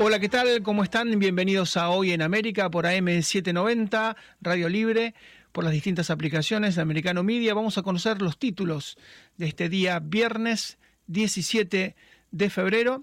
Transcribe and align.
Hola, 0.00 0.20
¿qué 0.20 0.28
tal? 0.28 0.62
¿Cómo 0.62 0.84
están? 0.84 1.18
Bienvenidos 1.18 1.76
a 1.76 1.90
Hoy 1.90 2.12
en 2.12 2.22
América 2.22 2.70
por 2.70 2.84
AM790, 2.84 4.14
Radio 4.40 4.68
Libre, 4.68 5.12
por 5.50 5.64
las 5.64 5.72
distintas 5.72 6.10
aplicaciones 6.10 6.76
de 6.76 6.82
Americano 6.82 7.24
Media. 7.24 7.52
Vamos 7.52 7.78
a 7.78 7.82
conocer 7.82 8.22
los 8.22 8.38
títulos 8.38 8.96
de 9.38 9.48
este 9.48 9.68
día 9.68 9.98
viernes 9.98 10.78
17 11.08 11.96
de 12.30 12.50
febrero. 12.50 13.02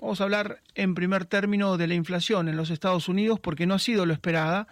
Vamos 0.00 0.22
a 0.22 0.24
hablar 0.24 0.62
en 0.74 0.94
primer 0.94 1.26
término 1.26 1.76
de 1.76 1.88
la 1.88 1.94
inflación 1.94 2.48
en 2.48 2.56
los 2.56 2.70
Estados 2.70 3.10
Unidos 3.10 3.38
porque 3.38 3.66
no 3.66 3.74
ha 3.74 3.78
sido 3.78 4.06
lo 4.06 4.14
esperada. 4.14 4.66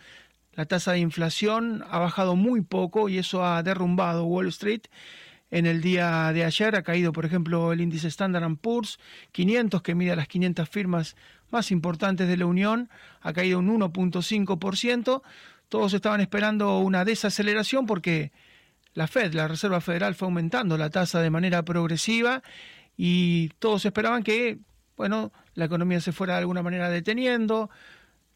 La 0.55 0.65
tasa 0.65 0.93
de 0.93 1.01
inflación 1.01 1.85
ha 1.91 1.99
bajado 1.99 2.35
muy 2.35 2.63
poco 2.63 3.11
y 3.11 3.19
eso 3.19 3.45
ha 3.45 3.63
derrumbado 3.63 4.25
Wall 4.25 4.49
Street 4.49 4.85
en 5.53 5.67
el 5.67 5.83
día 5.83 6.33
de 6.33 6.47
ayer 6.47 6.75
ha 6.77 6.83
caído, 6.83 7.13
por 7.13 7.27
ejemplo, 7.27 7.75
el 7.75 7.83
índice 7.83 8.09
Standard 8.09 8.57
Poor's 8.57 8.99
500, 9.33 9.83
que 9.83 9.95
mide 9.95 10.17
las 10.17 10.27
500 10.27 10.67
firmas 10.67 11.15
más 11.53 11.71
importantes 11.71 12.27
de 12.27 12.37
la 12.37 12.47
Unión, 12.47 12.89
ha 13.21 13.33
caído 13.33 13.59
un 13.59 13.79
1.5%. 13.81 15.23
Todos 15.69 15.95
estaban 15.95 16.21
esperando 16.21 16.79
una 16.79 17.05
desaceleración 17.05 17.87
porque 17.87 18.33
la 18.95 19.07
Fed, 19.07 19.35
la 19.35 19.49
Reserva 19.49 19.81
Federal, 19.81 20.15
fue 20.15 20.27
aumentando 20.27 20.77
la 20.77 20.91
tasa 20.91 21.21
de 21.21 21.31
manera 21.31 21.63
progresiva 21.65 22.43
y 22.97 23.49
todos 23.59 23.85
esperaban 23.85 24.23
que, 24.23 24.59
bueno, 24.97 25.33
la 25.55 25.67
economía 25.67 26.01
se 26.01 26.13
fuera 26.13 26.35
de 26.35 26.41
alguna 26.41 26.63
manera 26.63 26.91
deteniendo, 26.91 27.71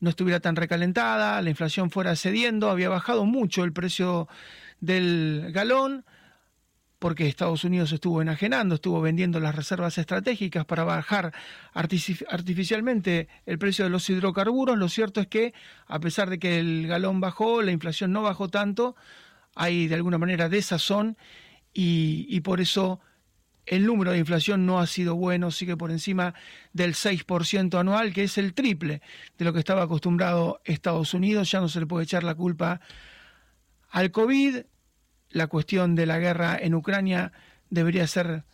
no 0.00 0.10
estuviera 0.10 0.40
tan 0.40 0.56
recalentada, 0.56 1.40
la 1.42 1.50
inflación 1.50 1.90
fuera 1.90 2.16
cediendo, 2.16 2.70
había 2.70 2.88
bajado 2.88 3.24
mucho 3.24 3.64
el 3.64 3.72
precio 3.72 4.28
del 4.80 5.50
galón 5.52 6.04
porque 6.98 7.26
Estados 7.26 7.64
Unidos 7.64 7.92
estuvo 7.92 8.22
enajenando, 8.22 8.76
estuvo 8.76 9.00
vendiendo 9.00 9.38
las 9.40 9.54
reservas 9.54 9.98
estratégicas 9.98 10.64
para 10.64 10.84
bajar 10.84 11.32
artificialmente 11.74 13.28
el 13.44 13.58
precio 13.58 13.84
de 13.84 13.90
los 13.90 14.08
hidrocarburos. 14.08 14.78
Lo 14.78 14.88
cierto 14.88 15.20
es 15.20 15.26
que, 15.26 15.52
a 15.86 16.00
pesar 16.00 16.30
de 16.30 16.38
que 16.38 16.58
el 16.58 16.86
galón 16.86 17.20
bajó, 17.20 17.62
la 17.62 17.72
inflación 17.72 18.12
no 18.12 18.22
bajó 18.22 18.48
tanto, 18.48 18.96
hay 19.54 19.88
de 19.88 19.94
alguna 19.94 20.18
manera 20.18 20.48
desazón 20.48 21.16
y, 21.72 22.26
y 22.28 22.40
por 22.40 22.60
eso 22.60 23.00
el 23.66 23.84
número 23.84 24.12
de 24.12 24.18
inflación 24.18 24.64
no 24.64 24.78
ha 24.78 24.86
sido 24.86 25.16
bueno, 25.16 25.50
sigue 25.50 25.76
por 25.76 25.90
encima 25.90 26.34
del 26.72 26.94
6% 26.94 27.78
anual, 27.78 28.12
que 28.12 28.22
es 28.22 28.38
el 28.38 28.54
triple 28.54 29.02
de 29.36 29.44
lo 29.44 29.52
que 29.52 29.58
estaba 29.58 29.82
acostumbrado 29.82 30.60
Estados 30.64 31.12
Unidos. 31.14 31.50
Ya 31.50 31.60
no 31.60 31.68
se 31.68 31.80
le 31.80 31.86
puede 31.86 32.04
echar 32.04 32.22
la 32.22 32.36
culpa 32.36 32.80
al 33.90 34.12
COVID, 34.12 34.58
la 35.36 35.48
cuestión 35.48 35.94
de 35.94 36.06
la 36.06 36.18
guerra 36.18 36.56
en 36.58 36.74
Ucrania 36.74 37.30
debería 37.68 38.06
ser 38.06 38.44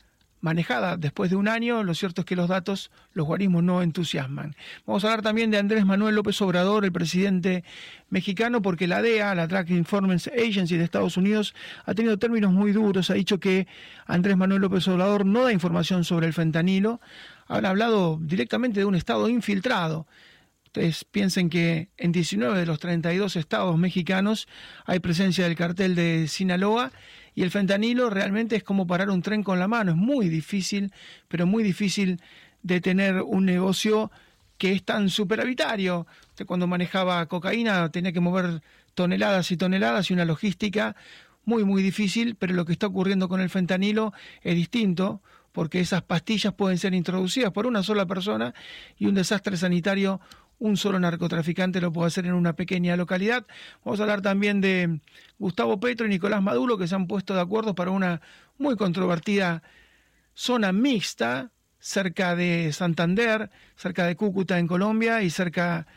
manejada 0.41 0.97
después 0.97 1.31
de 1.31 1.37
un 1.37 1.47
año, 1.47 1.85
lo 1.85 1.95
cierto 1.95 2.23
es 2.23 2.25
que 2.25 2.35
los 2.35 2.49
datos, 2.49 2.91
los 3.13 3.25
guarismos 3.25 3.63
no 3.63 3.81
entusiasman. 3.81 4.57
Vamos 4.85 5.05
a 5.05 5.07
hablar 5.07 5.23
también 5.23 5.53
de 5.53 5.59
Andrés 5.59 5.87
Manuel 5.87 6.17
López 6.17 6.43
Obrador, 6.43 6.85
el 6.85 6.91
presidente 6.91 7.63
mexicano, 8.11 8.61
porque 8.61 8.89
la 8.89 9.01
DEA, 9.01 9.37
la 9.37 9.47
Drug 9.47 9.71
Enforcement 9.71 10.27
Agency 10.27 10.77
de 10.77 10.83
Estados 10.83 11.17
Unidos, 11.17 11.55
ha 11.87 11.95
tenido 11.95 12.19
términos 12.19 12.53
muy 12.53 12.73
duros, 12.73 13.11
ha 13.11 13.15
dicho 13.15 13.39
que 13.39 13.69
Andrés 14.05 14.37
Manuel 14.37 14.63
López 14.63 14.89
Obrador 14.89 15.25
no 15.25 15.45
da 15.45 15.53
información 15.53 16.03
sobre 16.03 16.27
el 16.27 16.33
fentanilo, 16.33 17.01
han 17.47 17.65
hablado 17.65 18.19
directamente 18.21 18.81
de 18.81 18.87
un 18.87 18.97
estado 18.97 19.29
infiltrado 19.29 20.09
Ustedes 20.75 21.05
piensen 21.05 21.51
que 21.51 21.91
en 21.99 22.13
19 22.13 22.59
de 22.59 22.65
los 22.65 22.79
32 22.79 23.37
estados 23.37 23.77
mexicanos 23.77 24.49
hay 24.87 25.01
presencia 25.01 25.45
del 25.45 25.55
cartel 25.55 25.95
de 25.95 26.29
Sinaloa 26.29 26.93
y 27.35 27.43
el 27.43 27.51
fentanilo 27.51 28.09
realmente 28.09 28.57
es 28.57 28.65
como 28.65 28.87
parar 28.87 29.11
un 29.11 29.21
tren 29.21 29.43
con 29.43 29.59
la 29.59 29.69
mano. 29.69 29.93
Es 29.93 29.99
muy 29.99 30.31
difícil, 30.31 30.91
pero 31.29 31.47
muy 31.47 31.63
difícil 31.63 32.23
de 32.63 32.81
tener 32.81 33.21
un 33.21 33.45
negocio 33.45 34.11
que 34.57 34.73
es 34.73 34.83
tan 34.83 35.11
superavitario. 35.11 36.07
Usted 36.31 36.47
cuando 36.47 36.67
manejaba 36.67 37.27
cocaína 37.27 37.91
tenía 37.91 38.13
que 38.13 38.21
mover 38.21 38.63
toneladas 38.95 39.51
y 39.51 39.59
toneladas 39.59 40.11
y 40.11 40.15
una 40.15 40.25
logística 40.25 40.97
muy, 41.45 41.65
muy 41.65 41.83
difícil, 41.83 42.35
pero 42.35 42.55
lo 42.55 42.65
que 42.65 42.73
está 42.73 42.87
ocurriendo 42.87 43.29
con 43.29 43.43
el 43.43 43.51
fentanilo 43.51 44.15
es 44.41 44.55
distinto 44.55 45.21
porque 45.53 45.81
esas 45.81 46.03
pastillas 46.03 46.55
pueden 46.55 46.79
ser 46.79 46.95
introducidas 46.95 47.53
por 47.53 47.67
una 47.67 47.83
sola 47.83 48.07
persona 48.07 48.55
y 48.99 49.07
un 49.07 49.15
desastre 49.15 49.57
sanitario 49.57 50.21
un 50.63 50.77
solo 50.77 51.01
narcotraficante 51.01 51.81
lo 51.81 51.93
puede 51.93 52.07
hacer 52.07 52.25
en 52.25 52.35
una 52.35 52.53
pequeña 52.53 52.97
localidad. 52.97 53.45
Vamos 53.85 53.99
a 53.99 54.05
hablar 54.05 54.23
también 54.23 54.61
de 54.61 55.01
Gustavo 55.37 55.81
Petro 55.81 56.07
y 56.07 56.09
Nicolás 56.09 56.41
Maduro, 56.41 56.79
que 56.79 56.87
se 56.87 56.95
han 56.95 57.09
puesto 57.09 57.35
de 57.35 57.41
acuerdo 57.41 57.75
para 57.75 57.91
una 57.91 58.21
muy 58.59 58.77
controvertida 58.77 59.65
zona 60.35 60.71
mixta 60.71 61.51
cerca 61.81 62.37
de 62.37 62.73
Santander, 62.73 63.51
cerca 63.75 64.07
de 64.07 64.15
Cúcuta 64.15 64.61
en 64.61 64.69
Colombia 64.69 65.23
y 65.23 65.31
cerca 65.31 65.89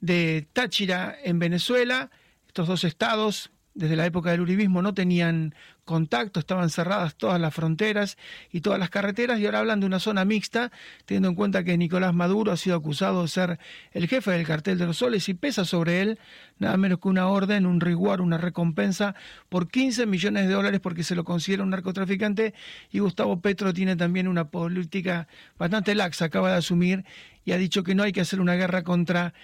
de 0.00 0.48
Táchira 0.54 1.14
en 1.22 1.38
Venezuela. 1.38 2.10
Estos 2.46 2.66
dos 2.66 2.84
estados 2.84 3.50
desde 3.78 3.94
la 3.94 4.06
época 4.06 4.32
del 4.32 4.40
uribismo 4.40 4.82
no 4.82 4.92
tenían 4.92 5.54
contacto, 5.84 6.40
estaban 6.40 6.68
cerradas 6.68 7.14
todas 7.14 7.40
las 7.40 7.54
fronteras 7.54 8.18
y 8.50 8.60
todas 8.60 8.78
las 8.80 8.90
carreteras 8.90 9.38
y 9.38 9.46
ahora 9.46 9.60
hablan 9.60 9.78
de 9.78 9.86
una 9.86 10.00
zona 10.00 10.24
mixta, 10.24 10.72
teniendo 11.06 11.28
en 11.28 11.36
cuenta 11.36 11.62
que 11.62 11.78
Nicolás 11.78 12.12
Maduro 12.12 12.50
ha 12.50 12.56
sido 12.56 12.74
acusado 12.74 13.22
de 13.22 13.28
ser 13.28 13.60
el 13.92 14.08
jefe 14.08 14.32
del 14.32 14.44
cartel 14.44 14.78
de 14.78 14.86
los 14.86 14.98
soles 14.98 15.28
y 15.28 15.34
pesa 15.34 15.64
sobre 15.64 16.00
él 16.00 16.18
nada 16.58 16.76
menos 16.76 16.98
que 16.98 17.06
una 17.06 17.28
orden, 17.28 17.66
un 17.66 17.80
reward, 17.80 18.20
una 18.20 18.36
recompensa 18.36 19.14
por 19.48 19.68
15 19.68 20.06
millones 20.06 20.48
de 20.48 20.54
dólares 20.54 20.80
porque 20.80 21.04
se 21.04 21.14
lo 21.14 21.22
considera 21.22 21.62
un 21.62 21.70
narcotraficante 21.70 22.54
y 22.90 22.98
Gustavo 22.98 23.40
Petro 23.40 23.72
tiene 23.72 23.94
también 23.94 24.26
una 24.26 24.48
política 24.48 25.28
bastante 25.56 25.94
laxa, 25.94 26.24
acaba 26.24 26.50
de 26.50 26.56
asumir 26.56 27.04
y 27.44 27.52
ha 27.52 27.58
dicho 27.58 27.84
que 27.84 27.94
no 27.94 28.02
hay 28.02 28.10
que 28.10 28.22
hacer 28.22 28.40
una 28.40 28.56
guerra 28.56 28.82
contra 28.82 29.34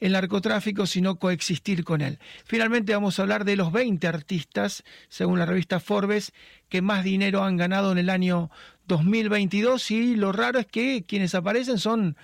el 0.00 0.12
narcotráfico, 0.12 0.86
sino 0.86 1.16
coexistir 1.16 1.84
con 1.84 2.00
él. 2.00 2.18
Finalmente 2.44 2.94
vamos 2.94 3.18
a 3.18 3.22
hablar 3.22 3.44
de 3.44 3.56
los 3.56 3.72
20 3.72 4.06
artistas, 4.06 4.84
según 5.08 5.38
la 5.38 5.46
revista 5.46 5.80
Forbes, 5.80 6.32
que 6.68 6.82
más 6.82 7.04
dinero 7.04 7.42
han 7.42 7.56
ganado 7.56 7.92
en 7.92 7.98
el 7.98 8.10
año 8.10 8.50
2022 8.86 9.90
y 9.90 10.16
lo 10.16 10.32
raro 10.32 10.58
es 10.58 10.66
que 10.66 11.04
quienes 11.06 11.34
aparecen 11.34 11.78
son 11.78 12.16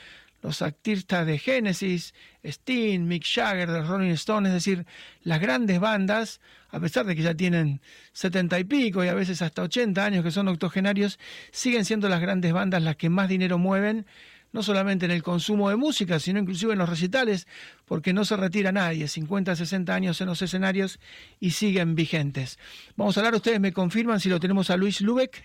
los 0.43 0.63
artistas 0.63 1.27
de 1.27 1.39
Genesis, 1.39 2.15
Sting, 2.43 3.01
Mick 3.07 3.25
Jagger, 3.27 3.71
de 3.71 3.83
Rolling 3.83 4.13
Stones, 4.13 4.49
es 4.49 4.55
decir, 4.55 4.87
las 5.23 5.41
grandes 5.41 5.79
bandas, 5.81 6.41
a 6.71 6.81
pesar 6.81 7.05
de 7.05 7.15
que 7.15 7.23
ya 7.23 7.35
tienen 7.35 7.81
setenta 8.13 8.59
y 8.59 8.65
pico 8.65 9.05
y 9.05 9.09
a 9.09 9.15
veces 9.15 9.43
hasta 9.43 9.63
80 9.63 10.03
años 10.03 10.25
que 10.25 10.31
son 10.31 10.49
octogenarios, 10.49 11.19
siguen 11.51 11.85
siendo 11.85 12.09
las 12.09 12.21
grandes 12.21 12.53
bandas 12.53 12.83
las 12.83 12.97
que 12.97 13.11
más 13.11 13.29
dinero 13.29 13.59
mueven 13.59 14.07
no 14.53 14.63
solamente 14.63 15.05
en 15.05 15.13
el 15.13 15.23
consumo 15.23 15.71
de 15.71 15.77
música, 15.77 16.19
sino 16.19 16.41
inclusive 16.41 16.73
en 16.73 16.79
los 16.79 16.89
recitales, 16.89 17.47
porque 17.85 18.13
no 18.13 18.25
se 18.25 18.37
retira 18.37 18.73
nadie, 18.73 19.09
50, 19.09 19.55
60 19.57 19.95
años 19.95 20.21
en 20.21 20.27
los 20.27 20.43
escenarios 20.43 20.99
y 21.39 21.53
siguen 21.53 21.95
vigentes. 21.95 22.59
Vamos 22.97 23.17
a 23.17 23.21
hablar, 23.21 23.35
ustedes 23.35 23.61
me 23.61 23.73
confirman 23.73 24.21
si 24.21 24.29
lo 24.29 24.41
tenemos 24.41 24.71
a 24.71 24.77
Luis 24.77 25.01
Lubeck. 25.01 25.43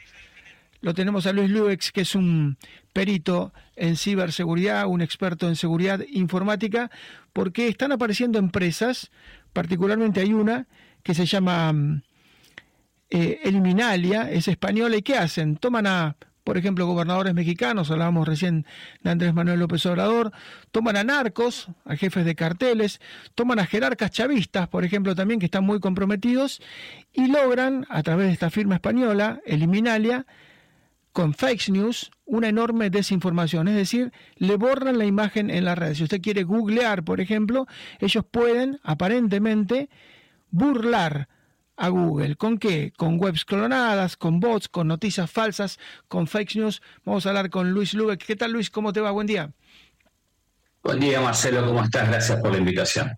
Lo 0.82 0.94
tenemos 0.94 1.26
a 1.26 1.34
Luis 1.34 1.50
Lubeck, 1.50 1.92
que 1.92 2.02
es 2.02 2.14
un 2.14 2.58
perito 2.94 3.54
en 3.76 3.96
ciberseguridad, 3.96 4.86
un 4.86 5.02
experto 5.02 5.48
en 5.48 5.56
seguridad 5.56 6.02
informática, 6.12 6.92
porque 7.34 7.68
están 7.68 7.92
apareciendo 7.92 8.38
empresas, 8.38 9.10
particularmente 9.52 10.22
hay 10.22 10.34
una 10.34 10.68
que 11.02 11.16
se 11.16 11.26
llama 11.26 11.74
eh, 13.10 13.40
Eliminalia, 13.44 14.30
es 14.30 14.48
española, 14.48 14.98
¿y 14.98 15.02
qué 15.02 15.18
hacen? 15.18 15.58
Toman 15.58 15.88
a 15.88 16.16
por 16.46 16.60
ejemplo, 16.60 16.86
gobernadores 16.86 17.34
mexicanos, 17.34 17.90
hablábamos 17.90 18.28
recién 18.28 18.68
de 19.02 19.10
Andrés 19.10 19.34
Manuel 19.34 19.60
López 19.60 19.84
Obrador, 19.88 20.32
toman 20.72 20.96
a 20.96 21.04
narcos, 21.04 21.70
a 21.86 21.96
jefes 21.96 22.24
de 22.24 22.36
carteles, 22.36 23.02
toman 23.34 23.58
a 23.58 23.66
jerarcas 23.66 24.12
chavistas, 24.12 24.68
por 24.68 24.86
ejemplo, 24.86 25.16
también 25.16 25.40
que 25.40 25.48
están 25.48 25.66
muy 25.66 25.80
comprometidos, 25.80 26.62
y 27.12 27.28
logran, 27.28 27.88
a 27.90 28.04
través 28.04 28.28
de 28.28 28.34
esta 28.34 28.52
firma 28.52 28.76
española, 28.76 29.42
Eliminalia, 29.48 30.28
con 31.14 31.34
fake 31.34 31.70
news, 31.70 32.12
una 32.26 32.50
enorme 32.50 32.92
desinformación, 32.92 33.68
es 33.68 33.76
decir, 33.76 34.12
le 34.36 34.56
borran 34.56 35.00
la 35.00 35.06
imagen 35.06 35.50
en 35.50 35.66
la 35.66 35.74
red. 35.74 35.96
Si 35.96 36.04
usted 36.04 36.22
quiere 36.22 36.44
googlear, 36.44 37.04
por 37.04 37.22
ejemplo, 37.22 37.66
ellos 38.00 38.24
pueden 38.30 38.80
aparentemente 38.84 39.90
burlar 40.52 41.28
a 41.78 41.90
Google. 41.90 42.36
¿Con 42.36 42.58
qué? 42.58 42.94
Con 42.96 43.20
webs 43.20 43.46
clonadas, 43.46 44.18
con 44.18 44.40
bots, 44.40 44.68
con 44.70 44.88
noticias 44.88 45.30
falsas, 45.30 45.80
con 46.08 46.28
fake 46.28 46.56
news. 46.56 46.82
Vamos 47.04 47.26
a 47.26 47.30
hablar 47.30 47.50
con 47.50 47.72
Luis 47.72 47.94
Lubeck. 47.94 48.24
¿Qué 48.26 48.36
tal 48.36 48.52
Luis? 48.52 48.70
¿Cómo 48.70 48.94
te 48.94 49.02
va? 49.02 49.12
Buen 49.12 49.28
día. 49.28 49.52
Buen 50.84 51.00
día 51.00 51.20
Marcelo, 51.20 51.66
¿cómo 51.66 51.84
estás? 51.84 52.08
Gracias 52.08 52.40
por 52.40 52.52
la 52.52 52.60
invitación. 52.60 53.18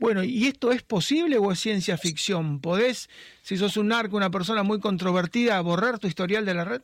Bueno, 0.00 0.24
¿y 0.24 0.48
esto 0.48 0.72
es 0.72 0.82
posible 0.82 1.38
o 1.38 1.52
es 1.52 1.60
ciencia 1.60 1.96
ficción? 1.96 2.60
¿Podés, 2.60 3.08
si 3.42 3.56
sos 3.56 3.76
un 3.76 3.88
narco, 3.88 4.16
una 4.16 4.30
persona 4.30 4.64
muy 4.64 4.80
controvertida, 4.80 5.60
borrar 5.60 6.00
tu 6.00 6.08
historial 6.08 6.44
de 6.44 6.54
la 6.54 6.64
red? 6.64 6.82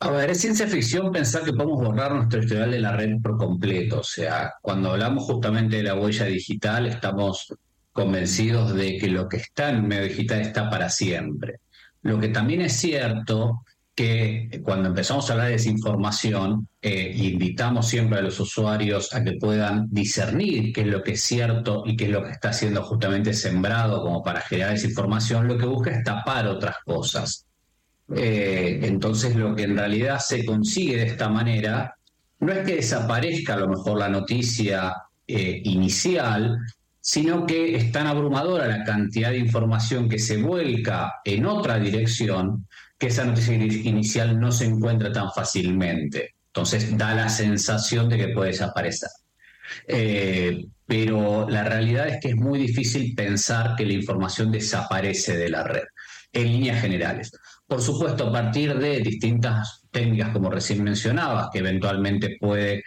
A 0.00 0.10
ver, 0.10 0.28
es 0.28 0.40
ciencia 0.42 0.66
ficción 0.66 1.10
pensar 1.10 1.44
que 1.44 1.54
podemos 1.54 1.82
borrar 1.82 2.12
nuestro 2.14 2.42
historial 2.42 2.72
de 2.72 2.80
la 2.80 2.92
red 2.92 3.22
por 3.22 3.38
completo. 3.38 4.00
O 4.00 4.04
sea, 4.04 4.52
cuando 4.60 4.90
hablamos 4.90 5.24
justamente 5.24 5.76
de 5.76 5.84
la 5.84 5.94
huella 5.94 6.26
digital, 6.26 6.86
estamos 6.86 7.54
convencidos 7.94 8.74
de 8.74 8.98
que 8.98 9.08
lo 9.08 9.28
que 9.28 9.38
está 9.38 9.70
en 9.70 9.86
medio 9.86 10.02
digital 10.04 10.40
está 10.40 10.68
para 10.68 10.90
siempre. 10.90 11.60
Lo 12.02 12.18
que 12.18 12.28
también 12.28 12.60
es 12.60 12.74
cierto 12.74 13.62
que 13.94 14.60
cuando 14.64 14.88
empezamos 14.88 15.30
a 15.30 15.34
hablar 15.34 15.46
de 15.46 15.52
desinformación, 15.52 16.68
eh, 16.82 17.14
invitamos 17.16 17.88
siempre 17.88 18.18
a 18.18 18.22
los 18.22 18.40
usuarios 18.40 19.14
a 19.14 19.22
que 19.22 19.34
puedan 19.34 19.86
discernir 19.90 20.72
qué 20.72 20.80
es 20.80 20.88
lo 20.88 21.04
que 21.04 21.12
es 21.12 21.22
cierto 21.22 21.84
y 21.86 21.96
qué 21.96 22.06
es 22.06 22.10
lo 22.10 22.24
que 22.24 22.32
está 22.32 22.52
siendo 22.52 22.82
justamente 22.82 23.32
sembrado 23.32 24.02
como 24.02 24.24
para 24.24 24.40
generar 24.40 24.72
desinformación, 24.72 25.46
lo 25.46 25.56
que 25.56 25.66
busca 25.66 25.92
es 25.92 26.02
tapar 26.02 26.48
otras 26.48 26.78
cosas. 26.84 27.46
Eh, 28.12 28.80
entonces 28.82 29.36
lo 29.36 29.54
que 29.54 29.62
en 29.62 29.76
realidad 29.76 30.18
se 30.18 30.44
consigue 30.44 30.96
de 30.96 31.06
esta 31.06 31.28
manera 31.28 31.94
no 32.40 32.52
es 32.52 32.66
que 32.66 32.76
desaparezca 32.76 33.54
a 33.54 33.58
lo 33.58 33.68
mejor 33.68 34.00
la 34.00 34.08
noticia 34.08 34.94
eh, 35.26 35.62
inicial, 35.64 36.58
sino 37.06 37.44
que 37.44 37.76
es 37.76 37.92
tan 37.92 38.06
abrumadora 38.06 38.66
la 38.66 38.82
cantidad 38.82 39.28
de 39.28 39.36
información 39.36 40.08
que 40.08 40.18
se 40.18 40.38
vuelca 40.38 41.16
en 41.22 41.44
otra 41.44 41.78
dirección 41.78 42.66
que 42.98 43.08
esa 43.08 43.26
noticia 43.26 43.54
inicial 43.54 44.40
no 44.40 44.50
se 44.50 44.64
encuentra 44.64 45.12
tan 45.12 45.30
fácilmente. 45.30 46.36
Entonces 46.46 46.96
da 46.96 47.14
la 47.14 47.28
sensación 47.28 48.08
de 48.08 48.16
que 48.16 48.28
puede 48.28 48.52
desaparecer. 48.52 49.10
Eh, 49.86 50.64
pero 50.86 51.46
la 51.46 51.64
realidad 51.64 52.08
es 52.08 52.20
que 52.22 52.28
es 52.28 52.36
muy 52.36 52.58
difícil 52.58 53.14
pensar 53.14 53.76
que 53.76 53.84
la 53.84 53.92
información 53.92 54.50
desaparece 54.50 55.36
de 55.36 55.50
la 55.50 55.62
red, 55.62 55.84
en 56.32 56.52
líneas 56.52 56.80
generales. 56.80 57.32
Por 57.66 57.82
supuesto, 57.82 58.28
a 58.28 58.32
partir 58.32 58.78
de 58.78 59.00
distintas 59.00 59.82
técnicas, 59.90 60.30
como 60.30 60.48
recién 60.48 60.82
mencionabas, 60.82 61.48
que 61.52 61.58
eventualmente 61.58 62.38
puede 62.40 62.82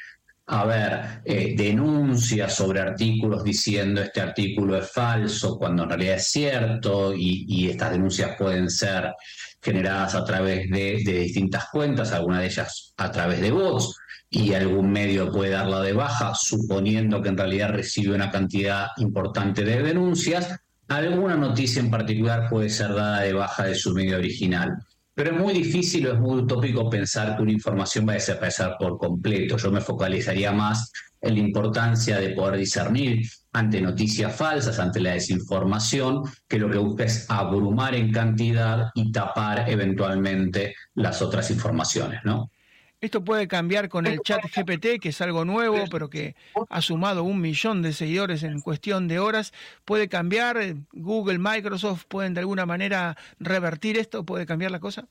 haber 0.47 1.21
eh, 1.25 1.53
denuncias 1.57 2.55
sobre 2.55 2.79
artículos 2.79 3.43
diciendo 3.43 4.01
este 4.01 4.21
artículo 4.21 4.77
es 4.77 4.89
falso 4.89 5.57
cuando 5.57 5.83
en 5.83 5.89
realidad 5.89 6.15
es 6.15 6.27
cierto 6.27 7.13
y 7.13 7.69
estas 7.69 7.91
denuncias 7.91 8.35
pueden 8.37 8.69
ser 8.69 9.13
generadas 9.61 10.15
a 10.15 10.23
través 10.23 10.69
de, 10.69 11.03
distintas 11.03 11.65
cuentas, 11.71 12.11
algunas 12.11 12.39
de 12.39 12.45
ellas 12.47 12.93
a 12.97 13.11
través 13.11 13.41
de 13.41 13.51
bots, 13.51 13.97
y 14.29 14.53
algún 14.53 14.91
medio 14.91 15.31
puede 15.31 15.51
darla 15.51 15.81
de 15.81 15.93
baja, 15.93 16.33
suponiendo 16.35 17.21
que 17.21 17.29
en 17.29 17.37
realidad 17.37 17.69
recibe 17.69 18.15
una 18.15 18.29
cantidad 18.29 18.87
importante 18.97 19.63
de 19.63 19.81
denuncias. 19.81 20.59
Alguna 20.87 21.35
noticia 21.35 21.81
en 21.81 21.91
particular 21.91 22.49
puede 22.49 22.69
ser 22.69 22.93
dada 22.93 23.21
de 23.21 23.33
baja 23.33 23.65
de 23.65 23.75
su 23.75 23.93
medio 23.93 24.17
original. 24.17 24.71
Pero 25.17 25.31
es 25.31 25.41
muy 25.41 25.51
difícil 25.51 26.05
o 26.05 26.13
es 26.13 26.19
muy 26.19 26.41
utópico 26.41 26.87
pensar 26.91 27.35
que 27.35 27.41
una 27.41 27.51
información 27.51 28.07
va 28.07 28.11
a 28.11 28.21
desaparecer 28.21 28.75
por 28.77 28.99
completo. 28.99 29.57
Yo 29.57 29.71
me 29.71 29.81
focalizaría 29.81 30.51
más 30.51 30.91
en 31.19 31.33
la 31.33 31.39
importancia 31.39 32.19
de 32.19 32.35
poder 32.35 32.59
discernir 32.59 33.27
ante 33.51 33.81
noticias 33.81 34.35
falsas, 34.35 34.77
ante 34.77 34.99
la 34.99 35.13
desinformación, 35.13 36.21
que 36.47 36.59
lo 36.59 36.69
que 36.69 36.77
busca 36.77 37.05
es 37.05 37.25
abrumar 37.31 37.95
en 37.95 38.11
cantidad 38.11 38.91
y 38.93 39.11
tapar 39.11 39.67
eventualmente 39.67 40.75
las 40.93 41.19
otras 41.23 41.49
informaciones, 41.49 42.19
¿no? 42.23 42.51
Esto 42.99 43.23
puede 43.23 43.47
cambiar 43.47 43.89
con 43.89 44.07
el 44.07 44.21
chat 44.21 44.41
GPT, 44.43 44.99
que 44.99 45.09
es 45.09 45.21
algo 45.21 45.45
nuevo, 45.45 45.85
pero 45.91 46.09
que 46.09 46.35
ha 46.69 46.81
sumado 46.81 47.23
un 47.23 47.39
millón 47.39 47.83
de 47.83 47.93
seguidores 47.93 48.41
en 48.41 48.59
cuestión 48.59 49.07
de 49.07 49.19
horas. 49.19 49.53
¿Puede 49.85 50.09
cambiar? 50.09 50.57
¿Google, 50.93 51.37
Microsoft 51.37 52.05
pueden 52.07 52.33
de 52.33 52.39
alguna 52.39 52.65
manera 52.65 53.15
revertir 53.39 53.99
esto? 53.99 54.23
¿Puede 54.23 54.47
cambiar 54.47 54.71
la 54.71 54.79
cosa? 54.79 55.07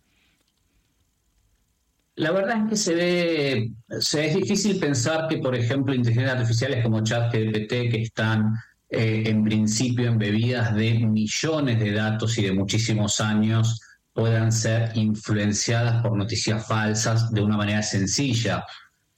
La 2.16 2.32
verdad 2.32 2.64
es 2.64 2.70
que 2.70 2.76
se 2.76 2.94
ve, 2.94 3.70
se 4.00 4.26
es 4.26 4.34
difícil 4.34 4.80
pensar 4.80 5.28
que, 5.28 5.38
por 5.38 5.54
ejemplo, 5.54 5.94
inteligencias 5.94 6.38
artificiales 6.38 6.82
como 6.82 7.04
ChatGPT, 7.04 7.68
que 7.68 8.02
están 8.02 8.54
eh, 8.88 9.24
en 9.26 9.44
principio 9.44 10.08
embebidas 10.08 10.74
de 10.74 10.94
millones 10.94 11.78
de 11.78 11.92
datos 11.92 12.36
y 12.38 12.42
de 12.42 12.52
muchísimos 12.52 13.20
años, 13.20 13.80
puedan 14.16 14.50
ser 14.50 14.92
influenciadas 14.94 16.02
por 16.02 16.16
noticias 16.16 16.66
falsas 16.66 17.30
de 17.30 17.42
una 17.42 17.58
manera 17.58 17.82
sencilla, 17.82 18.64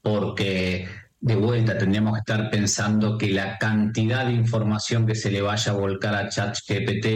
porque 0.03 0.89
de 1.21 1.37
vuelta 1.37 1.79
tendríamos 1.79 2.15
que 2.15 2.19
estar 2.19 2.51
pensando 2.51 3.17
que 3.17 3.31
la 3.31 3.59
cantidad 3.59 4.27
de 4.27 4.33
información 4.33 5.07
que 5.07 5.15
se 5.15 5.31
le 5.31 5.41
vaya 5.41 5.71
a 5.71 5.77
volcar 5.77 6.17
a 6.17 6.29
ChatGPT 6.29 7.07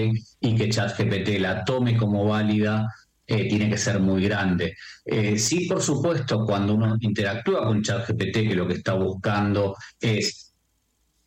y 0.41 0.55
que 0.55 0.69
ChatGPT 0.69 1.41
la 1.41 1.65
tome 1.65 1.97
como 1.97 2.25
válida 2.27 2.87
eh, 3.27 3.49
tiene 3.49 3.69
que 3.69 3.79
ser 3.79 3.99
muy 3.99 4.23
grande. 4.25 4.77
Eh, 5.05 5.37
sí, 5.37 5.67
por 5.67 5.83
supuesto, 5.83 6.45
cuando 6.47 6.75
uno 6.75 6.97
interactúa 7.01 7.65
con 7.65 7.83
ChatGPT, 7.83 8.49
que 8.49 8.55
lo 8.55 8.69
que 8.69 8.75
está 8.75 8.95
buscando 8.95 9.77
es 10.01 10.52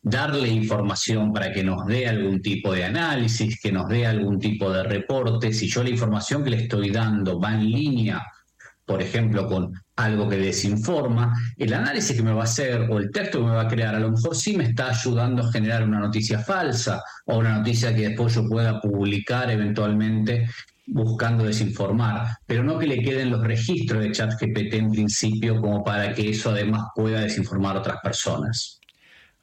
darle 0.08 0.48
información 0.48 1.32
para 1.32 1.52
que 1.52 1.64
nos 1.64 1.84
dé 1.84 2.06
algún 2.06 2.40
tipo 2.40 2.72
de 2.72 2.84
análisis, 2.84 3.60
que 3.60 3.72
nos 3.72 3.88
dé 3.88 4.06
algún 4.06 4.38
tipo 4.38 4.72
de 4.72 4.84
reporte, 4.84 5.52
si 5.52 5.66
yo 5.68 5.82
la 5.82 5.90
información 5.90 6.44
que 6.44 6.50
le 6.50 6.62
estoy 6.62 6.90
dando 6.90 7.40
va 7.40 7.54
en 7.54 7.68
línea, 7.68 8.24
por 8.84 9.02
ejemplo, 9.02 9.48
con 9.48 9.72
algo 9.96 10.28
que 10.28 10.36
desinforma, 10.36 11.34
el 11.56 11.74
análisis 11.74 12.16
que 12.16 12.22
me 12.22 12.32
va 12.32 12.42
a 12.42 12.44
hacer 12.44 12.88
o 12.88 12.98
el 12.98 13.10
texto 13.10 13.40
que 13.40 13.46
me 13.46 13.56
va 13.56 13.62
a 13.62 13.68
crear 13.68 13.96
a 13.96 13.98
lo 13.98 14.12
mejor 14.12 14.36
sí 14.36 14.56
me 14.56 14.62
está 14.62 14.90
ayudando 14.90 15.42
a 15.42 15.50
generar 15.50 15.82
una 15.82 15.98
noticia 15.98 16.38
falsa 16.38 17.02
o 17.24 17.38
una 17.38 17.58
noticia 17.58 17.92
que 17.92 18.10
después 18.10 18.32
yo 18.32 18.48
pueda 18.48 18.80
publicar 18.80 19.50
eventualmente 19.50 20.48
buscando 20.86 21.42
desinformar, 21.42 22.28
pero 22.46 22.62
no 22.62 22.78
que 22.78 22.86
le 22.86 23.02
queden 23.02 23.32
los 23.32 23.42
registros 23.42 24.04
de 24.04 24.12
ChatGPT 24.12 24.74
en 24.74 24.92
principio 24.92 25.60
como 25.60 25.82
para 25.82 26.14
que 26.14 26.30
eso 26.30 26.50
además 26.50 26.84
pueda 26.94 27.22
desinformar 27.22 27.74
a 27.74 27.80
otras 27.80 27.98
personas. 28.04 28.78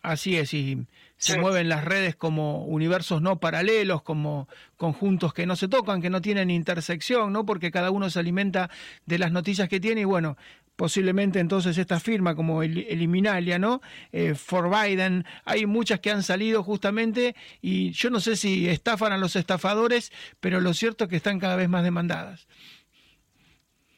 Así 0.03 0.35
es, 0.35 0.53
y 0.53 0.85
se 1.15 1.39
mueven 1.39 1.69
las 1.69 1.85
redes 1.85 2.17
como 2.17 2.65
universos 2.65 3.21
no 3.21 3.39
paralelos, 3.39 4.01
como 4.01 4.50
conjuntos 4.75 5.33
que 5.33 5.45
no 5.45 5.55
se 5.55 5.69
tocan, 5.69 6.01
que 6.01 6.09
no 6.09 6.21
tienen 6.21 6.50
intersección, 6.50 7.31
¿no? 7.31 7.45
Porque 7.45 7.71
cada 7.71 7.89
uno 7.89 8.09
se 8.09 8.19
alimenta 8.19 8.69
de 9.05 9.17
las 9.17 9.31
noticias 9.31 9.69
que 9.69 9.79
tiene 9.79 10.01
y 10.01 10.03
bueno, 10.03 10.35
posiblemente 10.75 11.39
entonces 11.39 11.77
esta 11.77 12.01
firma 12.01 12.35
como 12.35 12.63
Eliminalia, 12.63 13.59
¿no? 13.59 13.81
Eh, 14.11 14.35
for 14.35 14.69
Biden, 14.69 15.25
hay 15.45 15.65
muchas 15.65 16.01
que 16.01 16.11
han 16.11 16.21
salido 16.21 16.63
justamente 16.63 17.33
y 17.61 17.91
yo 17.91 18.09
no 18.09 18.19
sé 18.19 18.35
si 18.35 18.67
estafan 18.67 19.13
a 19.13 19.17
los 19.17 19.38
estafadores, 19.38 20.11
pero 20.41 20.59
lo 20.59 20.73
cierto 20.73 21.05
es 21.05 21.09
que 21.09 21.15
están 21.15 21.39
cada 21.39 21.55
vez 21.55 21.69
más 21.69 21.85
demandadas. 21.85 22.45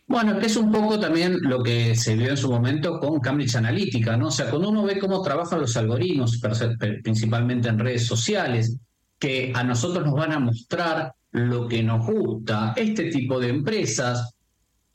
Bueno, 0.07 0.37
que 0.37 0.45
es 0.45 0.55
un 0.55 0.71
poco 0.71 0.99
también 0.99 1.39
lo 1.41 1.63
que 1.63 1.95
se 1.95 2.15
vio 2.15 2.29
en 2.29 2.37
su 2.37 2.49
momento 2.49 2.99
con 2.99 3.19
Cambridge 3.19 3.55
Analytica, 3.55 4.15
¿no? 4.15 4.27
O 4.27 4.31
sea, 4.31 4.49
cuando 4.51 4.69
uno 4.69 4.83
ve 4.83 4.99
cómo 4.99 5.21
trabajan 5.21 5.59
los 5.59 5.75
algoritmos, 5.77 6.39
principalmente 7.03 7.69
en 7.69 7.79
redes 7.79 8.05
sociales, 8.05 8.77
que 9.17 9.51
a 9.55 9.63
nosotros 9.63 10.05
nos 10.05 10.13
van 10.13 10.33
a 10.33 10.39
mostrar 10.39 11.13
lo 11.31 11.67
que 11.67 11.81
nos 11.81 12.05
gusta, 12.05 12.73
este 12.75 13.09
tipo 13.09 13.39
de 13.39 13.49
empresas 13.49 14.35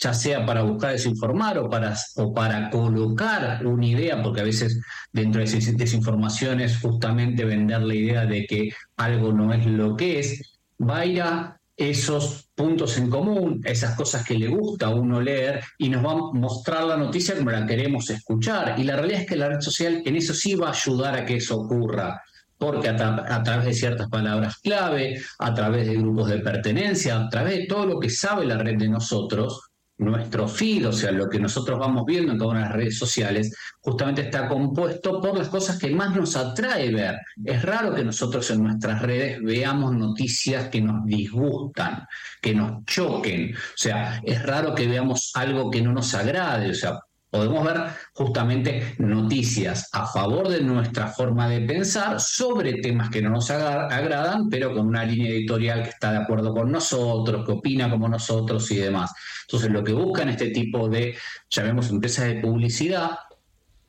ya 0.01 0.15
sea 0.15 0.47
para 0.47 0.63
buscar 0.63 0.93
desinformar 0.93 1.59
o 1.59 1.69
para, 1.69 1.95
o 2.17 2.33
para 2.33 2.71
colocar 2.71 3.65
una 3.67 3.87
idea, 3.87 4.23
porque 4.23 4.41
a 4.41 4.45
veces 4.45 4.81
dentro 5.13 5.41
de 5.41 5.45
esa 5.45 5.73
desinformación 5.73 6.61
es 6.61 6.79
justamente 6.81 7.45
vender 7.45 7.83
la 7.83 7.95
idea 7.95 8.25
de 8.25 8.47
que 8.47 8.71
algo 8.97 9.33
no 9.33 9.53
es 9.53 9.67
lo 9.67 9.97
que 9.97 10.21
es, 10.21 10.59
va 10.81 11.01
a 11.01 11.07
ir 11.07 11.21
a 11.21 11.60
esos 11.81 12.51
puntos 12.55 12.99
en 12.99 13.09
común, 13.09 13.63
esas 13.65 13.97
cosas 13.97 14.25
que 14.25 14.39
le 14.39 14.49
gusta 14.49 14.87
a 14.87 14.95
uno 14.95 15.19
leer 15.19 15.65
y 15.79 15.89
nos 15.89 16.05
va 16.05 16.13
a 16.13 16.33
mostrar 16.35 16.85
la 16.85 16.99
noticia 16.99 17.35
como 17.37 17.51
la 17.51 17.67
queremos 17.67 18.11
escuchar. 18.11 18.79
Y 18.79 18.85
la 18.85 18.97
realidad 18.97 19.23
es 19.23 19.27
que 19.27 19.37
la 19.37 19.49
red 19.49 19.61
social 19.61 20.03
en 20.05 20.17
eso 20.17 20.35
sí 20.35 20.55
va 20.55 20.69
a 20.69 20.73
ayudar 20.73 21.15
a 21.17 21.25
que 21.25 21.37
eso 21.37 21.59
ocurra 21.59 22.23
porque 22.59 22.91
a, 22.91 23.25
a, 23.27 23.43
través 23.43 23.65
de 23.65 23.73
ciertas 23.73 24.11
palabras 24.11 24.59
clave, 24.59 25.19
a 25.39 25.55
través 25.55 25.87
de 25.87 25.97
grupos 25.97 26.29
de 26.29 26.41
pertenencia, 26.41 27.19
a 27.19 27.29
través 27.31 27.57
de 27.57 27.67
todo 27.67 27.87
lo 27.87 27.99
que 27.99 28.11
sabe 28.11 28.45
la 28.45 28.59
red 28.59 28.77
de 28.77 28.89
nosotros, 28.91 29.70
nuestro 30.01 30.49
feed, 30.49 30.89
o 30.89 30.93
sea, 30.93 31.13
lo 31.13 31.29
que 31.29 31.39
nosotros 31.39 31.79
vamos 31.79 32.07
viendo 32.07 32.33
en 32.33 32.39
todas 32.39 32.59
las 32.59 32.73
redes 32.73 32.99
sociales, 32.99 33.55
justamente 33.81 34.23
está 34.23 34.49
compuesto 34.49 35.21
por 35.21 35.37
las 35.37 35.49
cosas 35.49 35.79
que 35.79 35.91
más 35.91 36.17
nos 36.17 36.37
atrae 36.37 36.91
ver. 36.91 37.19
Es 37.45 37.63
raro 37.63 37.95
que 37.95 38.03
nosotros 38.03 38.51
en 38.51 38.63
nuestras 38.63 39.03
redes 39.03 39.43
veamos 39.43 39.95
noticias 39.95 40.69
que 40.71 40.81
nos 40.81 41.05
disgustan, 41.05 42.07
que 42.41 42.55
nos 42.55 42.85
choquen. 42.87 43.55
O 43.55 43.77
sea, 43.77 44.21
es 44.25 44.43
raro 44.43 44.75
que 44.75 44.89
veamos 44.89 45.33
algo 45.35 45.71
que 45.71 45.83
no 45.83 45.93
nos 45.93 46.15
agrade. 46.15 46.71
O 46.71 46.75
sea, 46.75 46.99
podemos 47.31 47.65
ver 47.65 47.81
justamente 48.13 48.95
noticias 48.99 49.89
a 49.93 50.07
favor 50.07 50.49
de 50.49 50.63
nuestra 50.63 51.07
forma 51.09 51.49
de 51.49 51.61
pensar 51.61 52.21
sobre 52.21 52.75
temas 52.75 53.09
que 53.09 53.23
no 53.23 53.31
nos 53.31 53.51
agradan, 53.51 54.49
pero 54.49 54.75
con 54.75 54.89
una 54.89 55.05
línea 55.05 55.31
editorial 55.31 55.85
que 55.85 55.91
está 55.91 56.13
de 56.13 56.19
acuerdo 56.19 56.53
con 56.53 56.71
nosotros, 56.73 57.47
que 57.47 57.53
opina 57.53 57.89
como 57.89 58.09
nosotros 58.09 58.71
y 58.73 58.77
demás. 58.77 59.13
Entonces, 59.47 59.71
lo 59.71 59.85
que 59.85 59.93
buscan 59.93 60.29
este 60.29 60.51
tipo 60.51 60.89
de, 60.89 61.17
llamemos 61.49 61.91
empresas 61.91 62.27
de 62.27 62.41
publicidad 62.41 63.11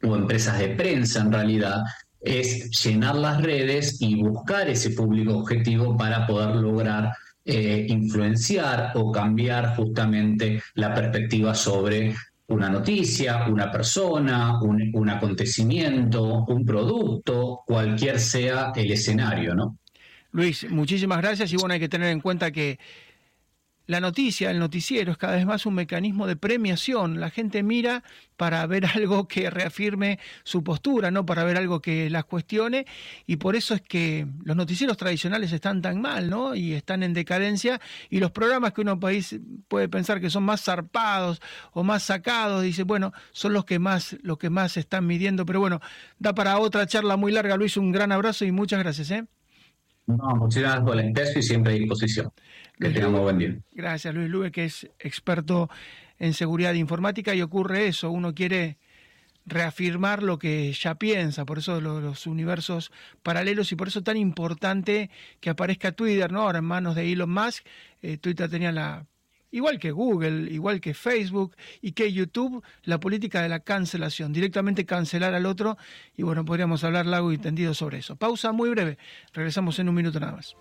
o 0.04 0.16
empresas 0.16 0.60
de 0.60 0.70
prensa 0.70 1.22
en 1.22 1.32
realidad, 1.32 1.84
es 2.22 2.70
llenar 2.84 3.16
las 3.16 3.42
redes 3.42 4.00
y 4.00 4.22
buscar 4.22 4.70
ese 4.70 4.92
público 4.92 5.38
objetivo 5.38 5.98
para 5.98 6.28
poder 6.28 6.56
lograr 6.56 7.12
eh, 7.44 7.88
influenciar 7.90 8.92
o 8.94 9.12
cambiar 9.12 9.76
justamente 9.76 10.62
la 10.76 10.94
perspectiva 10.94 11.56
sobre 11.56 12.14
una 12.52 12.70
noticia, 12.70 13.48
una 13.48 13.72
persona, 13.72 14.62
un, 14.62 15.10
acontecimiento, 15.10 16.46
un 16.48 16.66
producto, 16.66 17.62
cualquier 17.66 18.20
sea 18.20 18.72
el 18.76 18.92
escenario, 18.92 19.56
¿no? 19.56 19.78
Luis, 20.34 20.70
muchísimas 20.70 21.20
gracias 21.22 21.52
y 21.52 21.58
bueno, 21.58 21.74
hay 21.74 21.80
que 21.80 21.90
tener 21.90 22.10
en 22.10 22.22
cuenta 22.22 22.52
que 22.52 22.80
la 23.92 24.00
noticia, 24.00 24.50
el 24.52 24.58
noticiero 24.58 25.12
es 25.12 25.18
cada 25.18 25.36
vez 25.36 25.46
más 25.46 25.66
un 25.66 25.74
mecanismo 25.74 26.26
de 26.26 26.38
premiación. 26.38 27.20
La 27.20 27.30
gente 27.30 27.62
mira 27.62 28.06
para 28.38 28.66
ver 28.66 28.86
algo 28.96 29.28
que 29.28 29.50
reafirme 29.50 30.18
su 30.44 30.64
postura, 30.64 31.12
no 31.12 31.26
para 31.26 31.44
ver 31.44 31.58
algo 31.58 31.82
que 31.82 32.10
las 32.10 32.24
cuestione. 32.24 32.86
Y 33.28 33.36
por 33.36 33.58
eso 33.58 33.74
es 33.76 33.82
que 33.82 34.26
los 34.46 34.56
noticieros 34.56 34.96
tradicionales 34.96 35.52
están 35.52 35.82
tan 35.82 36.00
mal, 36.00 36.30
¿no? 36.30 36.56
Y 36.56 36.72
están 36.72 37.04
en 37.04 37.14
decadencia. 37.14 37.82
Y 38.10 38.22
los 38.22 38.32
programas 38.32 38.72
que 38.72 38.80
uno 38.80 38.98
puede 38.98 39.90
pensar 39.90 40.22
que 40.22 40.30
son 40.30 40.44
más 40.44 40.64
zarpados 40.64 41.42
o 41.74 41.84
más 41.84 42.04
sacados, 42.04 42.64
dice, 42.64 42.84
bueno, 42.84 43.12
son 43.34 43.52
los 43.52 43.66
que 43.66 43.78
más, 43.78 44.16
los 44.24 44.38
que 44.38 44.50
más 44.50 44.78
están 44.78 45.06
midiendo. 45.06 45.46
Pero 45.46 45.60
bueno, 45.60 45.82
da 46.18 46.34
para 46.34 46.58
otra 46.60 46.88
charla 46.88 47.18
muy 47.18 47.34
larga. 47.34 47.58
Luis, 47.58 47.76
un 47.76 47.92
gran 47.92 48.14
abrazo 48.14 48.46
y 48.46 48.54
muchas 48.54 48.80
gracias, 48.80 49.12
¿eh? 49.12 49.26
No, 50.08 50.36
muchísimas 50.38 50.82
gracias 50.82 51.14
por 51.14 51.28
el 51.28 51.38
y 51.38 51.44
siempre 51.44 51.74
a 51.74 51.76
disposición. 51.76 52.32
Que 52.82 52.90
tengamos 52.90 53.22
buen 53.22 53.38
día. 53.38 53.56
Gracias, 53.74 54.14
Luis 54.14 54.28
Lube, 54.28 54.52
que 54.52 54.66
es 54.66 54.90
experto 54.98 55.70
en 56.18 56.34
seguridad 56.34 56.74
informática 56.74 57.36
y 57.36 57.42
ocurre 57.44 57.88
eso, 57.88 58.10
uno 58.10 58.34
quiere 58.34 58.78
reafirmar 59.46 60.24
lo 60.24 60.40
que 60.40 60.72
ya 60.74 60.96
piensa, 60.96 61.46
por 61.46 61.60
eso 61.60 61.80
los, 61.80 62.26
universos 62.26 62.92
paralelos 63.22 63.72
y 63.72 63.76
por 63.76 63.88
eso 63.88 64.00
es 64.00 64.06
tan 64.06 64.18
importante 64.18 65.12
que 65.40 65.52
aparezca 65.52 65.92
Twitter, 65.92 66.32
¿no? 66.32 66.42
Ahora 66.42 66.60
en 66.60 66.66
manos 66.66 66.96
de 66.96 67.12
Elon 67.12 67.32
Musk, 67.32 67.66
eh, 68.02 68.18
Twitter 68.18 68.50
tenía 68.50 68.72
la 68.72 69.06
igual 69.52 69.78
que 69.78 69.92
Google, 69.92 70.52
igual 70.52 70.82
que 70.82 70.94
Facebook 70.96 71.56
y 71.82 71.92
que 71.92 72.12
YouTube, 72.12 72.64
la 72.84 73.00
política 73.00 73.44
de 73.44 73.50
la 73.50 73.60
cancelación, 73.60 74.34
directamente 74.34 74.86
cancelar 74.86 75.36
al 75.36 75.46
otro 75.46 75.78
y 76.16 76.24
bueno, 76.24 76.46
podríamos 76.46 76.84
hablar 76.84 77.06
largo 77.06 77.32
y 77.32 77.38
tendido 77.38 77.76
sobre 77.76 78.00
eso. 78.00 78.16
Pausa 78.16 78.52
muy 78.52 78.70
breve, 78.72 78.98
regresamos 79.34 79.78
en 79.78 79.90
un 79.90 79.96
minuto 79.96 80.20
nada 80.20 80.34
más. 80.34 80.56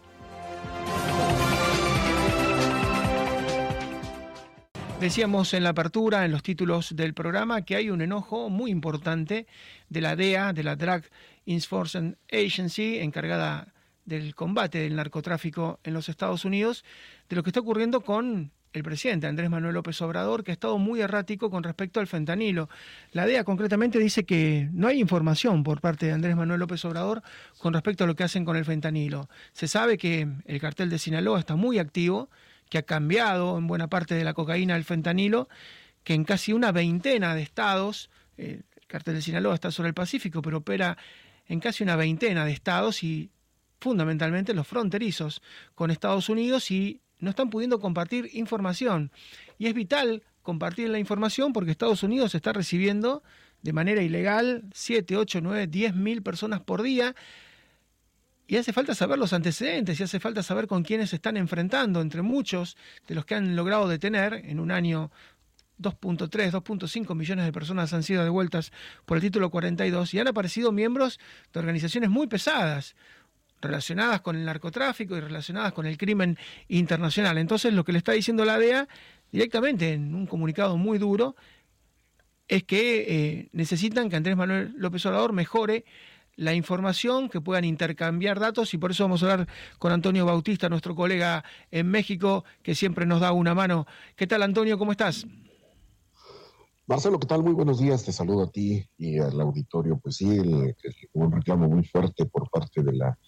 Decíamos 5.00 5.54
en 5.54 5.64
la 5.64 5.71
apertura, 5.71 6.26
en 6.26 6.30
los 6.30 6.42
títulos 6.42 6.95
del 6.95 7.14
programa, 7.14 7.62
que 7.62 7.75
hay 7.75 7.88
un 7.88 8.02
enojo 8.02 8.50
muy 8.50 8.71
importante 8.71 9.47
de 9.88 10.00
la 10.02 10.14
DEA, 10.14 10.52
de 10.52 10.62
la 10.62 10.76
Drug 10.76 11.04
Enforcement 11.47 12.19
Agency, 12.30 12.99
encargada 12.99 13.73
del 14.04 14.35
combate 14.35 14.80
del 14.80 14.97
narcotráfico 14.97 15.80
en 15.85 15.95
los 15.95 16.11
Estados 16.11 16.45
Unidos, 16.45 16.85
de 17.30 17.37
lo 17.37 17.42
que 17.42 17.49
está 17.49 17.61
ocurriendo 17.61 18.02
con 18.02 18.52
el 18.75 18.83
presidente 18.83 19.26
Andrés 19.26 19.49
Manuel 19.49 19.73
López 19.73 20.00
Obrador, 20.02 20.45
que 20.45 20.50
ha 20.50 20.54
estado 20.54 20.76
muy 20.76 21.00
errático 21.00 21.49
con 21.49 21.62
respecto 21.62 21.99
al 21.99 22.07
fentanilo. 22.07 22.69
La 23.12 23.25
DEA 23.25 23.42
concretamente 23.42 23.99
dice 23.99 24.26
que 24.26 24.69
no 24.71 24.87
hay 24.87 25.00
información 25.00 25.64
por 25.64 25.80
parte 25.80 26.07
de 26.07 26.12
Andrés 26.12 26.37
Manuel 26.37 26.61
López 26.61 26.85
Obrador 26.85 27.23
con 27.59 27.73
respecto 27.73 28.04
a 28.04 28.07
lo 28.07 28.14
que 28.14 28.25
hacen 28.25 28.45
con 28.45 28.54
el 28.54 28.66
fentanilo. 28.66 29.30
Se 29.52 29.66
sabe 29.66 29.97
que 29.97 30.28
el 30.45 30.61
cartel 30.61 30.90
de 30.90 30.99
Sinaloa 30.99 31.38
está 31.38 31.57
muy 31.57 31.78
activo, 31.78 32.28
que 32.71 32.79
ha 32.79 32.83
cambiado 32.83 33.59
en 33.59 33.67
buena 33.67 33.89
parte 33.89 34.15
de 34.15 34.25
la 34.25 34.33
cocaína 34.33 34.77
al 34.77 34.85
fentanilo, 34.85 35.49
que 36.03 36.15
en 36.15 36.25
casi 36.25 36.55
una 36.55 36.73
veintena 36.73 37.35
de 37.35 37.43
estados, 37.43 38.09
eh, 38.39 38.62
el 38.81 38.87
cartel 38.87 39.17
de 39.17 39.23
Sinaloa 39.23 39.55
está 39.55 39.71
sobre 39.71 39.89
el 39.89 39.95
Pacífico, 39.95 40.41
pero 40.41 40.59
opera 40.59 40.97
en 41.47 41.61
casi 41.61 41.83
una 41.83 41.97
veintena 41.97 42.47
de 42.47 42.53
estados 42.53 43.03
y 43.03 43.31
fundamentalmente 43.81 44.55
los 44.55 44.67
fronterizos 44.67 45.43
con 45.75 45.91
Estados 45.91 46.29
Unidos 46.29 46.71
y 46.71 47.00
no 47.19 47.31
están 47.31 47.50
pudiendo 47.50 47.81
compartir 47.81 48.31
información. 48.33 49.11
Y 49.59 49.67
es 49.67 49.75
vital 49.75 50.23
compartir 50.43 50.89
la 50.89 50.99
información 50.99 51.53
porque 51.53 51.71
Estados 51.71 52.03
Unidos 52.03 52.35
está 52.35 52.53
recibiendo 52.53 53.23
de 53.62 53.73
manera 53.73 54.03
ilegal 54.03 54.65
7, 54.73 55.17
8, 55.17 55.41
9, 55.43 55.67
10 55.67 55.95
mil 55.97 56.23
personas 56.23 56.61
por 56.61 56.83
día. 56.83 57.15
Y 58.50 58.57
hace 58.57 58.73
falta 58.73 58.97
saber 58.97 59.16
los 59.16 59.33
antecedentes 59.33 60.00
y 60.00 60.02
hace 60.02 60.19
falta 60.19 60.42
saber 60.42 60.66
con 60.66 60.83
quiénes 60.83 61.11
se 61.11 61.16
están 61.16 61.37
enfrentando, 61.37 62.00
entre 62.00 62.21
muchos 62.21 62.76
de 63.07 63.14
los 63.14 63.25
que 63.25 63.37
han 63.37 63.54
logrado 63.54 63.87
detener 63.87 64.42
en 64.45 64.59
un 64.59 64.73
año 64.73 65.12
2.3, 65.78 66.50
2.5 66.50 67.14
millones 67.14 67.45
de 67.45 67.52
personas 67.52 67.92
han 67.92 68.02
sido 68.02 68.25
devueltas 68.25 68.73
por 69.07 69.19
el 69.19 69.23
título 69.23 69.50
42 69.50 70.14
y 70.14 70.19
han 70.19 70.26
aparecido 70.26 70.73
miembros 70.73 71.21
de 71.52 71.61
organizaciones 71.61 72.11
muy 72.11 72.26
pesadas 72.26 72.97
relacionadas 73.61 74.21
con 74.21 74.35
el 74.35 74.45
narcotráfico 74.45 75.16
y 75.16 75.21
relacionadas 75.21 75.73
con 75.73 75.87
el 75.87 75.97
crimen 75.97 76.37
internacional. 76.66 77.38
Entonces, 77.38 77.73
lo 77.73 77.85
que 77.85 77.92
le 77.92 77.99
está 77.99 78.11
diciendo 78.11 78.45
la 78.45 78.59
DEA 78.59 78.88
directamente 79.30 79.92
en 79.92 80.12
un 80.12 80.26
comunicado 80.26 80.76
muy 80.76 80.99
duro 80.99 81.37
es 82.49 82.64
que 82.64 83.04
eh, 83.07 83.49
necesitan 83.52 84.11
que 84.11 84.16
Andrés 84.16 84.37
Manuel 84.37 84.75
López 84.76 85.07
Obrador 85.07 85.33
mejore 85.33 85.85
la 86.41 86.55
información, 86.55 87.29
que 87.29 87.43
puedan 87.43 87.65
intercambiar 87.67 88.41
datos 88.41 88.73
y 88.73 88.79
por 88.79 88.93
eso 88.93 89.05
vamos 89.05 89.23
a 89.23 89.31
hablar 89.31 89.49
con 89.79 89.93
Antonio 89.93 90.25
Bautista, 90.25 90.71
nuestro 90.71 90.95
colega 90.95 91.45
en 91.71 91.87
México, 91.87 92.45
que 92.63 92.75
siempre 92.75 93.05
nos 93.05 93.21
da 93.21 93.33
una 93.33 93.55
mano. 93.55 93.87
¿Qué 94.17 94.27
tal, 94.27 94.43
Antonio? 94.43 94.79
¿Cómo 94.79 94.93
estás? 94.93 95.27
Marcelo, 96.87 97.21
¿qué 97.21 97.27
tal? 97.27 97.43
Muy 97.43 97.53
buenos 97.53 97.79
días. 97.79 98.05
Te 98.05 98.13
saludo 98.13 98.45
a 98.45 98.51
ti 98.51 98.83
y 98.97 99.19
al 99.19 99.39
auditorio. 99.39 100.01
Pues 100.03 100.17
sí, 100.17 100.41
un 101.13 101.31
reclamo 101.31 101.69
muy 101.69 101.85
fuerte 101.85 102.25
por 102.25 102.49
parte 102.49 102.83
de 102.83 102.93
la 102.95 103.19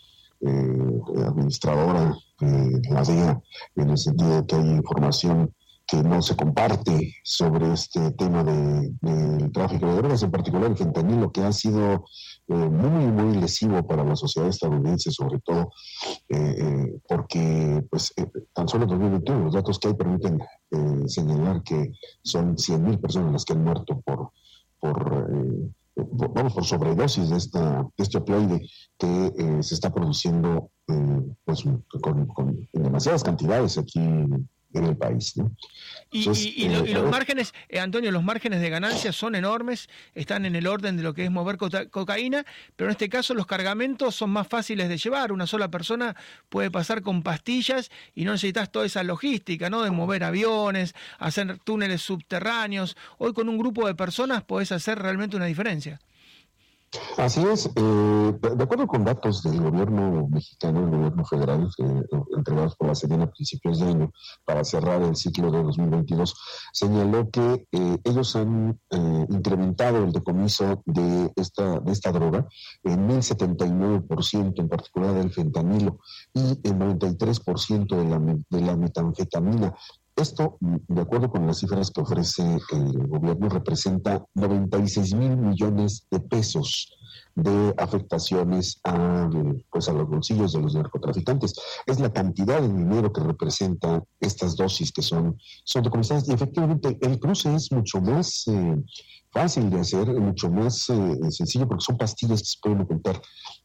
eh, 0.41 1.01
administradora 1.27 2.17
de 2.41 2.81
la 2.91 3.03
DEA, 3.03 3.43
en 3.77 3.91
el 3.91 3.99
sentido 3.99 4.41
de 4.41 4.47
que 4.47 4.57
hay 4.57 4.71
información 4.71 5.55
que 5.93 6.03
no 6.03 6.23
se 6.23 6.35
comparte 6.35 7.17
sobre 7.23 7.71
este 7.75 8.13
tema 8.13 8.43
del 8.43 8.97
de, 8.99 9.51
tráfico 9.51 9.89
de 9.89 9.97
drogas, 9.97 10.23
en 10.23 10.31
particular 10.31 10.71
el 10.71 10.77
fentanilo, 10.79 11.31
que 11.31 11.43
ha 11.43 11.53
sido 11.53 12.07
eh, 12.49 12.55
muy, 12.55 13.13
muy 13.13 13.37
lesivo 13.37 13.87
para 13.87 14.03
la 14.03 14.17
sociedad 14.17 14.49
estadounidense, 14.49 15.11
sobre 15.11 15.41
todo 15.41 15.71
eh, 16.31 16.99
porque 17.07 17.85
pues 17.91 18.15
tan 18.55 18.69
solo 18.69 18.85
en 18.85 18.89
2021 18.89 19.45
los 19.45 19.53
datos 19.53 19.79
que 19.79 19.89
hay 19.89 19.95
permiten 19.95 20.41
señalar 21.07 21.63
que 21.63 21.93
son 22.23 22.57
100.000 22.57 22.99
personas 22.99 23.33
las 23.35 23.45
que 23.45 23.53
han 23.53 23.63
muerto 23.63 24.01
por, 24.01 24.31
por 24.81 25.29
vamos, 25.95 26.55
por 26.55 26.65
sobredosis 26.65 27.29
de, 27.31 27.37
esta, 27.37 27.83
de 27.83 28.03
este 28.03 28.19
opioide 28.19 28.61
que 28.99 29.33
eh, 29.37 29.63
se 29.63 29.75
está 29.75 29.93
produciendo 29.93 30.71
eh, 30.89 31.21
pues, 31.45 31.65
con, 32.01 32.69
en 32.73 32.83
demasiadas 32.83 33.23
cantidades 33.23 33.79
aquí 33.79 33.99
en 33.99 34.49
el 34.75 34.97
país. 34.97 35.35
Y, 36.11 36.67
eh, 36.67 36.95
los 36.95 37.11
márgenes, 37.11 37.55
eh, 37.69 37.81
Antonio, 37.81 38.11
los 38.11 38.23
márgenes 38.23 38.61
de 38.61 38.71
ganancia 38.71 39.13
son 39.13 39.35
enormes, 39.35 39.89
están 40.15 40.45
en 40.45 40.57
el 40.57 40.67
orden 40.67 40.97
de 40.97 41.03
lo 41.03 41.15
que 41.15 41.25
es 41.25 41.31
mover 41.31 41.57
cocaína, 41.57 42.45
pero 42.77 42.91
en 42.91 42.93
este 42.93 43.09
caso 43.09 43.35
los 43.35 43.47
cargamentos 43.47 44.15
son 44.15 44.31
más 44.31 44.47
fáciles 44.47 44.89
de 44.89 44.99
llevar. 44.99 45.33
Una 45.33 45.47
sola 45.47 45.71
persona 45.71 46.15
puede 46.49 46.71
pasar 46.71 47.03
con 47.03 47.23
pastillas 47.23 47.91
y 48.15 48.25
no 48.25 48.33
necesitas 48.33 48.71
toda 48.71 48.87
esa 48.87 49.03
logística, 49.03 49.71
¿no? 49.71 49.83
De 49.83 49.91
mover 49.91 50.25
aviones, 50.25 50.95
hacer 51.19 51.59
túneles 51.59 52.03
subterráneos. 52.03 52.97
Hoy 53.19 53.33
con 53.33 53.49
un 53.49 53.59
grupo 53.59 53.87
de 53.87 53.95
personas 53.95 54.45
puedes 54.45 54.73
hacer 54.73 54.99
realmente 54.99 55.37
una 55.37 55.47
diferencia. 55.47 55.99
Así 57.17 57.41
es, 57.41 57.71
eh, 57.75 58.39
de 58.41 58.65
acuerdo 58.65 58.87
con 58.87 59.05
datos 59.05 59.43
del 59.43 59.63
gobierno 59.63 60.29
mexicano, 60.29 60.81
el 60.81 60.91
gobierno 60.91 61.25
federal, 61.25 61.71
eh, 61.79 62.03
entregados 62.37 62.77
por 62.77 62.89
la 62.89 62.95
Sedena 62.95 63.25
a 63.25 63.31
principios 63.31 63.81
de 63.81 63.87
año 63.87 64.13
para 64.45 64.63
cerrar 64.63 65.03
el 65.03 65.17
ciclo 65.17 65.51
de 65.51 65.63
2022, 65.63 66.35
señaló 66.73 67.31
que 67.31 67.67
eh, 67.73 67.99
ellos 68.05 68.37
han 68.37 68.79
incrementado 69.31 70.05
el 70.05 70.13
decomiso 70.13 70.83
de 70.85 71.33
esta, 71.37 71.81
de 71.81 71.93
esta 71.93 72.13
droga 72.13 72.47
en 72.83 73.09
1.079%, 73.09 74.53
en 74.57 74.69
particular 74.69 75.15
del 75.15 75.33
fentanilo, 75.33 75.99
y 76.35 76.41
el 76.41 76.79
93% 76.79 77.97
de 77.97 78.05
la, 78.05 78.19
de 78.51 78.61
la 78.61 78.77
metanfetamina. 78.77 79.75
Esto, 80.17 80.59
de 80.61 81.01
acuerdo 81.01 81.31
con 81.31 81.47
las 81.47 81.59
cifras 81.59 81.91
que 81.91 82.03
ofrece 82.03 82.59
el 82.73 83.09
gobierno, 83.09 83.49
representa 83.49 84.25
96 84.35 85.15
mil 85.15 85.37
millones 85.37 86.07
de 86.11 86.21
pesos 86.21 86.95
de 87.35 87.75
afectaciones 87.79 88.79
a, 88.85 89.31
pues 89.71 89.89
a 89.89 89.93
los 89.93 90.09
bolsillos 90.09 90.53
de 90.53 90.61
los 90.61 90.75
narcotraficantes. 90.75 91.55
Es 91.87 91.99
la 91.99 92.13
cantidad 92.13 92.61
de 92.61 92.69
dinero 92.69 93.13
que 93.13 93.23
representa 93.23 94.03
estas 94.21 94.57
dosis 94.57 94.93
que 94.93 95.03
son, 95.03 95.39
son 95.65 95.83
decomisadas. 95.83 96.29
Y 96.29 96.33
efectivamente, 96.33 96.99
el 97.01 97.19
cruce 97.19 97.55
es 97.55 97.73
mucho 97.73 98.01
más 98.01 98.45
eh, 98.49 98.77
fácil 99.31 99.71
de 99.71 99.81
hacer, 99.81 100.09
mucho 100.09 100.51
más 100.51 100.89
eh, 100.91 101.31
sencillo, 101.31 101.67
porque 101.67 101.85
son 101.85 101.97
pastillas 101.97 102.41
que 102.41 102.47
se 102.47 102.59
pueden 102.63 102.83
ocultar 102.83 103.21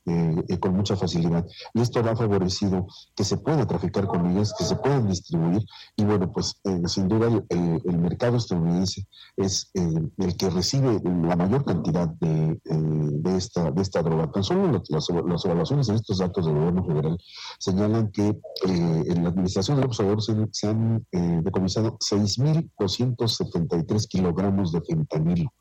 eh, 0.10 0.42
eh, 0.48 0.58
con 0.58 0.74
mucha 0.74 0.96
facilidad. 0.96 1.46
Y 1.74 1.82
esto 1.82 2.00
ha 2.00 2.16
favorecido 2.16 2.88
que 3.14 3.26
se 3.26 3.36
pueda 3.38 3.68
traficar 3.68 4.08
con 4.08 4.26
ellas, 4.32 4.54
que 4.58 4.64
se 4.64 4.78
puedan 4.78 5.06
distribuir. 5.08 5.66
Y 5.96 6.06
bueno, 6.06 6.32
pues 6.32 6.62
sin 6.86 7.10
duda 7.10 7.28
el, 7.50 7.98
mercado 7.98 8.38
estadounidense 8.38 9.06
es 9.36 9.70
el 9.74 10.38
que 10.38 10.50
recibe 10.50 11.02
la 11.04 11.36
mayor 11.36 11.66
cantidad 11.66 12.08
de, 12.08 12.58
de, 12.64 13.36
esta, 13.36 13.70
de 13.72 13.82
esta 13.82 14.02
droga. 14.02 14.32
Tan 14.32 14.44
solo 14.44 14.82
las, 14.90 15.10
evaluaciones 15.10 15.90
en 15.90 15.96
estos 15.96 16.20
datos 16.20 16.46
del 16.46 16.56
gobierno 16.56 16.86
federal 16.86 17.18
señalan 17.60 18.12
que 18.12 18.40
en 18.64 19.24
la 19.24 19.30
administración 19.30 19.78
del 19.78 19.88
observador 19.88 20.22
se, 20.22 20.36
se 20.52 20.70
han 20.70 21.06
decomisado 21.12 21.98
6.273 21.98 24.08
kilogramos 24.08 24.72
de 24.72 24.82
fentanilo 24.82 25.52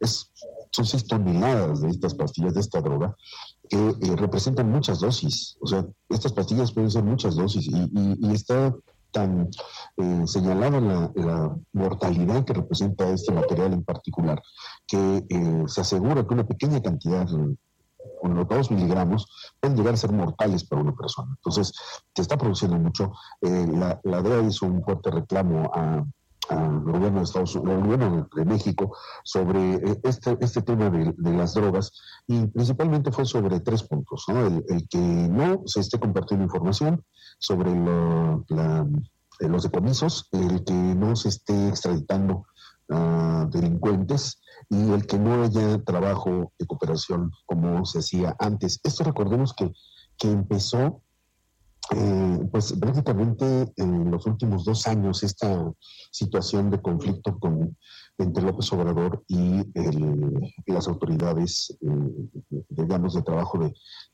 es, 0.00 0.30
son 0.70 0.84
seis 0.84 1.06
toneladas 1.06 1.80
de 1.82 1.90
estas 1.90 2.14
pastillas, 2.14 2.54
de 2.54 2.60
esta 2.60 2.80
droga, 2.80 3.16
que 3.68 3.76
eh, 3.76 4.16
representan 4.16 4.70
muchas 4.70 5.00
dosis. 5.00 5.56
O 5.60 5.66
sea, 5.66 5.86
estas 6.08 6.32
pastillas 6.32 6.72
pueden 6.72 6.90
ser 6.90 7.04
muchas 7.04 7.36
dosis 7.36 7.68
y, 7.68 8.32
está 8.32 8.74
tan 9.10 9.48
eh, 9.96 10.22
señalada 10.26 10.80
la, 10.80 11.56
mortalidad 11.72 12.44
que 12.44 12.52
representa 12.52 13.08
este 13.10 13.32
material 13.32 13.72
en 13.72 13.84
particular, 13.84 14.42
que 14.86 15.24
eh, 15.28 15.64
se 15.66 15.80
asegura 15.80 16.26
que 16.26 16.34
una 16.34 16.46
pequeña 16.46 16.82
cantidad, 16.82 17.26
unos 18.22 18.48
dos 18.48 18.70
miligramos, 18.70 19.26
pueden 19.60 19.76
llegar 19.76 19.94
a 19.94 19.96
ser 19.96 20.12
mortales 20.12 20.64
para 20.64 20.82
una 20.82 20.94
persona. 20.94 21.28
Entonces, 21.36 21.72
se 22.14 22.22
está 22.22 22.36
produciendo 22.36 22.78
mucho. 22.78 23.12
Eh, 23.40 23.66
la, 23.70 24.00
la 24.04 24.22
DEA 24.22 24.42
hizo 24.42 24.66
un 24.66 24.82
fuerte 24.82 25.10
reclamo 25.10 25.70
a 25.74 26.04
al 26.48 26.80
gobierno 26.80 27.18
de 27.18 27.24
Estados 27.24 27.54
Unidos, 27.54 27.74
al 27.74 27.82
gobierno 27.82 28.28
de 28.34 28.44
México 28.44 28.96
sobre 29.24 29.74
eh, 29.74 30.00
este, 30.04 30.36
este 30.40 30.62
tema 30.62 30.90
de, 30.90 31.14
las 31.32 31.54
drogas 31.54 31.92
y 32.26 32.46
principalmente 32.46 33.12
fue 33.12 33.24
sobre 33.24 33.60
tres 33.60 33.82
puntos, 33.82 34.24
¿no? 34.28 34.46
el, 34.46 34.88
que 34.88 34.98
no 34.98 35.62
se 35.66 35.80
esté 35.80 35.98
compartiendo 35.98 36.44
información 36.44 37.04
sobre 37.38 37.70
eh, 37.70 39.48
los 39.48 39.62
decomisos, 39.62 40.28
el 40.32 40.64
que 40.64 40.72
no 40.72 41.14
se 41.16 41.28
esté 41.28 41.68
extraditando 41.68 42.46
a 42.90 43.46
delincuentes 43.50 44.40
y 44.70 44.92
el 44.92 45.06
que 45.06 45.18
no 45.18 45.42
haya 45.42 45.82
trabajo 45.84 46.52
de 46.58 46.66
cooperación 46.66 47.30
como 47.46 47.84
se 47.84 48.00
hacía 48.00 48.34
antes. 48.38 48.80
Esto 48.82 49.04
recordemos 49.04 49.52
que, 49.54 49.72
que 50.16 50.30
empezó 50.30 51.02
eh, 51.94 52.38
pues 52.50 52.72
prácticamente 52.74 53.72
en 53.76 54.10
los 54.10 54.26
últimos 54.26 54.64
dos 54.64 54.86
años 54.86 55.22
esta 55.22 55.72
situación 56.10 56.70
de 56.70 56.80
conflicto 56.82 57.38
con, 57.38 57.76
entre 58.18 58.42
López 58.42 58.72
Obrador 58.72 59.24
y 59.28 59.62
las 60.66 60.88
autoridades, 60.88 61.76
eh, 61.80 62.56
digamos, 62.68 63.14
de 63.14 63.22
trabajo 63.22 63.58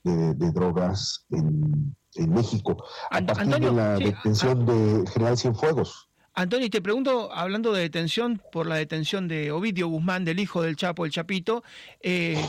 de, 0.04 0.52
drogas 0.52 1.26
en, 1.30 1.94
México, 2.28 2.76
a 3.10 3.20
partir 3.20 3.58
de 3.58 3.72
la 3.72 3.94
detención 3.96 4.64
de 4.64 5.04
General 5.10 5.36
Cienfuegos. 5.36 6.08
Antonio, 6.34 6.68
te 6.68 6.82
pregunto, 6.82 7.32
hablando 7.32 7.72
de 7.72 7.82
detención, 7.82 8.42
por 8.50 8.66
la 8.66 8.74
detención 8.74 9.28
de 9.28 9.52
Ovidio 9.52 9.88
Guzmán, 9.88 10.24
del 10.24 10.40
hijo 10.40 10.62
del 10.62 10.74
Chapo, 10.74 11.04
el 11.04 11.12
Chapito, 11.12 11.62
eh, 12.00 12.44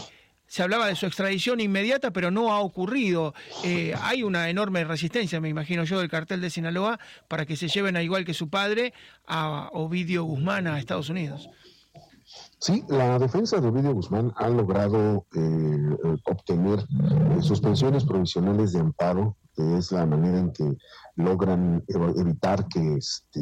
se 0.47 0.63
hablaba 0.63 0.87
de 0.87 0.95
su 0.95 1.05
extradición 1.05 1.59
inmediata, 1.59 2.11
pero 2.11 2.31
no 2.31 2.51
ha 2.53 2.59
ocurrido. 2.59 3.33
Eh, 3.63 3.93
hay 4.01 4.23
una 4.23 4.49
enorme 4.49 4.83
resistencia, 4.83 5.41
me 5.41 5.49
imagino 5.49 5.83
yo, 5.83 5.99
del 5.99 6.09
cartel 6.09 6.41
de 6.41 6.49
Sinaloa 6.49 6.99
para 7.27 7.45
que 7.45 7.55
se 7.55 7.67
lleven 7.67 7.97
a 7.97 8.03
igual 8.03 8.25
que 8.25 8.33
su 8.33 8.49
padre 8.49 8.93
a 9.27 9.69
Ovidio 9.73 10.23
Guzmán 10.23 10.67
a 10.67 10.79
Estados 10.79 11.09
Unidos. 11.09 11.49
Sí, 12.59 12.83
la 12.89 13.19
defensa 13.19 13.59
de 13.59 13.67
Ovidio 13.67 13.93
Guzmán 13.93 14.33
ha 14.37 14.49
logrado 14.49 15.25
eh, 15.35 16.19
obtener 16.25 16.79
suspensiones 17.41 18.03
provisionales 18.05 18.73
de 18.73 18.79
amparo, 18.79 19.35
que 19.55 19.77
es 19.77 19.91
la 19.91 20.05
manera 20.05 20.39
en 20.39 20.51
que 20.51 20.75
logran 21.15 21.83
evitar 21.87 22.67
que, 22.67 22.95
este, 22.95 23.41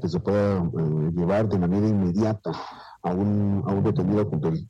que 0.00 0.08
se 0.08 0.20
pueda 0.20 0.62
llevar 1.14 1.48
de 1.48 1.58
manera 1.58 1.88
inmediata 1.88 2.50
a 3.02 3.12
un, 3.12 3.62
a 3.66 3.72
un 3.72 3.84
detenido 3.84 4.24
del, 4.24 4.68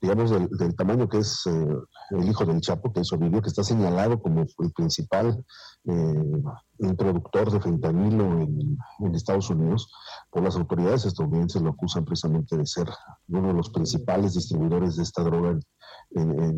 digamos, 0.00 0.30
del, 0.30 0.76
tamaño 0.76 1.08
que 1.08 1.18
es 1.18 1.44
eh, 1.46 1.76
el 2.10 2.28
hijo 2.28 2.44
del 2.44 2.60
Chapo, 2.60 2.92
que 2.92 3.00
es 3.00 3.12
Ovidio, 3.12 3.42
que 3.42 3.48
está 3.48 3.64
señalado 3.64 4.20
como 4.20 4.42
el 4.42 4.72
principal 4.72 5.44
eh, 5.84 6.42
introductor 6.78 7.50
de 7.50 7.60
fentanilo 7.60 8.40
en, 8.40 9.14
Estados 9.14 9.50
Unidos, 9.50 9.90
por 10.30 10.42
las 10.42 10.56
autoridades 10.56 11.04
estadounidenses 11.04 11.60
lo 11.60 11.70
acusan 11.70 12.04
precisamente 12.04 12.56
de 12.56 12.66
ser 12.66 12.88
uno 13.28 13.48
de 13.48 13.54
los 13.54 13.70
principales 13.70 14.34
distribuidores 14.34 14.96
de 14.96 15.02
esta 15.02 15.22
droga 15.24 15.58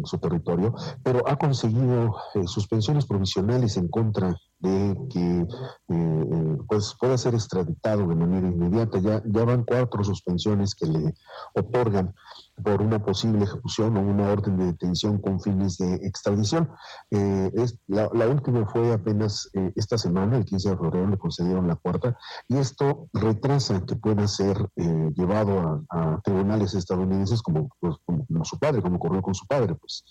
su 0.04 0.19
territorio, 0.19 0.75
pero 1.02 1.26
ha 1.28 1.37
conseguido 1.37 2.14
eh, 2.35 2.47
suspensiones 2.47 3.07
provisionales 3.07 3.76
en 3.76 3.88
contra 3.88 4.35
de 4.61 4.97
que 5.11 5.47
eh, 5.88 6.59
pues 6.69 6.95
pueda 7.00 7.17
ser 7.19 7.35
extraditado 7.35 8.07
de 8.07 8.14
manera 8.14 8.49
inmediata. 8.49 8.99
Ya, 8.99 9.23
ya 9.25 9.45
van 9.45 9.64
cuatro 9.64 10.05
suspensiones 10.05 10.75
que 10.75 10.87
le 10.87 11.14
otorgan 11.55 12.14
por 12.62 12.83
una 12.83 13.03
posible 13.03 13.44
ejecución 13.44 13.96
o 13.96 14.01
una 14.01 14.29
orden 14.29 14.57
de 14.57 14.66
detención 14.66 15.18
con 15.18 15.40
fines 15.40 15.79
de 15.79 15.94
extradición. 16.07 16.70
Eh, 17.11 17.51
es, 17.55 17.79
la, 17.87 18.09
última 18.29 18.66
fue 18.66 18.92
apenas 18.92 19.49
eh, 19.55 19.73
esta 19.77 19.99
semana, 19.99 20.37
el 20.37 20.44
15 20.44 20.70
de 20.70 20.77
febrero, 20.77 21.09
le 21.09 21.18
concedieron 21.18 21.68
la 21.68 21.77
cuarta, 21.77 22.16
y 22.49 22.59
esto 22.59 23.09
retrasa 23.12 23.85
que 23.85 23.96
pueda 23.96 24.27
ser 24.29 24.68
eh, 24.77 25.11
llevado 25.16 25.85
a, 25.90 26.20
tribunales 26.23 26.75
estadounidenses 26.75 27.42
como, 27.42 27.68
pues, 27.81 27.96
como, 28.05 28.27
como, 28.27 28.44
su 28.44 28.59
padre, 28.59 28.83
como 28.83 28.96
ocurrió 28.96 29.23
con 29.23 29.35
su 29.35 29.46
padre. 29.46 29.75
Pues, 29.75 30.05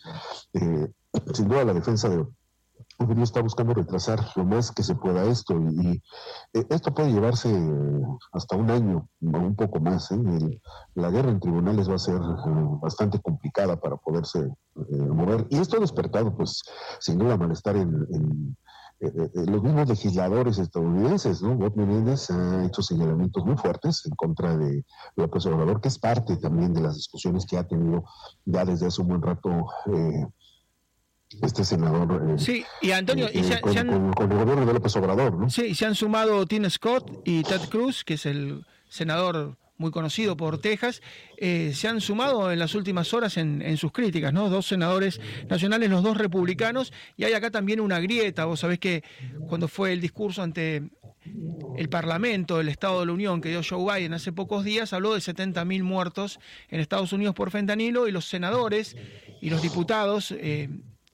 sin 1.33 1.47
duda 1.47 1.65
la 1.65 1.73
defensa 1.73 2.09
de, 2.09 2.25
gobierno 2.99 3.23
está 3.23 3.41
buscando 3.41 3.73
retrasar 3.73 4.19
lo 4.35 4.43
más 4.43 4.71
que 4.71 4.83
se 4.83 4.93
pueda 4.93 5.23
esto 5.23 5.55
y, 5.55 6.01
eh, 6.53 6.65
esto 6.69 6.93
puede 6.93 7.13
llevarse 7.13 7.49
hasta 8.33 8.57
un 8.57 8.69
año 8.69 9.07
o 9.21 9.37
un 9.37 9.55
poco 9.55 9.79
más. 9.79 10.11
¿eh? 10.11 10.59
la 10.95 11.09
guerra 11.09 11.31
en 11.31 11.39
tribunales 11.39 11.89
va 11.89 11.95
a 11.95 11.99
ser 11.99 12.17
eh, 12.17 12.77
bastante 12.81 13.19
complicada 13.19 13.79
para 13.79 13.95
poderse 13.95 14.47
mover 14.75 15.47
y 15.49 15.57
esto 15.57 15.77
ha 15.77 15.79
despertado 15.81 16.35
pues 16.35 16.61
sin 16.99 17.17
duda 17.17 17.37
malestar 17.37 17.75
en, 17.75 18.55
los 18.99 19.63
mismos 19.63 19.87
legisladores 19.87 20.57
estadounidenses, 20.57 21.41
¿no? 21.41 21.55
Bob 21.55 21.73
Menéndez 21.77 22.29
ha 22.31 22.65
hecho 22.65 22.81
señalamientos 22.81 23.45
muy 23.45 23.55
fuertes 23.55 24.05
en 24.05 24.13
contra 24.15 24.57
de 24.57 24.83
López 25.15 25.45
Obrador, 25.45 25.79
que 25.79 25.87
es 25.87 25.97
parte 25.97 26.35
también 26.35 26.73
de 26.73 26.81
las 26.81 26.95
discusiones 26.95 27.45
que 27.45 27.57
ha 27.57 27.65
tenido 27.65 28.03
ya 28.43 28.65
desde 28.65 28.87
hace 28.87 29.01
un 29.01 29.07
buen 29.07 29.21
rato 29.21 29.67
este 31.41 31.63
senador. 31.63 32.35
Eh, 32.35 32.39
sí, 32.39 32.65
y 32.81 32.91
Antonio, 32.91 33.29
y 33.31 33.43
se, 33.43 33.61
con, 33.61 33.75
el 33.77 34.37
gobierno 34.37 34.65
de 34.65 34.73
López 34.73 34.95
Obrador, 34.95 35.37
¿no? 35.37 35.49
Sí, 35.49 35.75
se 35.75 35.85
han 35.85 35.95
sumado 35.95 36.45
Tim 36.45 36.69
Scott 36.69 37.21
y 37.25 37.43
Ted 37.43 37.61
Cruz, 37.69 38.03
que 38.03 38.15
es 38.15 38.25
el 38.25 38.65
senador 38.89 39.57
muy 39.77 39.91
conocido 39.91 40.35
por 40.35 40.57
Texas, 40.57 41.01
eh, 41.37 41.71
se 41.73 41.87
han 41.87 42.01
sumado 42.01 42.51
en 42.51 42.59
las 42.59 42.75
últimas 42.75 43.13
horas 43.13 43.37
en, 43.37 43.61
en, 43.61 43.77
sus 43.77 43.93
críticas, 43.93 44.33
¿no? 44.33 44.49
Dos 44.49 44.67
senadores 44.67 45.21
nacionales, 45.49 45.89
los 45.89 46.03
dos 46.03 46.17
republicanos, 46.17 46.91
y 47.15 47.23
hay 47.23 47.33
acá 47.33 47.49
también 47.49 47.79
una 47.79 47.99
grieta. 47.99 48.43
Vos 48.43 48.59
sabés 48.59 48.79
que 48.79 49.03
cuando 49.47 49.69
fue 49.69 49.93
el 49.93 50.01
discurso 50.01 50.41
ante 50.41 50.83
el 51.77 51.89
Parlamento 51.89 52.57
del 52.57 52.69
Estado 52.69 52.99
de 52.99 53.05
la 53.05 53.13
Unión 53.13 53.39
que 53.39 53.49
dio 53.49 53.61
Joe 53.67 53.99
Biden 53.99 54.13
hace 54.13 54.33
pocos 54.33 54.65
días, 54.65 54.91
habló 54.91 55.13
de 55.13 55.19
70.000 55.19 55.83
muertos 55.83 56.39
en 56.69 56.79
Estados 56.79 57.13
Unidos 57.13 57.35
por 57.35 57.51
fentanilo, 57.51 58.07
y 58.07 58.11
los 58.11 58.25
senadores 58.25 58.97
y 59.41 59.49
los 59.49 59.61
diputados 59.61 60.31
eh, 60.31 60.69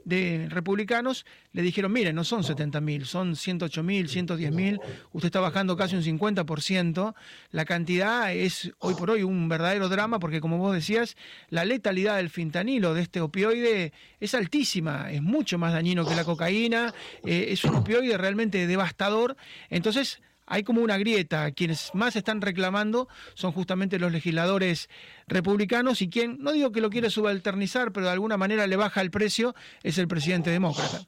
de 0.05 0.47
republicanos 0.49 1.25
le 1.51 1.61
dijeron, 1.61 1.91
miren, 1.91 2.15
no 2.15 2.23
son 2.23 2.43
70 2.43 2.79
mil, 2.79 3.05
son 3.05 3.35
108 3.35 3.83
mil, 3.83 4.07
110 4.07 4.51
mil, 4.51 4.79
usted 5.11 5.27
está 5.27 5.39
bajando 5.39 5.75
casi 5.75 5.95
un 5.95 6.03
50%, 6.03 7.13
la 7.51 7.65
cantidad 7.65 8.31
es 8.31 8.71
hoy 8.79 8.93
por 8.93 9.09
hoy 9.09 9.23
un 9.23 9.49
verdadero 9.49 9.89
drama 9.89 10.19
porque 10.19 10.39
como 10.39 10.57
vos 10.57 10.73
decías, 10.73 11.17
la 11.49 11.65
letalidad 11.65 12.17
del 12.17 12.29
fentanilo, 12.29 12.93
de 12.93 13.01
este 13.01 13.19
opioide, 13.19 13.91
es 14.19 14.35
altísima, 14.35 15.11
es 15.11 15.21
mucho 15.21 15.57
más 15.57 15.73
dañino 15.73 16.07
que 16.07 16.15
la 16.15 16.23
cocaína, 16.23 16.93
eh, 17.25 17.47
es 17.49 17.63
un 17.65 17.75
opioide 17.75 18.17
realmente 18.17 18.67
devastador, 18.67 19.35
entonces 19.69 20.21
hay 20.45 20.63
como 20.63 20.81
una 20.81 20.97
grieta. 20.97 21.51
Quienes 21.51 21.91
más 21.93 22.15
están 22.15 22.41
reclamando 22.41 23.07
son 23.33 23.51
justamente 23.51 23.99
los 23.99 24.11
legisladores 24.11 24.89
republicanos 25.27 26.01
y 26.01 26.09
quien, 26.09 26.37
no 26.39 26.51
digo 26.51 26.71
que 26.71 26.81
lo 26.81 26.89
quiere 26.89 27.09
subalternizar, 27.09 27.91
pero 27.91 28.07
de 28.07 28.13
alguna 28.13 28.37
manera 28.37 28.67
le 28.67 28.75
baja 28.75 29.01
el 29.01 29.11
precio, 29.11 29.55
es 29.83 29.97
el 29.97 30.07
presidente 30.07 30.49
demócrata. 30.49 31.01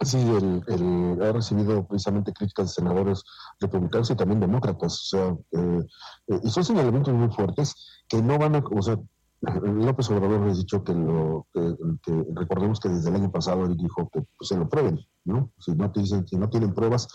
Sí, 0.00 0.16
el, 0.18 1.18
ha 1.22 1.32
recibido 1.32 1.84
precisamente 1.84 2.32
críticas 2.32 2.68
de 2.68 2.74
senadores 2.74 3.24
republicanos 3.58 4.08
y 4.10 4.14
también 4.14 4.38
demócratas. 4.38 4.92
O 4.92 5.16
sea, 5.16 5.36
eh, 5.60 5.84
eh, 6.28 6.40
y 6.44 6.50
son 6.50 6.64
señalamientos 6.64 7.12
muy 7.12 7.28
fuertes 7.30 7.74
que 8.08 8.22
no 8.22 8.38
van 8.38 8.54
a. 8.54 8.58
O 8.58 8.80
sea, 8.80 8.96
López 9.40 10.08
Obrador 10.10 10.48
ha 10.48 10.52
dicho 10.52 10.84
que, 10.84 10.94
lo, 10.94 11.46
que, 11.52 12.24
recordemos 12.34 12.78
que 12.78 12.88
desde 12.88 13.08
el 13.08 13.16
año 13.16 13.30
pasado 13.32 13.66
él 13.66 13.76
dijo 13.76 14.08
que 14.12 14.22
pues, 14.36 14.48
se 14.48 14.56
lo 14.56 14.68
prueben, 14.68 15.00
¿no? 15.24 15.50
Si 15.58 15.72
no, 15.72 15.90
te 15.90 16.00
dicen, 16.00 16.26
si 16.28 16.36
no 16.36 16.48
tienen 16.48 16.74
pruebas, 16.74 17.08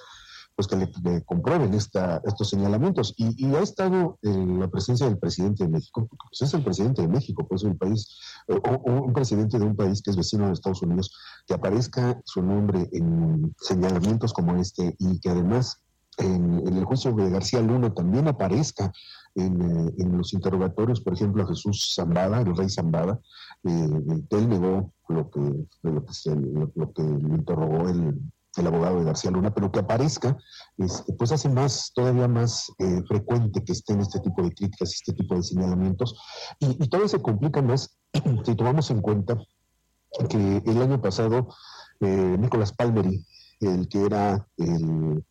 pues 0.55 0.67
que 0.67 0.75
le, 0.75 1.23
comprueben 1.23 1.73
esta, 1.73 2.21
estos 2.25 2.49
señalamientos. 2.49 3.15
Y, 3.17 3.53
ha 3.55 3.61
estado 3.61 4.19
en 4.21 4.59
la 4.59 4.67
presencia 4.67 5.07
del 5.07 5.17
presidente 5.17 5.63
de 5.63 5.69
México, 5.69 6.07
pues, 6.07 6.41
es 6.41 6.53
el 6.53 6.63
presidente 6.63 7.01
de 7.01 7.07
México, 7.07 7.45
pues 7.47 7.63
un 7.63 7.77
país, 7.77 8.17
eh, 8.47 8.59
o, 8.69 8.91
un 8.91 9.13
presidente 9.13 9.57
de 9.57 9.65
un 9.65 9.75
país 9.75 10.01
que 10.01 10.11
es 10.11 10.17
vecino 10.17 10.47
de 10.47 10.53
Estados 10.53 10.81
Unidos, 10.81 11.15
que 11.47 11.53
aparezca 11.53 12.21
su 12.25 12.41
nombre 12.41 12.87
en 12.91 13.53
señalamientos 13.59 14.33
como 14.33 14.55
este 14.55 14.95
y 14.99 15.19
que 15.19 15.29
además 15.29 15.81
en, 16.17 16.67
el 16.67 16.85
juicio 16.85 17.13
de 17.13 17.29
García 17.29 17.61
Luna 17.61 17.93
también 17.93 18.27
aparezca 18.27 18.91
en, 19.35 19.61
eh, 19.61 20.05
los 20.05 20.33
interrogatorios, 20.33 21.01
por 21.01 21.13
ejemplo, 21.13 21.43
a 21.43 21.47
Jesús 21.47 21.93
Zambada, 21.95 22.41
el 22.41 22.55
rey 22.55 22.69
Zambada, 22.69 23.19
eh, 23.63 23.89
él 24.29 24.49
negó 24.49 24.93
lo 25.07 25.29
que, 25.31 25.39
lo 25.81 26.05
que, 26.05 26.13
lo 26.75 26.93
que 26.93 27.03
le 27.03 27.35
interrogó 27.35 27.89
el 27.89 28.19
el 28.57 28.67
abogado 28.67 28.99
de 28.99 29.05
García 29.05 29.31
Luna, 29.31 29.53
pero 29.53 29.71
que 29.71 29.79
aparezca, 29.79 30.37
este, 30.77 31.13
pues 31.13 31.31
hace 31.31 31.49
más, 31.49 31.91
todavía 31.93 32.27
más 32.27 32.71
eh, 32.79 33.01
frecuente 33.07 33.63
que 33.63 33.71
estén 33.71 33.99
este 33.99 34.19
tipo 34.19 34.43
de 34.43 34.53
críticas, 34.53 34.93
este 34.93 35.13
tipo 35.13 35.35
de 35.35 35.43
señalamientos, 35.43 36.15
y, 36.59 36.87
todo 36.87 37.07
se 37.07 37.21
complica 37.21 37.61
más 37.61 37.97
si 38.45 38.55
tomamos 38.55 38.91
en 38.91 39.01
cuenta 39.01 39.37
que 40.29 40.61
el 40.65 40.81
año 40.81 41.01
pasado 41.01 41.47
eh, 41.99 42.37
Nicolás 42.39 42.73
Palmeri, 42.73 43.25
el 43.59 43.87
que 43.87 44.05
era 44.05 44.47
el 44.57 45.23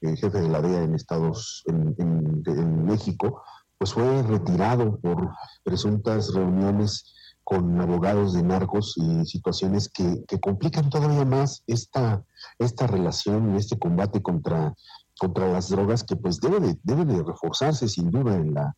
jefe 0.00 0.40
de 0.40 0.48
la 0.48 0.62
DEA 0.62 0.84
en 0.84 0.94
Estados, 0.94 1.62
en 1.66 2.84
México, 2.84 3.42
pues 3.80 3.94
fue 3.94 4.22
retirado 4.22 5.00
por 5.00 5.30
presuntas 5.64 6.34
reuniones 6.34 7.14
con 7.50 7.80
abogados 7.80 8.32
de 8.32 8.44
narcos 8.44 8.94
y 8.96 9.26
situaciones 9.26 9.88
que, 9.88 10.22
que 10.28 10.38
complican 10.38 10.88
todavía 10.88 11.24
más 11.24 11.64
esta, 11.66 12.22
esta 12.60 12.86
relación 12.86 13.56
este 13.56 13.76
combate 13.76 14.22
contra, 14.22 14.72
contra 15.18 15.48
las 15.48 15.68
drogas 15.68 16.04
que 16.04 16.14
pues 16.14 16.38
debe 16.38 16.60
de, 16.60 16.78
debe 16.84 17.04
de 17.04 17.24
reforzarse 17.24 17.88
sin 17.88 18.08
duda 18.08 18.36
en 18.36 18.54
la, 18.54 18.76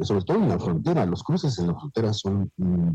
sobre 0.00 0.24
todo 0.24 0.38
en 0.38 0.48
la 0.48 0.58
frontera. 0.58 1.04
Los 1.04 1.22
cruces 1.22 1.58
en 1.58 1.66
la 1.66 1.74
frontera 1.74 2.14
son 2.14 2.50
mm, 2.56 2.92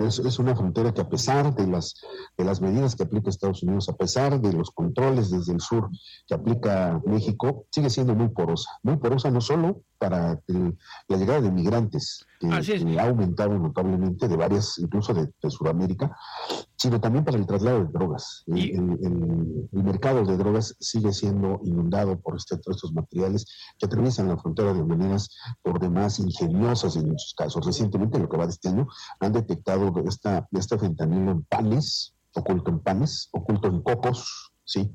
es, 0.00 0.38
una 0.38 0.54
frontera 0.54 0.92
que 0.92 1.00
a 1.00 1.08
pesar 1.08 1.54
de 1.54 1.66
las, 1.66 1.94
de 2.36 2.44
las 2.44 2.60
medidas 2.60 2.94
que 2.94 3.02
aplica 3.02 3.30
Estados 3.30 3.62
Unidos, 3.62 3.88
a 3.88 3.96
pesar 3.96 4.40
de 4.40 4.52
los 4.52 4.70
controles 4.70 5.30
desde 5.30 5.52
el 5.52 5.60
sur 5.60 5.90
que 6.26 6.34
aplica 6.34 7.00
México, 7.04 7.66
sigue 7.70 7.90
siendo 7.90 8.14
muy 8.14 8.28
porosa. 8.28 8.70
Muy 8.82 8.96
porosa 8.96 9.30
no 9.30 9.40
solo 9.40 9.82
para 9.98 10.40
la 10.46 11.16
llegada 11.16 11.40
de 11.40 11.50
migrantes, 11.50 12.26
que, 12.40 12.48
ha 12.48 13.04
aumentado 13.04 13.58
notablemente 13.58 14.26
de 14.26 14.36
varias, 14.36 14.78
incluso 14.78 15.14
de, 15.14 15.30
Sudamérica, 15.48 16.16
sino 16.76 17.00
también 17.00 17.24
para 17.24 17.36
el 17.36 17.46
traslado 17.46 17.84
de 17.84 17.92
drogas. 17.92 18.44
El, 18.46 19.68
mercado 19.72 20.24
de 20.24 20.36
drogas 20.36 20.76
sigue 20.80 21.12
siendo 21.12 21.60
inundado 21.64 22.18
por 22.20 22.36
este, 22.36 22.56
estos 22.56 22.92
materiales 22.92 23.46
que 23.78 23.86
atraviesan 23.86 24.28
la 24.28 24.38
frontera 24.38 24.72
de 24.72 24.82
maneras 24.82 25.30
por 25.62 25.78
demás 25.80 26.18
ingeniosas 26.18 26.96
en 26.96 27.08
muchos 27.08 27.34
casos. 27.36 27.64
Recientemente, 27.64 28.18
lo 28.18 28.28
que 28.28 28.36
va 28.36 28.46
de 28.46 28.52
este 28.52 28.68
año, 28.68 28.86
han 29.20 29.32
detectado 29.32 29.92
esta, 30.06 30.48
este 30.52 30.78
fentanilo 30.78 31.32
en 31.32 31.42
panes, 31.44 32.14
oculto 32.34 32.70
en 32.70 32.80
panes, 32.80 33.28
oculto 33.32 33.68
en 33.68 33.82
cocos, 33.82 34.52
¿sí? 34.64 34.90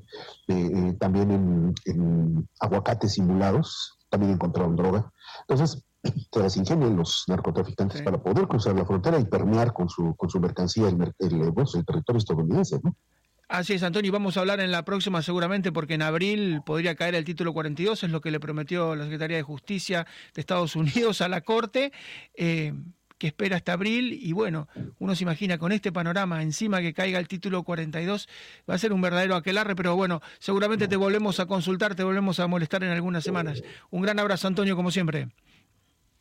Eh, 0.48 0.70
eh, 0.74 0.96
también 0.98 1.30
en, 1.30 1.74
en 1.84 2.48
aguacates 2.60 3.12
simulados, 3.12 3.98
también 4.10 4.32
encontraron 4.32 4.76
droga. 4.76 5.12
Entonces, 5.40 5.84
se 6.02 6.40
las 6.40 6.56
ingenian 6.56 6.96
los 6.96 7.24
narcotraficantes 7.28 8.02
para 8.02 8.18
poder 8.18 8.46
cruzar 8.46 8.74
la 8.74 8.84
frontera 8.84 9.18
y 9.18 9.24
permear 9.24 9.72
con 9.72 9.88
su, 9.88 10.14
con 10.16 10.30
su 10.30 10.40
mercancía 10.40 10.88
el, 10.88 11.00
el, 11.18 11.84
territorio 11.86 12.18
estadounidense. 12.18 12.80
¿no? 12.82 12.94
Así 13.48 13.72
es, 13.72 13.82
Antonio, 13.82 14.08
y 14.08 14.12
vamos 14.12 14.36
a 14.36 14.40
hablar 14.40 14.60
en 14.60 14.70
la 14.70 14.84
próxima 14.84 15.22
seguramente 15.22 15.72
porque 15.72 15.94
en 15.94 16.02
abril 16.02 16.60
podría 16.64 16.94
caer 16.94 17.14
el 17.14 17.24
título 17.24 17.52
42, 17.52 18.04
es 18.04 18.10
lo 18.10 18.20
que 18.20 18.30
le 18.30 18.40
prometió 18.40 18.94
la 18.94 19.04
Secretaría 19.04 19.38
de 19.38 19.42
Justicia 19.42 20.06
de 20.34 20.40
Estados 20.40 20.76
Unidos 20.76 21.20
a 21.20 21.28
la 21.28 21.40
Corte. 21.40 21.92
Eh, 22.34 22.74
que 23.18 23.26
espera 23.26 23.56
hasta 23.56 23.72
abril 23.72 24.12
y 24.12 24.32
bueno, 24.32 24.68
uno 25.00 25.16
se 25.16 25.24
imagina 25.24 25.58
con 25.58 25.72
este 25.72 25.90
panorama 25.90 26.40
encima 26.40 26.80
que 26.80 26.94
caiga 26.94 27.18
el 27.18 27.26
título 27.26 27.64
42, 27.64 28.28
va 28.70 28.74
a 28.74 28.78
ser 28.78 28.92
un 28.92 29.00
verdadero 29.00 29.34
aquelarre, 29.34 29.74
pero 29.74 29.96
bueno, 29.96 30.22
seguramente 30.38 30.86
te 30.86 30.94
volvemos 30.94 31.40
a 31.40 31.46
consultar, 31.46 31.96
te 31.96 32.04
volvemos 32.04 32.38
a 32.38 32.46
molestar 32.46 32.84
en 32.84 32.90
algunas 32.90 33.24
semanas. 33.24 33.62
Un 33.90 34.02
gran 34.02 34.20
abrazo, 34.20 34.46
Antonio, 34.46 34.76
como 34.76 34.92
siempre. 34.92 35.30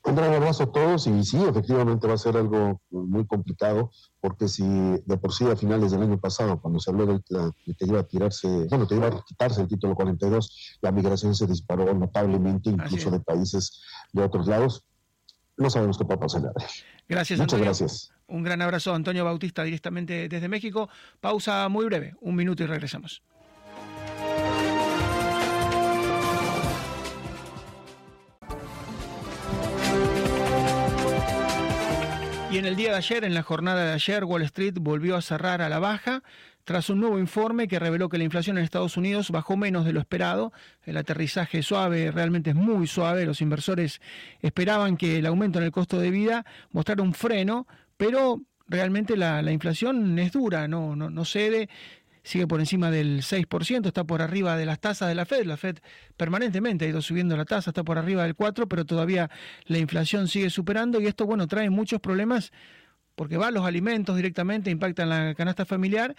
Un 0.07 0.15
gran 0.15 0.33
abrazo 0.33 0.63
a 0.63 0.71
todos 0.71 1.05
y 1.07 1.21
sí, 1.25 1.37
efectivamente 1.43 2.07
va 2.07 2.13
a 2.13 2.17
ser 2.17 2.37
algo 2.37 2.81
muy 2.89 3.27
complicado 3.27 3.91
porque 4.21 4.47
si 4.47 4.63
de 4.63 5.17
por 5.17 5.33
sí 5.33 5.45
a 5.45 5.57
finales 5.57 5.91
del 5.91 6.01
año 6.01 6.17
pasado, 6.17 6.61
cuando 6.61 6.79
se 6.79 6.91
habló 6.91 7.05
de, 7.05 7.21
que 7.77 7.85
iba 7.85 7.99
a 7.99 8.03
tirarse, 8.03 8.47
bueno, 8.69 8.87
que 8.87 8.95
iba 8.95 9.07
a 9.07 9.23
quitarse 9.25 9.61
el 9.61 9.67
título 9.67 9.95
42, 9.95 10.77
la 10.81 10.93
migración 10.93 11.35
se 11.35 11.45
disparó 11.45 11.93
notablemente, 11.93 12.69
incluso 12.69 13.11
de 13.11 13.19
países 13.19 13.81
de 14.13 14.23
otros 14.23 14.47
lados, 14.47 14.85
no 15.57 15.69
sabemos 15.69 15.97
qué 15.97 16.05
puede 16.05 16.19
pasar. 16.19 16.53
Gracias, 17.09 17.37
Muchas 17.37 17.59
gracias. 17.59 18.11
Un 18.27 18.43
gran 18.43 18.61
abrazo, 18.61 18.93
Antonio 18.93 19.25
Bautista, 19.25 19.63
directamente 19.63 20.29
desde 20.29 20.47
México. 20.47 20.87
Pausa 21.19 21.67
muy 21.67 21.83
breve, 21.83 22.15
un 22.21 22.35
minuto 22.35 22.63
y 22.63 22.67
regresamos. 22.67 23.23
Y 32.57 32.59
en 32.59 32.65
el 32.65 32.75
día 32.75 32.89
de 32.89 32.97
ayer, 32.97 33.23
en 33.23 33.35
la 33.35 33.43
jornada 33.43 33.85
de 33.85 33.93
ayer, 33.93 34.23
Wall 34.23 34.41
Street 34.41 34.73
volvió 34.81 35.15
a 35.15 35.21
cerrar 35.21 35.61
a 35.61 35.69
la 35.69 35.77
baja 35.77 36.23
tras 36.63 36.89
un 36.89 36.99
nuevo 36.99 37.19
informe 37.19 37.67
que 37.67 37.77
reveló 37.77 38.09
que 38.09 38.17
la 38.17 38.23
inflación 38.23 38.57
en 38.57 38.63
Estados 38.63 38.97
Unidos 38.97 39.29
bajó 39.29 39.55
menos 39.55 39.85
de 39.85 39.93
lo 39.93 39.99
esperado. 39.99 40.51
El 40.81 40.97
aterrizaje 40.97 41.61
suave 41.61 42.09
realmente 42.09 42.49
es 42.49 42.55
muy 42.55 42.87
suave. 42.87 43.27
Los 43.27 43.41
inversores 43.41 44.01
esperaban 44.41 44.97
que 44.97 45.19
el 45.19 45.27
aumento 45.27 45.59
en 45.59 45.65
el 45.65 45.71
costo 45.71 45.99
de 45.99 46.09
vida 46.09 46.47
mostrara 46.71 47.03
un 47.03 47.13
freno, 47.13 47.67
pero 47.95 48.41
realmente 48.67 49.17
la, 49.17 49.51
inflación 49.51 50.17
es 50.17 50.31
dura, 50.31 50.67
no, 50.67 50.95
no, 50.95 51.11
no 51.11 51.25
cede 51.25 51.69
sigue 52.27 52.45
por 52.45 52.59
encima 52.59 52.91
del 52.91 53.21
6%, 53.21 53.87
está 53.87 54.03
por 54.03 54.21
arriba 54.21 54.57
de 54.57 54.65
las 54.65 54.81
tasas 54.81 55.07
de 55.07 55.15
la 55.15 55.25
Fed. 55.25 55.45
La 55.45 55.55
Fed 55.55 55.77
permanentemente 56.17 56.83
ha 56.83 56.89
ido 56.89 57.01
subiendo 57.01 57.37
la 57.37 57.45
tasa, 57.45 57.69
está 57.69 57.85
por 57.85 57.97
arriba 57.97 58.23
del 58.23 58.35
4%, 58.35 58.67
pero 58.67 58.85
todavía 58.85 59.31
la 59.65 59.77
inflación 59.77 60.27
sigue 60.27 60.49
superando 60.49 60.99
y 60.99 61.07
esto, 61.07 61.25
bueno, 61.25 61.47
trae 61.47 61.69
muchos 61.69 62.01
problemas 62.01 62.51
porque 63.15 63.37
va 63.37 63.47
a 63.47 63.51
los 63.51 63.65
alimentos 63.65 64.17
directamente, 64.17 64.69
impactan 64.69 65.07
la 65.07 65.35
canasta 65.35 65.65
familiar, 65.65 66.15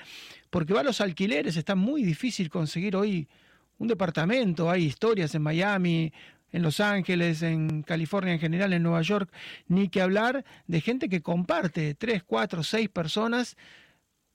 porque 0.48 0.72
va 0.72 0.80
a 0.80 0.82
los 0.82 1.02
alquileres, 1.02 1.58
está 1.58 1.74
muy 1.74 2.02
difícil 2.02 2.48
conseguir 2.48 2.96
hoy 2.96 3.28
un 3.76 3.86
departamento, 3.86 4.70
hay 4.70 4.84
historias 4.86 5.34
en 5.34 5.42
Miami, 5.42 6.10
en 6.50 6.62
Los 6.62 6.80
Ángeles, 6.80 7.42
en 7.42 7.82
California 7.82 8.32
en 8.32 8.40
general, 8.40 8.72
en 8.72 8.82
Nueva 8.82 9.02
York, 9.02 9.30
ni 9.68 9.90
que 9.90 10.00
hablar 10.00 10.46
de 10.66 10.80
gente 10.80 11.10
que 11.10 11.20
comparte 11.20 11.94
tres, 11.94 12.22
cuatro, 12.24 12.62
seis 12.62 12.88
personas 12.88 13.58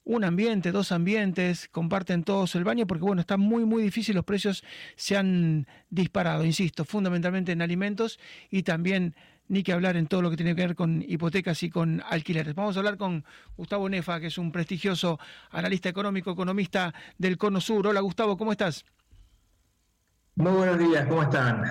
un 0.06 0.24
ambiente, 0.24 0.72
dos 0.72 0.92
ambientes, 0.92 1.70
comparten 1.70 2.24
todos 2.24 2.56
el 2.56 2.63
baño, 2.63 2.86
porque 2.88 3.04
bueno, 3.04 3.22
está 3.22 3.38
muy, 3.38 3.66
muy 3.66 3.82
difícil, 3.84 4.16
los 4.16 4.26
precios 4.26 4.63
se 4.96 5.16
han 5.16 5.68
disparado, 5.89 6.44
insisto, 6.44 6.84
fundamentalmente 6.86 7.52
en 7.52 7.62
alimentos 7.62 8.20
y 8.50 8.63
también 8.63 9.16
ni 9.48 9.63
que 9.63 9.74
hablar 9.74 9.98
en 9.98 10.08
todo 10.08 10.22
lo 10.22 10.30
que 10.30 10.38
tiene 10.38 10.56
que 10.56 10.62
ver 10.62 10.76
con 10.76 11.04
hipotecas 11.06 11.63
y 11.63 11.70
con 11.70 12.02
alquileres. 12.10 12.56
Vamos 12.56 12.76
a 12.76 12.80
hablar 12.80 12.98
con 12.98 13.26
Gustavo 13.58 13.89
Nefa, 13.89 14.20
que 14.20 14.28
es 14.28 14.38
un 14.38 14.52
prestigioso 14.52 15.20
analista 15.52 15.89
económico, 15.89 16.32
economista 16.32 16.94
del 17.18 17.38
Cono 17.38 17.62
Sur. 17.62 17.88
Hola 17.88 18.00
Gustavo, 18.00 18.38
¿cómo 18.38 18.52
estás? 18.52 18.86
Muy 20.36 20.52
buenos 20.52 20.80
días, 20.80 21.06
¿cómo 21.08 21.24
están? 21.24 21.63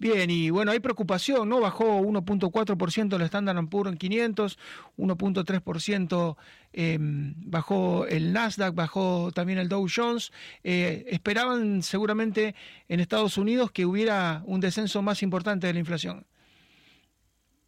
Bien, 0.00 0.30
y 0.30 0.48
bueno, 0.48 0.72
hay 0.72 0.80
preocupación, 0.80 1.50
¿no? 1.50 1.60
Bajó 1.60 2.00
1.4% 2.00 3.16
el 3.16 3.20
Standard 3.20 3.68
Poor's 3.68 3.92
en 3.92 3.98
500, 3.98 4.58
1.3% 4.96 6.36
eh, 6.72 6.96
bajó 6.98 8.06
el 8.06 8.32
Nasdaq, 8.32 8.74
bajó 8.74 9.30
también 9.34 9.58
el 9.58 9.68
Dow 9.68 9.86
Jones. 9.94 10.32
Eh, 10.64 11.04
esperaban 11.08 11.82
seguramente 11.82 12.54
en 12.88 13.00
Estados 13.00 13.36
Unidos 13.36 13.72
que 13.72 13.84
hubiera 13.84 14.42
un 14.46 14.60
descenso 14.60 15.02
más 15.02 15.22
importante 15.22 15.66
de 15.66 15.74
la 15.74 15.80
inflación. 15.80 16.24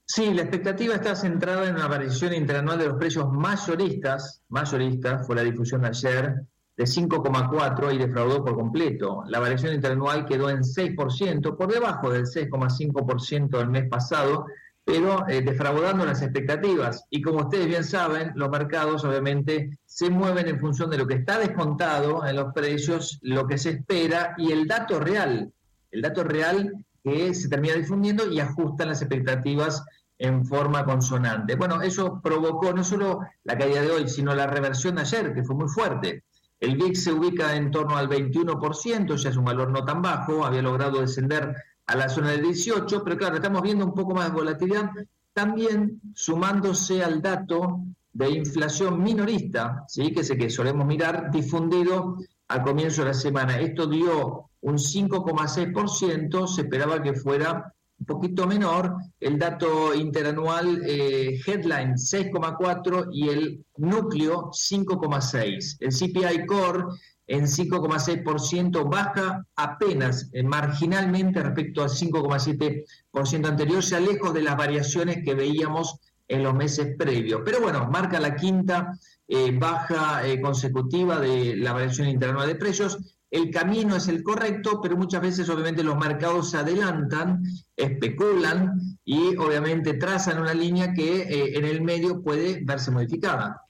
Sí, 0.07 0.33
la 0.33 0.41
expectativa 0.41 0.95
está 0.95 1.15
centrada 1.15 1.69
en 1.69 1.75
una 1.75 1.87
variación 1.87 2.33
interanual 2.33 2.79
de 2.79 2.87
los 2.87 2.97
precios 2.97 3.31
mayoristas, 3.31 4.41
mayoristas, 4.49 5.27
fue 5.27 5.37
la 5.37 5.43
difusión 5.43 5.85
ayer, 5.85 6.47
de 6.77 6.85
5,4 6.85 7.95
y 7.95 7.99
defraudó 7.99 8.45
por 8.45 8.55
completo. 8.55 9.25
La 9.27 9.41
variación 9.41 9.75
interanual 9.75 10.25
quedó 10.25 10.49
en 10.51 10.63
6%, 10.63 11.57
por 11.57 11.73
debajo 11.73 12.11
del 12.11 12.25
6,5% 12.25 13.59
del 13.59 13.69
mes 13.69 13.89
pasado, 13.89 14.47
pero 14.85 15.29
eh, 15.29 15.43
defraudando 15.43 16.05
las 16.05 16.23
expectativas. 16.23 17.05
Y 17.11 17.23
como 17.23 17.41
ustedes 17.41 17.67
bien 17.67 17.85
saben, 17.85 18.33
los 18.35 18.51
mercados 18.51 19.05
obviamente 19.05 19.79
se 19.85 20.11
mueven 20.11 20.49
en 20.49 20.59
función 20.59 20.91
de 20.91 20.99
lo 20.99 21.07
que 21.07 21.15
está 21.15 21.39
descontado 21.39 22.27
en 22.27 22.37
los 22.37 22.53
precios, 22.53 23.19
lo 23.23 23.47
que 23.47 23.59
se 23.59 23.71
espera 23.71 24.35
y 24.39 24.51
el 24.51 24.67
dato 24.67 24.99
real. 24.99 25.53
El 25.91 26.03
dato 26.03 26.25
real 26.25 26.73
que 27.05 27.35
se 27.35 27.49
termina 27.49 27.75
difundiendo 27.75 28.31
y 28.31 28.41
ajustan 28.41 28.89
las 28.89 29.03
expectativas 29.03 29.85
en 30.19 30.47
forma 30.47 30.85
consonante. 30.85 31.57
Bueno, 31.57 31.83
eso 31.83 32.21
provocó 32.23 32.73
no 32.73 32.85
solo 32.85 33.21
la 33.45 33.59
caída 33.59 33.83
de 33.83 33.91
hoy, 33.91 34.09
sino 34.09 34.35
la 34.35 34.47
reversión 34.47 34.95
de 34.95 35.03
ayer, 35.03 35.35
que 35.35 35.43
fue 35.43 35.57
muy 35.57 35.69
fuerte. 35.69 36.25
El 36.63 36.77
VIX 36.77 37.03
se 37.03 37.13
ubica 37.13 37.57
en 37.57 37.73
torno 37.73 37.97
al 37.97 38.09
21%, 38.09 39.17
ya 39.17 39.31
es 39.31 39.37
un 39.37 39.45
valor 39.45 39.73
no 39.73 39.85
tan 39.85 40.01
bajo, 40.01 40.45
había 40.45 40.63
logrado 40.63 41.01
descender 41.01 41.57
a 41.87 41.97
la 41.97 42.09
zona 42.09 42.31
del 42.31 42.43
18, 42.43 43.03
pero 43.03 43.17
claro, 43.17 43.35
estamos 43.35 43.63
viendo 43.63 43.85
un 43.85 43.93
poco 43.93 44.15
más 44.15 44.27
de 44.27 44.37
volatilidad, 44.37 44.89
también 45.33 46.01
sumándose 46.15 47.03
al 47.03 47.21
dato 47.21 47.81
de 48.13 48.31
inflación 48.31 49.03
minorista, 49.03 49.85
¿sí? 49.89 50.13
que 50.13 50.21
es 50.21 50.31
el 50.31 50.39
que 50.39 50.51
solemos 50.51 50.87
mirar, 50.87 51.33
difundido 51.33 52.19
al 52.47 52.63
comienzo 52.63 53.03
de 53.03 53.09
la 53.09 53.15
semana. 53.15 53.59
Esto 53.59 53.89
dio 53.89 54.49
un 54.61 54.77
5,6%, 54.77 56.47
se 56.47 56.61
esperaba 56.61 57.03
que 57.03 57.15
fuera 57.15 57.75
poquito 58.05 58.47
menor, 58.47 58.97
el 59.21 59.39
dato 59.39 59.95
interanual 59.95 60.83
eh, 60.87 61.41
headline 61.47 61.95
6,4 61.95 63.09
y 63.13 63.29
el 63.29 63.65
núcleo 63.77 64.51
5,6. 64.51 65.77
El 65.81 65.91
CPI 65.91 66.47
core 66.47 66.85
en 67.27 67.45
5,6% 67.45 68.91
baja 68.91 69.45
apenas 69.57 70.29
eh, 70.33 70.43
marginalmente 70.43 71.43
respecto 71.43 71.83
al 71.83 71.91
5,7% 71.91 73.47
anterior, 73.47 73.81
ya 73.83 74.01
lejos 74.01 74.35
de 74.35 74.43
las 74.43 74.57
variaciones 74.57 75.25
que 75.25 75.35
veíamos 75.35 75.99
en 76.29 76.43
los 76.43 76.55
meses 76.55 76.97
previos. 76.97 77.43
Pero 77.45 77.61
bueno, 77.61 77.89
marca 77.91 78.21
la 78.21 78.37
quinta 78.37 78.99
eh, 79.29 79.57
baja 79.59 80.23
consecutiva 80.41 81.19
de 81.21 81.57
la 81.57 81.73
variación 81.73 82.09
interanual 82.09 82.49
de 82.49 82.55
precios 82.55 82.99
el 83.33 83.51
camino 83.51 83.97
es 83.97 84.09
el 84.09 84.23
correcto, 84.23 84.79
pero 84.83 84.95
muchas 84.95 85.23
veces 85.23 85.49
obviamente 85.49 85.83
los 85.83 85.97
mercados 85.97 86.51
se 86.51 86.59
adelantan, 86.59 87.43
especulan 87.75 88.99
y 89.07 89.35
obviamente 89.37 89.95
trazan 89.95 90.39
una 90.39 90.53
línea 90.53 90.93
que 90.93 91.23
eh, 91.23 91.57
en 91.57 91.65
el 91.65 91.81
medio 91.81 92.23
puede 92.23 92.61
verse 92.63 92.91
modificada. 92.91 93.63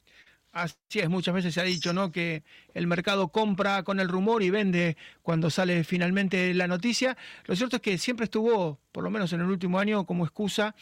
Así 0.51 0.98
es, 0.98 1.09
muchas 1.09 1.33
veces 1.33 1.55
se 1.55 1.61
ha 1.61 1.64
dicho, 1.64 1.92
¿no? 1.92 2.11
Que 2.11 2.42
el 2.75 2.88
mercado 2.88 3.29
compra 3.29 3.85
con 3.85 4.01
el 4.01 4.09
rumor 4.09 4.42
y 4.42 4.51
vende 4.51 4.96
cuando 5.22 5.48
sale 5.48 5.85
finalmente 5.85 6.53
la 6.55 6.66
noticia. 6.66 7.16
Lo 7.46 7.55
cierto 7.55 7.77
es 7.77 7.83
que 7.83 7.98
siempre 7.98 8.25
estuvo, 8.25 8.81
por 8.90 9.05
lo 9.05 9.11
menos 9.11 9.33
en 9.33 9.42
el 9.42 9.46
último 9.46 9.79
año, 9.79 10.05
como 10.05 10.25
excusa 10.25 10.75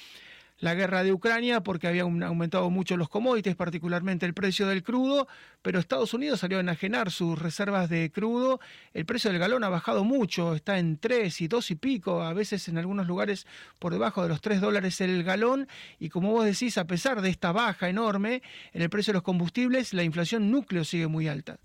la 0.60 0.74
guerra 0.74 1.02
de 1.02 1.12
Ucrania 1.12 1.62
porque 1.62 1.88
había 1.88 2.02
aumentado 2.02 2.70
mucho 2.70 2.96
los 2.96 3.08
commodities, 3.08 3.56
particularmente 3.56 4.26
el 4.26 4.34
precio 4.34 4.66
del 4.68 4.82
crudo, 4.82 5.26
pero 5.62 5.78
Estados 5.78 6.14
Unidos 6.14 6.40
salió 6.40 6.58
a 6.58 6.60
enajenar 6.60 7.10
sus 7.10 7.38
reservas 7.38 7.88
de 7.88 8.10
crudo. 8.12 8.60
El 8.92 9.06
precio 9.06 9.30
del 9.30 9.40
galón 9.40 9.64
ha 9.64 9.68
bajado 9.68 10.04
mucho, 10.04 10.54
está 10.54 10.78
en 10.78 10.98
3 10.98 11.40
y 11.40 11.48
2 11.48 11.70
y 11.70 11.74
pico, 11.76 12.22
a 12.22 12.34
veces 12.34 12.68
en 12.68 12.78
algunos 12.78 13.06
lugares 13.06 13.46
por 13.78 13.92
debajo 13.92 14.22
de 14.22 14.28
los 14.28 14.40
3 14.40 14.60
dólares 14.60 15.00
el 15.00 15.24
galón. 15.24 15.66
Y 15.98 16.10
como 16.10 16.30
vos 16.32 16.44
decís, 16.44 16.76
a 16.78 16.86
pesar 16.86 17.22
de 17.22 17.30
esta 17.30 17.52
baja 17.52 17.88
enorme 17.88 18.42
en 18.72 18.82
el 18.82 18.90
precio 18.90 19.12
de 19.12 19.16
los 19.16 19.22
combustibles, 19.22 19.94
la 19.94 20.02
inflación 20.02 20.50
núcleo 20.50 20.84
sigue 20.84 21.06
muy 21.06 21.26
alta. 21.26 21.58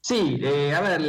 Sí, 0.00 0.38
eh, 0.42 0.74
a 0.74 0.82
ver, 0.82 1.00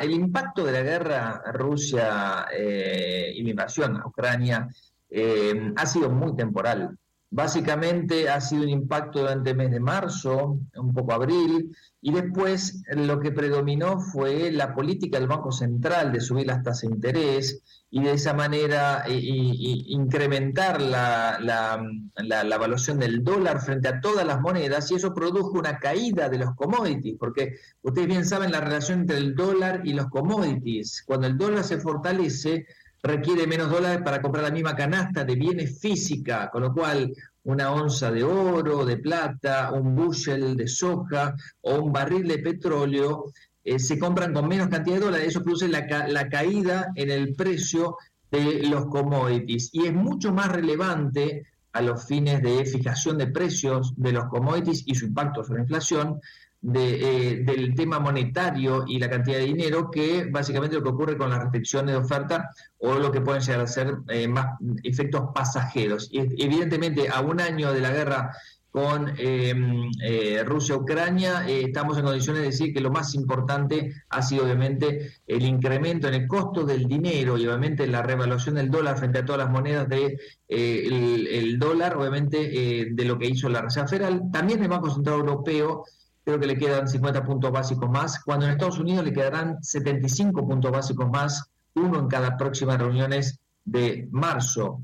el 0.00 0.10
impacto 0.12 0.64
de 0.64 0.70
la 0.70 0.82
guerra 0.82 1.42
Rusia 1.52 2.46
eh, 2.56 3.32
y 3.34 3.42
la 3.42 3.50
invasión 3.50 3.96
a 3.96 4.06
Ucrania 4.06 4.68
eh, 5.10 5.72
ha 5.76 5.86
sido 5.86 6.10
muy 6.10 6.36
temporal. 6.36 6.96
Básicamente 7.32 8.28
ha 8.28 8.40
sido 8.40 8.64
un 8.64 8.70
impacto 8.70 9.20
durante 9.20 9.50
el 9.50 9.56
mes 9.56 9.70
de 9.70 9.78
marzo, 9.78 10.58
un 10.74 10.92
poco 10.92 11.12
abril, 11.12 11.76
y 12.02 12.12
después 12.12 12.82
lo 12.88 13.20
que 13.20 13.30
predominó 13.30 14.00
fue 14.00 14.50
la 14.50 14.74
política 14.74 15.18
del 15.18 15.28
Banco 15.28 15.52
Central 15.52 16.12
de 16.12 16.20
subir 16.20 16.46
las 16.46 16.64
tasas 16.64 16.88
de 16.88 16.94
interés 16.94 17.62
y 17.90 18.02
de 18.02 18.12
esa 18.12 18.32
manera 18.32 19.04
incrementar 19.06 20.80
la, 20.80 21.38
la, 21.40 22.54
evaluación 22.54 22.98
del 22.98 23.22
dólar 23.22 23.60
frente 23.60 23.88
a 23.88 24.00
todas 24.00 24.26
las 24.26 24.40
monedas 24.40 24.90
y 24.90 24.94
eso 24.94 25.12
produjo 25.12 25.58
una 25.58 25.78
caída 25.78 26.28
de 26.28 26.38
los 26.38 26.54
commodities, 26.54 27.16
porque 27.18 27.56
ustedes 27.82 28.08
bien 28.08 28.24
saben 28.24 28.52
la 28.52 28.60
relación 28.60 29.00
entre 29.00 29.18
el 29.18 29.34
dólar 29.34 29.82
y 29.84 29.92
los 29.92 30.06
commodities. 30.06 31.02
Cuando 31.04 31.26
el 31.26 31.36
dólar 31.36 31.64
se 31.64 31.78
fortalece, 31.78 32.66
requiere 33.02 33.46
menos 33.46 33.70
dólares 33.70 34.02
para 34.04 34.20
comprar 34.20 34.44
la 34.44 34.50
misma 34.50 34.76
canasta 34.76 35.24
de 35.24 35.34
bienes 35.34 35.78
física, 35.80 36.50
con 36.50 36.62
lo 36.62 36.72
cual 36.72 37.14
una 37.44 37.72
onza 37.72 38.10
de 38.10 38.22
oro, 38.22 38.84
de 38.84 38.98
plata, 38.98 39.72
un 39.72 39.94
bushel 39.94 40.56
de 40.56 40.68
soja 40.68 41.34
o 41.62 41.76
un 41.76 41.92
barril 41.92 42.28
de 42.28 42.38
petróleo 42.38 43.32
eh, 43.64 43.78
se 43.78 43.98
compran 43.98 44.32
con 44.32 44.48
menos 44.48 44.68
cantidad 44.68 44.96
de 44.96 45.04
dólares. 45.04 45.28
Eso 45.28 45.42
produce 45.42 45.68
la, 45.68 45.86
la 46.08 46.28
caída 46.28 46.92
en 46.94 47.10
el 47.10 47.34
precio 47.34 47.96
de 48.30 48.62
los 48.64 48.86
commodities 48.86 49.70
y 49.72 49.86
es 49.86 49.92
mucho 49.92 50.32
más 50.32 50.52
relevante 50.52 51.46
a 51.72 51.82
los 51.82 52.04
fines 52.04 52.42
de 52.42 52.64
fijación 52.64 53.16
de 53.18 53.28
precios 53.28 53.92
de 53.96 54.12
los 54.12 54.24
commodities 54.26 54.82
y 54.86 54.94
su 54.94 55.06
impacto 55.06 55.42
sobre 55.42 55.58
la 55.58 55.64
inflación 55.64 56.20
de, 56.62 57.32
eh, 57.32 57.36
del 57.42 57.74
tema 57.74 57.98
monetario 57.98 58.84
y 58.86 58.98
la 58.98 59.08
cantidad 59.08 59.38
de 59.38 59.46
dinero 59.46 59.90
que 59.90 60.26
básicamente 60.30 60.76
lo 60.76 60.82
que 60.82 60.90
ocurre 60.90 61.16
con 61.16 61.30
las 61.30 61.40
restricciones 61.40 61.94
de 61.94 62.00
oferta 62.00 62.50
o 62.78 62.94
lo 62.94 63.10
que 63.10 63.20
pueden 63.20 63.40
llegar 63.40 63.60
a 63.60 63.66
ser 63.66 63.96
eh, 64.08 64.28
más 64.28 64.58
efectos 64.82 65.30
pasajeros. 65.34 66.08
Y 66.12 66.20
evidentemente 66.44 67.08
a 67.08 67.20
un 67.20 67.40
año 67.40 67.72
de 67.72 67.80
la 67.80 67.90
guerra 67.90 68.30
con 68.70 69.12
em, 69.18 69.90
eh, 70.00 70.44
Rusia-Ucrania, 70.44 71.44
estamos 71.48 71.98
en 71.98 72.04
condiciones 72.04 72.42
de 72.42 72.48
decir 72.50 72.72
que 72.72 72.80
lo 72.80 72.92
más 72.92 73.16
importante 73.16 73.92
ha 74.10 74.22
sido 74.22 74.44
obviamente 74.44 75.14
el 75.26 75.42
incremento 75.42 76.06
en 76.06 76.14
el 76.14 76.28
costo 76.28 76.64
del 76.64 76.84
dinero 76.84 77.36
y 77.36 77.46
obviamente 77.46 77.88
la 77.88 78.02
revaluación 78.02 78.54
del 78.54 78.70
dólar 78.70 78.96
frente 78.96 79.18
a 79.18 79.24
todas 79.24 79.40
las 79.40 79.50
monedas 79.50 79.88
de 79.88 80.16
el, 80.46 81.58
dólar, 81.58 81.96
obviamente 81.96 82.88
de 82.92 83.04
lo 83.04 83.18
que 83.18 83.26
hizo 83.26 83.48
la 83.48 83.62
Reserva 83.62 83.88
Federal. 83.88 84.22
También 84.32 84.62
el 84.62 84.68
Banco 84.68 84.90
Central 84.90 85.18
Europeo 85.18 85.84
creo 86.24 86.38
que 86.38 86.46
le 86.46 86.58
quedan 86.58 86.88
50 86.88 87.24
puntos 87.24 87.50
básicos 87.50 87.90
más, 87.90 88.22
cuando 88.24 88.46
en 88.46 88.52
Estados 88.52 88.78
Unidos 88.78 89.04
le 89.04 89.12
quedarán 89.12 89.62
75 89.62 90.46
puntos 90.46 90.70
básicos 90.70 91.08
más, 91.10 91.50
uno 91.74 91.98
en 91.98 92.08
cada 92.08 92.36
próxima 92.36 92.76
reuniones 92.76 93.38
de 93.64 94.08
marzo, 94.10 94.82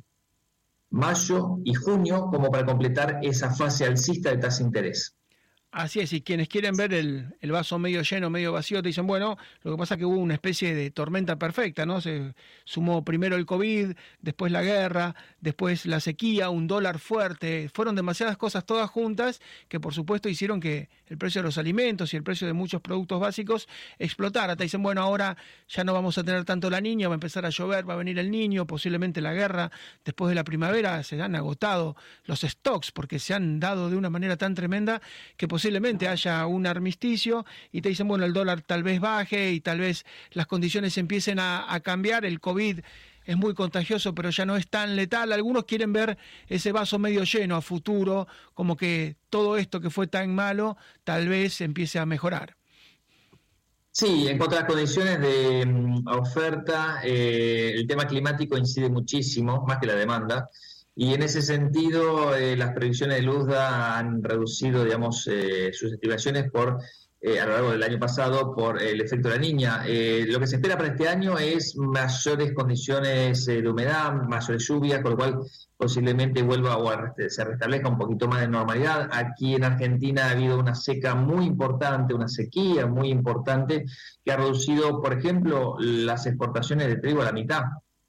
mayo 0.90 1.58
y 1.64 1.74
junio, 1.74 2.28
como 2.30 2.50
para 2.50 2.64
completar 2.64 3.20
esa 3.22 3.52
fase 3.52 3.84
alcista 3.84 4.30
de 4.30 4.38
tasa 4.38 4.58
de 4.58 4.64
interés. 4.64 5.16
Así 5.72 6.00
es, 6.00 6.12
y 6.14 6.22
quienes 6.22 6.48
quieren 6.48 6.74
ver 6.74 6.94
el, 6.94 7.34
vaso 7.50 7.78
medio 7.78 8.00
lleno, 8.00 8.30
medio 8.30 8.52
vacío, 8.52 8.80
te 8.80 8.88
dicen, 8.88 9.06
bueno, 9.06 9.36
lo 9.62 9.72
que 9.72 9.76
pasa 9.76 9.94
es 9.94 9.98
que 9.98 10.06
hubo 10.06 10.16
una 10.16 10.32
especie 10.32 10.74
de 10.74 10.90
tormenta 10.90 11.38
perfecta, 11.38 11.84
¿no? 11.84 12.00
Se 12.00 12.34
sumó 12.64 13.04
primero 13.04 13.36
el 13.36 13.44
COVID, 13.44 13.92
después 14.22 14.52
la 14.52 14.62
guerra, 14.62 15.14
después 15.40 15.84
la 15.84 16.00
sequía, 16.00 16.48
un 16.48 16.66
dólar 16.66 16.98
fuerte, 16.98 17.68
fueron 17.74 17.94
demasiadas 17.94 18.38
cosas 18.38 18.64
todas 18.64 18.88
juntas 18.88 19.42
que 19.68 19.78
por 19.78 19.92
supuesto 19.92 20.30
hicieron 20.30 20.60
que 20.60 20.88
el 21.08 21.18
precio 21.18 21.42
de 21.42 21.46
los 21.46 21.58
alimentos 21.58 22.12
y 22.14 22.16
el 22.16 22.22
precio 22.22 22.46
de 22.46 22.52
muchos 22.52 22.80
productos 22.80 23.20
básicos 23.20 23.68
explotara. 23.98 24.56
Te 24.56 24.64
dicen, 24.64 24.82
bueno, 24.82 25.02
ahora 25.02 25.36
ya 25.68 25.84
no 25.84 25.92
vamos 25.92 26.16
a 26.16 26.24
tener 26.24 26.44
tanto 26.44 26.70
la 26.70 26.80
niña, 26.80 27.08
va 27.08 27.14
a 27.14 27.16
empezar 27.16 27.44
a 27.44 27.50
llover, 27.50 27.88
va 27.88 27.94
a 27.94 27.98
venir 27.98 28.18
el 28.18 28.30
niño, 28.30 28.66
posiblemente 28.66 29.20
la 29.20 29.34
guerra, 29.34 29.70
después 30.04 30.30
de 30.30 30.36
la 30.36 30.44
primavera 30.44 31.02
se 31.02 31.20
han 31.20 31.36
agotado 31.36 31.96
los 32.24 32.40
stocks 32.40 32.92
porque 32.92 33.18
se 33.18 33.34
han 33.34 33.60
dado 33.60 33.90
de 33.90 33.96
una 33.96 34.08
manera 34.08 34.36
tan 34.36 34.54
tremenda 34.54 35.02
que 35.36 35.46
posiblemente 35.56 36.06
haya 36.06 36.46
un 36.46 36.66
armisticio 36.66 37.46
y 37.72 37.80
te 37.80 37.88
dicen, 37.88 38.06
bueno, 38.06 38.26
el 38.26 38.34
dólar 38.34 38.60
tal 38.60 38.82
vez 38.82 39.00
baje 39.00 39.52
y 39.52 39.60
tal 39.62 39.80
vez 39.80 40.04
las 40.32 40.46
condiciones 40.46 40.98
empiecen 40.98 41.38
a, 41.40 41.80
cambiar, 41.82 42.26
el 42.26 42.40
COVID 42.40 42.80
es 43.24 43.36
muy 43.38 43.54
contagioso, 43.54 44.14
pero 44.14 44.28
ya 44.28 44.44
no 44.44 44.58
es 44.58 44.68
tan 44.68 44.96
letal. 44.96 45.32
Algunos 45.32 45.64
quieren 45.64 45.94
ver 45.94 46.18
ese 46.46 46.72
vaso 46.72 46.98
medio 46.98 47.24
lleno 47.24 47.56
a 47.56 47.62
futuro, 47.62 48.28
como 48.52 48.76
que 48.76 49.16
todo 49.30 49.56
esto 49.56 49.80
que 49.80 49.88
fue 49.88 50.08
tan 50.08 50.34
malo 50.34 50.76
tal 51.04 51.26
vez 51.26 51.62
empiece 51.62 51.98
a 51.98 52.04
mejorar. 52.04 52.58
Sí, 53.90 54.28
en 54.28 54.36
cuanto 54.36 54.56
a 54.56 54.60
las 54.60 54.68
condiciones 54.68 55.18
de 55.22 55.64
mm, 55.64 56.06
oferta, 56.08 57.00
eh, 57.02 57.72
el 57.76 57.86
tema 57.86 58.06
climático 58.06 58.58
incide 58.58 58.90
muchísimo, 58.90 59.64
más 59.66 59.78
que 59.78 59.86
la 59.86 59.94
demanda. 59.94 60.50
Y 60.98 61.12
en 61.12 61.22
ese 61.22 61.42
sentido, 61.42 62.34
eh, 62.34 62.56
las 62.56 62.72
previsiones 62.72 63.18
de 63.18 63.22
Luzda 63.22 63.98
han 63.98 64.22
reducido, 64.22 64.82
digamos, 64.82 65.28
eh, 65.30 65.70
sus 65.74 65.92
estimaciones 65.92 66.50
por 66.50 66.78
eh, 67.20 67.38
a 67.38 67.44
lo 67.44 67.52
largo 67.52 67.70
del 67.72 67.82
año 67.82 67.98
pasado 67.98 68.54
por 68.54 68.80
el 68.80 69.02
efecto 69.02 69.28
de 69.28 69.34
la 69.34 69.40
niña. 69.40 69.84
lo 70.26 70.40
que 70.40 70.46
se 70.46 70.56
espera 70.56 70.76
para 70.76 70.90
este 70.90 71.06
año 71.08 71.38
es 71.38 71.76
mayores 71.76 72.54
condiciones 72.54 73.44
de 73.44 73.68
humedad, 73.68 74.14
mayores 74.22 74.66
lluvias, 74.66 75.02
con 75.02 75.12
lo 75.12 75.16
cual 75.18 75.40
posiblemente 75.76 76.42
vuelva 76.42 76.78
o 76.78 76.90
se 77.28 77.44
restablezca 77.44 77.88
un 77.90 77.98
poquito 77.98 78.26
más 78.28 78.40
de 78.40 78.48
normalidad. 78.48 79.10
Aquí 79.12 79.54
en 79.54 79.64
Argentina 79.64 80.26
ha 80.26 80.30
habido 80.30 80.58
una 80.58 80.74
seca 80.74 81.14
muy 81.14 81.44
importante, 81.44 82.14
una 82.14 82.28
sequía 82.28 82.86
muy 82.86 83.10
importante, 83.10 83.84
que 84.24 84.32
ha 84.32 84.36
reducido, 84.38 85.02
por 85.02 85.12
ejemplo, 85.12 85.76
las 85.78 86.26
exportaciones 86.26 86.86
de 86.88 86.96
trigo 86.96 87.20
a 87.20 87.26
la 87.26 87.32
mitad 87.32 87.64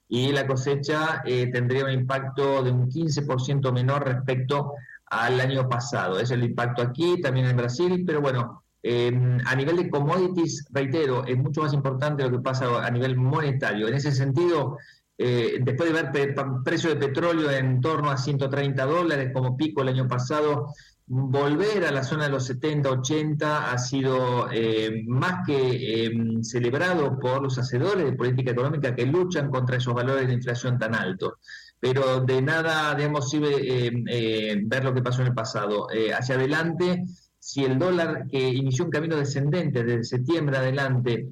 y 0.09 0.31
la 0.31 0.47
cosecha 0.47 1.21
eh, 1.25 1.49
tendría 1.51 1.85
un 1.85 1.91
impacto 1.91 2.63
de 2.63 2.71
un 2.71 2.89
15% 2.89 3.71
menor 3.71 4.05
respecto 4.05 4.73
al 5.07 5.39
año 5.39 5.67
pasado. 5.67 6.19
Es 6.19 6.31
el 6.31 6.43
impacto 6.43 6.81
aquí, 6.81 7.21
también 7.21 7.47
en 7.47 7.57
Brasil, 7.57 8.03
pero 8.05 8.21
bueno, 8.21 8.63
em, 8.83 9.39
a 9.45 9.55
nivel 9.55 9.77
de 9.77 9.89
commodities, 9.89 10.65
reitero, 10.71 11.25
es 11.25 11.37
mucho 11.37 11.61
más 11.61 11.73
importante 11.73 12.23
lo 12.23 12.31
que 12.31 12.39
pasa 12.39 12.85
a 12.85 12.89
nivel 12.91 13.17
monetario. 13.17 13.87
En 13.87 13.95
ese 13.95 14.11
sentido, 14.11 14.77
eh, 15.17 15.59
después 15.61 15.91
de 15.91 16.03
ver 16.11 16.35
precio 16.63 16.89
de 16.89 16.95
petróleo 16.95 17.49
en 17.51 17.81
torno 17.81 18.09
a 18.11 18.17
130 18.17 18.85
dólares 18.85 19.31
como 19.33 19.57
pico 19.57 19.81
el 19.81 19.89
año 19.89 20.07
pasado, 20.07 20.73
volver 21.07 21.85
a 21.85 21.91
la 21.91 22.03
zona 22.03 22.25
de 22.25 22.31
los 22.31 22.45
70, 22.45 22.89
80 22.89 23.71
ha 23.71 23.77
sido 23.77 24.49
eh, 24.51 25.03
más 25.07 25.45
que 25.45 26.05
eh, 26.05 26.11
celebrado 26.41 27.17
por 27.17 27.41
los 27.41 27.57
hacedores 27.57 28.05
de 28.05 28.11
política 28.11 28.51
económica 28.51 28.93
que 28.93 29.05
luchan 29.05 29.49
contra 29.49 29.77
esos 29.77 29.93
valores 29.93 30.27
de 30.27 30.33
inflación 30.33 30.77
tan 30.77 30.95
altos. 30.95 31.35
Pero 31.79 32.21
de 32.21 32.41
nada, 32.41 32.93
digamos, 32.95 33.29
sirve 33.29 33.55
eh, 33.59 34.61
ver 34.65 34.83
lo 34.83 34.93
que 34.93 35.01
pasó 35.01 35.21
en 35.21 35.27
el 35.27 35.33
pasado. 35.33 35.87
hacia 36.13 36.35
adelante, 36.35 37.05
si 37.39 37.63
el 37.63 37.79
dólar 37.79 38.27
que 38.27 38.49
inició 38.49 38.85
un 38.85 38.91
camino 38.91 39.15
descendente 39.15 39.83
desde 39.83 40.03
septiembre 40.03 40.57
adelante 40.57 41.29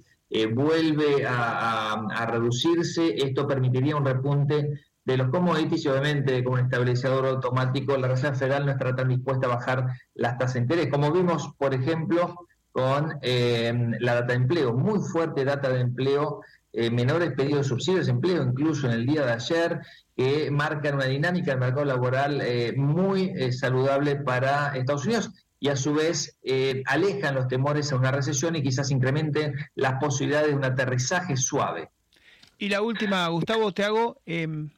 vuelve 0.53 1.25
a 1.25 2.27
reducirse, 2.29 3.15
esto 3.17 3.47
permitiría 3.47 3.95
un 3.95 4.05
repunte 4.05 4.85
de 5.05 5.17
los 5.17 5.29
commodities 5.29 5.85
y 5.85 5.87
obviamente 5.87 6.43
como 6.43 6.57
un 6.57 7.25
automático 7.25 7.95
la 7.95 8.07
Reserva 8.07 8.35
Federal 8.35 8.65
no 8.65 8.71
estará 8.71 8.95
tan 8.95 9.07
dispuesta 9.07 9.45
a 9.45 9.55
bajar 9.55 9.87
las 10.15 10.37
tasas 10.37 10.55
de 10.55 10.59
interés, 10.61 10.87
como 10.89 11.11
vimos, 11.11 11.51
por 11.57 11.73
ejemplo, 11.73 12.47
con 12.71 13.17
eh, 13.21 13.71
la 13.99 14.15
data 14.15 14.27
de 14.27 14.33
empleo, 14.33 14.73
muy 14.73 14.99
fuerte 14.99 15.45
data 15.45 15.69
de 15.69 15.79
empleo, 15.79 16.41
eh, 16.73 16.89
menores 16.89 17.31
pedidos 17.31 17.59
de 17.59 17.69
subsidios 17.69 18.07
de 18.07 18.11
empleo, 18.11 18.43
incluso 18.43 18.87
en 18.87 18.93
el 18.93 19.05
día 19.05 19.25
de 19.25 19.31
ayer, 19.31 19.79
que 20.13 20.51
marcan 20.51 20.95
una 20.95 21.05
dinámica 21.05 21.51
del 21.51 21.61
mercado 21.61 21.85
laboral 21.85 22.41
eh, 22.41 22.73
muy 22.75 23.31
saludable 23.53 24.17
para 24.17 24.75
Estados 24.75 25.05
Unidos. 25.05 25.31
y 25.57 25.69
a 25.69 25.77
su 25.77 25.93
vez 25.93 26.37
eh, 26.43 26.83
alejan 26.85 27.33
los 27.33 27.47
temores 27.47 27.91
a 27.91 27.95
una 27.95 28.11
recesión 28.11 28.55
y 28.57 28.61
quizás 28.61 28.91
incrementen 28.91 29.55
las 29.73 29.93
posibilidades 30.01 30.49
de 30.49 30.55
un 30.55 30.65
aterrizaje 30.65 31.37
suave. 31.37 31.89
Y 32.57 32.67
la 32.69 32.81
última, 32.81 33.27
Gustavo, 33.29 33.71
te 33.71 33.83
hago, 33.85 34.17
em, 34.25 34.69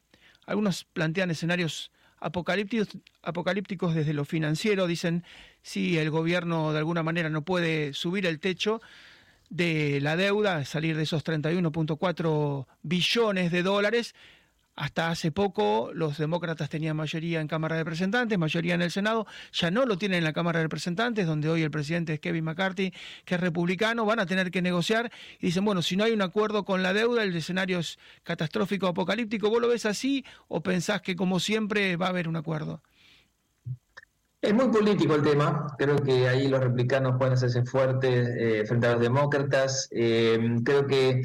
algunos 0.48 0.84
plantean 0.84 1.30
escenarios 1.30 1.92
apocalípticos, 2.20 3.94
desde 3.94 4.14
lo 4.14 4.24
financiero, 4.24 4.86
dicen 4.86 5.22
si 5.62 5.98
el 5.98 6.10
gobierno 6.10 6.72
de 6.72 6.78
alguna 6.78 7.02
manera 7.02 7.28
no 7.28 7.42
puede 7.42 7.92
subir 7.92 8.24
el 8.26 8.40
techo 8.40 8.80
de 9.50 10.00
la 10.00 10.16
deuda, 10.16 10.64
salir 10.64 10.96
de 10.96 11.02
esos 11.02 11.22
31.4 11.22 12.66
billones 12.82 13.52
de 13.52 13.62
dólares, 13.62 14.14
hasta 14.78 15.10
hace 15.10 15.32
poco 15.32 15.90
los 15.92 16.18
demócratas 16.18 16.70
tenían 16.70 16.96
mayoría 16.96 17.40
en 17.40 17.48
Cámara 17.48 17.74
de 17.74 17.82
Representantes, 17.82 18.38
mayoría 18.38 18.74
en 18.74 18.82
el 18.82 18.92
Senado, 18.92 19.26
ya 19.52 19.72
no 19.72 19.84
lo 19.84 19.98
tienen 19.98 20.18
en 20.18 20.24
la 20.24 20.32
Cámara 20.32 20.60
de 20.60 20.66
Representantes, 20.66 21.26
donde 21.26 21.48
hoy 21.48 21.62
el 21.62 21.70
presidente 21.70 22.14
es 22.14 22.20
Kevin 22.20 22.44
McCarthy, 22.44 22.92
que 23.24 23.34
es 23.34 23.40
republicano, 23.40 24.06
van 24.06 24.20
a 24.20 24.26
tener 24.26 24.52
que 24.52 24.62
negociar. 24.62 25.10
Y 25.40 25.46
dicen, 25.46 25.64
bueno, 25.64 25.82
si 25.82 25.96
no 25.96 26.04
hay 26.04 26.12
un 26.12 26.22
acuerdo 26.22 26.64
con 26.64 26.84
la 26.84 26.92
deuda, 26.92 27.24
el 27.24 27.34
escenario 27.34 27.80
es 27.80 27.98
catastrófico, 28.22 28.86
apocalíptico, 28.86 29.50
¿vos 29.50 29.60
lo 29.60 29.66
ves 29.66 29.84
así 29.84 30.24
o 30.46 30.62
pensás 30.62 31.02
que 31.02 31.16
como 31.16 31.40
siempre 31.40 31.96
va 31.96 32.06
a 32.06 32.10
haber 32.10 32.28
un 32.28 32.36
acuerdo? 32.36 32.80
Es 34.40 34.54
muy 34.54 34.68
político 34.68 35.16
el 35.16 35.22
tema, 35.22 35.74
creo 35.76 35.96
que 35.96 36.28
ahí 36.28 36.46
los 36.46 36.60
republicanos 36.60 37.16
pueden 37.18 37.34
hacerse 37.34 37.64
fuertes 37.64 38.28
eh, 38.38 38.64
frente 38.64 38.86
a 38.86 38.92
los 38.92 39.00
demócratas, 39.00 39.88
eh, 39.90 40.38
creo 40.64 40.86
que 40.86 41.22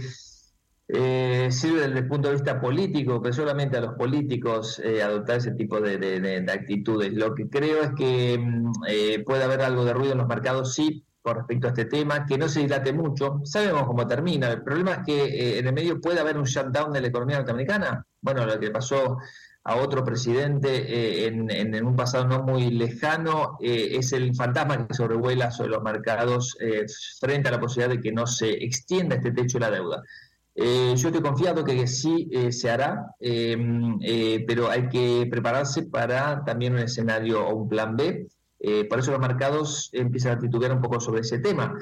eh, 0.96 1.48
sirve 1.50 1.88
desde 1.88 2.00
el 2.00 2.08
punto 2.08 2.28
de 2.28 2.36
vista 2.36 2.62
político, 2.62 3.20
pero 3.20 3.34
solamente 3.34 3.78
a 3.78 3.82
los 3.82 3.96
políticos 3.96 4.80
eh, 4.84 5.02
adoptar 5.02 5.38
ese 5.38 5.52
tipo 5.54 5.82
de, 5.82 6.46
actitudes. 6.54 7.12
Lo 7.14 7.34
que 7.34 7.50
creo 7.50 7.82
es 7.82 7.92
que 7.98 8.38
mm, 8.38 8.72
eh, 8.88 9.24
puede 9.26 9.44
haber 9.44 9.62
algo 9.62 9.86
de 9.86 9.94
ruido 9.94 10.12
en 10.12 10.20
los 10.20 10.28
mercados, 10.28 10.76
sí, 10.76 11.04
con 11.24 11.38
respecto 11.38 11.66
a 11.66 11.70
este 11.72 11.86
tema, 11.86 12.28
que 12.28 12.38
no 12.38 12.48
se 12.48 12.60
dilate 12.60 12.94
mucho. 12.94 13.42
Sabemos 13.44 13.88
cómo 13.88 14.06
termina. 14.06 14.52
El 14.52 14.62
problema 14.62 14.92
es 14.92 15.00
que 15.04 15.24
eh, 15.24 15.60
en 15.60 15.66
el 15.68 15.74
medio 15.74 16.00
puede 16.00 16.20
haber 16.20 16.38
un 16.38 16.44
shutdown 16.44 16.94
de 16.94 17.02
la 17.02 17.08
economía 17.08 17.38
norteamericana. 17.38 18.06
Bueno, 18.22 18.46
lo 18.46 18.60
que 18.60 18.70
pasó 18.70 19.18
a 19.64 19.76
otro 19.78 20.04
presidente 20.04 21.26
en, 21.26 21.50
en, 21.50 21.86
un 21.86 21.96
pasado 21.96 22.28
no 22.28 22.44
muy 22.44 22.70
lejano 22.70 23.58
es 23.62 24.12
el 24.12 24.36
fantasma 24.36 24.86
que 24.86 24.94
sobrevuela 24.94 25.52
sobre 25.52 25.70
los 25.70 25.82
mercados 25.82 26.58
frente 27.22 27.48
a 27.48 27.52
la 27.54 27.62
posibilidad 27.62 27.96
de 27.96 28.02
que 28.02 28.12
no 28.12 28.28
se 28.28 28.52
extienda 28.52 29.16
este 29.16 29.32
techo 29.32 29.60
de 29.60 29.62
la 29.62 29.72
deuda. 29.72 30.04
Eh, 30.56 30.94
yo 30.96 31.08
estoy 31.08 31.22
confiado 31.22 31.64
que 31.64 31.88
sí 31.88 32.30
eh, 32.32 32.52
se 32.52 32.70
hará, 32.70 33.16
eh, 33.20 34.44
pero 34.48 34.70
hay 34.70 34.88
que 34.88 35.28
prepararse 35.30 35.84
para 35.84 36.44
también 36.46 36.74
un 36.74 36.80
escenario 36.80 37.46
o 37.48 37.56
un 37.56 37.70
plan 37.70 37.96
B. 37.96 38.28
por 38.90 39.00
eso 39.00 39.12
los 39.12 39.20
mercados 39.20 39.90
empiezan 39.92 40.38
a 40.38 40.40
titubear 40.40 40.72
un 40.72 40.82
poco 40.82 41.00
sobre 41.00 41.22
ese 41.22 41.40
tema. 41.40 41.78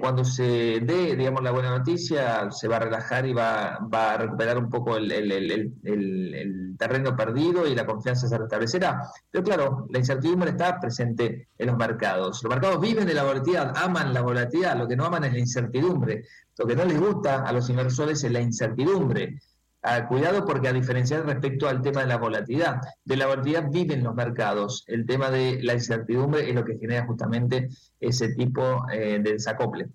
cuando 0.00 0.24
se 0.24 0.80
dé, 0.80 1.14
digamos, 1.16 1.42
la 1.42 1.52
buena 1.52 1.70
noticia, 1.70 2.50
se 2.50 2.66
va 2.66 2.76
a 2.76 2.80
relajar 2.80 3.26
y 3.26 3.32
va, 3.32 3.78
va 3.92 4.14
a 4.14 4.16
recuperar 4.18 4.58
un 4.58 4.68
poco 4.68 4.96
el, 4.96 5.12
el, 5.12 5.72
el, 5.84 6.74
terreno 6.76 7.16
perdido 7.16 7.66
y 7.66 7.74
la 7.74 7.86
confianza 7.86 8.26
se 8.28 8.36
restablecerá. 8.36 9.02
Pero 9.30 9.44
claro, 9.44 9.86
la 9.90 9.98
incertidumbre 9.98 10.50
está 10.50 10.80
presente 10.80 11.48
en 11.56 11.66
los 11.68 11.76
mercados. 11.76 12.42
Los 12.42 12.50
mercados 12.50 12.80
viven 12.80 13.06
de 13.06 13.14
la 13.14 13.22
volatilidad, 13.22 13.72
aman 13.76 14.12
la 14.12 14.22
volatilidad, 14.22 14.76
lo 14.76 14.88
que 14.88 14.96
no 14.96 15.04
aman 15.04 15.24
es 15.24 15.32
la 15.32 15.38
incertidumbre. 15.38 16.24
Lo 16.58 16.66
que 16.66 16.76
no 16.76 16.84
les 16.84 17.00
gusta 17.00 17.42
a 17.42 17.52
los 17.52 17.68
inversores 17.68 18.22
es 18.24 18.32
la 18.32 18.40
incertidumbre. 18.40 19.38
Ah, 19.86 20.06
cuidado 20.06 20.46
porque 20.46 20.68
a 20.68 20.72
diferenciar 20.72 21.26
respecto 21.26 21.68
al 21.68 21.82
tema 21.82 22.00
de 22.00 22.06
la 22.06 22.16
volatilidad, 22.16 22.80
de 23.04 23.16
la 23.18 23.26
volatilidad 23.26 23.70
viven 23.70 24.02
los 24.02 24.14
mercados. 24.14 24.82
El 24.86 25.04
tema 25.04 25.30
de 25.30 25.62
la 25.62 25.74
incertidumbre 25.74 26.48
es 26.48 26.54
lo 26.54 26.64
que 26.64 26.78
genera 26.78 27.04
justamente 27.04 27.68
ese 28.00 28.34
tipo 28.34 28.90
eh, 28.90 29.18
de 29.22 29.32
desacople. 29.34 29.88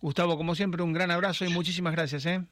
Gustavo, 0.00 0.36
como 0.36 0.56
siempre, 0.56 0.82
un 0.82 0.92
gran 0.92 1.12
abrazo 1.12 1.44
y 1.44 1.50
muchísimas 1.50 1.92
gracias. 1.92 2.26
¿eh? 2.26 2.44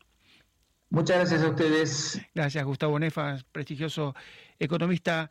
Muchas 0.90 1.16
gracias 1.16 1.42
a 1.42 1.48
ustedes. 1.48 2.20
Gracias, 2.36 2.64
Gustavo 2.64 3.00
Nefa, 3.00 3.38
prestigioso 3.50 4.14
economista 4.60 5.28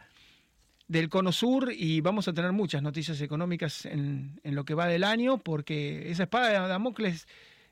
del 0.90 1.08
Cono 1.08 1.32
Sur 1.32 1.72
y 1.72 2.02
vamos 2.02 2.28
a 2.28 2.34
tener 2.34 2.52
muchas 2.52 2.82
noticias 2.82 3.22
económicas 3.22 3.86
en, 3.86 4.42
en 4.44 4.56
lo 4.56 4.66
que 4.66 4.74
va 4.74 4.88
del 4.88 5.06
año 5.06 5.38
porque 5.38 6.12
esa 6.12 6.24
espada 6.24 6.50
de 6.50 6.68
Damocles 6.68 7.30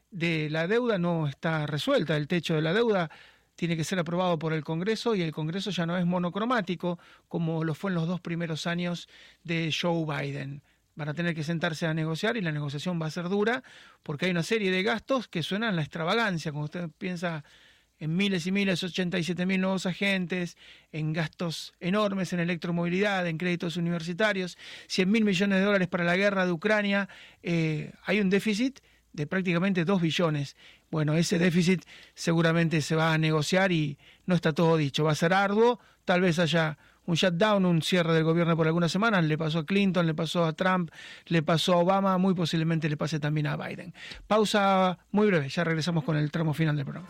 de 0.09 0.49
la 0.49 0.67
deuda 0.67 0.97
no 0.97 1.27
está 1.27 1.67
resuelta. 1.67 2.15
El 2.15 2.29
techo 2.29 2.55
de 2.55 2.61
la 2.61 2.73
deuda 2.73 3.11
tiene 3.57 3.75
que 3.75 3.83
ser 3.83 3.99
aprobado 3.99 4.39
por 4.39 4.53
el 4.53 4.63
Congreso 4.63 5.15
y 5.15 5.23
el 5.23 5.33
Congreso 5.33 5.71
ya 5.71 5.85
no 5.85 5.97
es 5.97 6.05
monocromático 6.05 6.99
como 7.27 7.63
lo 7.63 7.73
fue 7.73 7.91
en 7.91 7.95
los 7.95 8.07
dos 8.07 8.21
primeros 8.21 8.67
años 8.67 9.09
de 9.43 9.73
Joe 9.73 10.05
Biden. 10.05 10.61
Van 10.95 11.09
a 11.09 11.13
tener 11.13 11.35
que 11.35 11.43
sentarse 11.43 11.87
a 11.87 11.93
negociar 11.93 12.37
y 12.37 12.41
la 12.41 12.51
negociación 12.51 13.01
va 13.01 13.07
a 13.07 13.11
ser 13.11 13.29
dura 13.29 13.63
porque 14.03 14.25
hay 14.25 14.31
una 14.31 14.43
serie 14.43 14.71
de 14.71 14.83
gastos 14.83 15.27
que 15.27 15.41
suenan 15.41 15.69
a 15.69 15.75
la 15.75 15.81
extravagancia. 15.81 16.51
Cuando 16.51 16.65
usted 16.65 16.89
piensa 16.99 17.43
en 17.99 18.15
miles 18.15 18.45
y 18.45 18.51
miles, 18.51 18.83
87 18.83 19.47
mil 19.47 19.59
nuevos 19.59 19.87
agentes, 19.87 20.55
en 20.91 21.11
gastos 21.13 21.73
enormes 21.79 22.33
en 22.33 22.39
electromovilidad, 22.39 23.25
en 23.25 23.39
créditos 23.39 23.75
universitarios, 23.75 24.55
100 24.85 25.09
mil 25.09 25.25
millones 25.25 25.57
de 25.57 25.65
dólares 25.65 25.87
para 25.87 26.03
la 26.03 26.15
guerra 26.15 26.45
de 26.45 26.51
Ucrania, 26.51 27.09
eh, 27.41 27.91
hay 28.05 28.19
un 28.19 28.29
déficit 28.29 28.81
de 29.13 29.25
prácticamente 29.25 29.83
2 29.83 29.99
billones. 29.99 30.55
Bueno, 30.89 31.15
ese 31.15 31.37
déficit 31.37 31.83
seguramente 32.13 32.81
se 32.81 32.95
va 32.95 33.13
a 33.13 33.17
negociar 33.17 33.71
y 33.71 33.97
no 34.25 34.35
está 34.35 34.53
todo 34.53 34.77
dicho. 34.77 35.03
Va 35.03 35.11
a 35.11 35.15
ser 35.15 35.33
arduo, 35.33 35.79
tal 36.05 36.21
vez 36.21 36.39
haya 36.39 36.77
un 37.05 37.15
shutdown, 37.15 37.65
un 37.65 37.81
cierre 37.81 38.13
del 38.13 38.23
gobierno 38.23 38.55
por 38.55 38.67
algunas 38.67 38.91
semanas. 38.91 39.23
Le 39.25 39.37
pasó 39.37 39.59
a 39.59 39.65
Clinton, 39.65 40.05
le 40.05 40.13
pasó 40.13 40.45
a 40.45 40.53
Trump, 40.53 40.91
le 41.25 41.41
pasó 41.41 41.73
a 41.73 41.77
Obama, 41.77 42.17
muy 42.17 42.33
posiblemente 42.35 42.89
le 42.89 42.97
pase 42.97 43.19
también 43.19 43.47
a 43.47 43.57
Biden. 43.57 43.93
Pausa 44.27 44.99
muy 45.11 45.27
breve, 45.27 45.49
ya 45.49 45.63
regresamos 45.63 46.03
con 46.03 46.17
el 46.17 46.31
tramo 46.31 46.53
final 46.53 46.75
del 46.75 46.85
programa. 46.85 47.09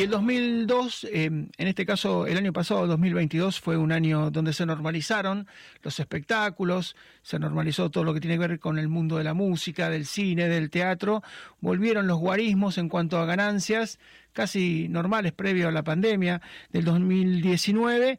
Y 0.00 0.04
el 0.04 0.08
2002, 0.08 1.08
em, 1.12 1.50
en 1.58 1.68
este 1.68 1.84
caso 1.84 2.26
el 2.26 2.38
año 2.38 2.54
pasado, 2.54 2.86
2022, 2.86 3.60
fue 3.60 3.76
un 3.76 3.92
año 3.92 4.30
donde 4.30 4.54
se 4.54 4.64
normalizaron 4.64 5.46
los 5.82 6.00
espectáculos, 6.00 6.96
se 7.20 7.38
normalizó 7.38 7.90
todo 7.90 8.04
lo 8.04 8.14
que 8.14 8.20
tiene 8.20 8.36
que 8.36 8.48
ver 8.48 8.58
con 8.58 8.78
el 8.78 8.88
mundo 8.88 9.18
de 9.18 9.24
la 9.24 9.34
música, 9.34 9.90
del 9.90 10.06
cine, 10.06 10.48
del 10.48 10.70
teatro, 10.70 11.22
volvieron 11.60 12.06
los 12.06 12.18
guarismos 12.18 12.78
en 12.78 12.88
cuanto 12.88 13.18
a 13.18 13.26
ganancias 13.26 13.98
casi 14.32 14.88
normales 14.88 15.34
previo 15.34 15.68
a 15.68 15.70
la 15.70 15.84
pandemia 15.84 16.40
del 16.70 16.86
2019. 16.86 18.18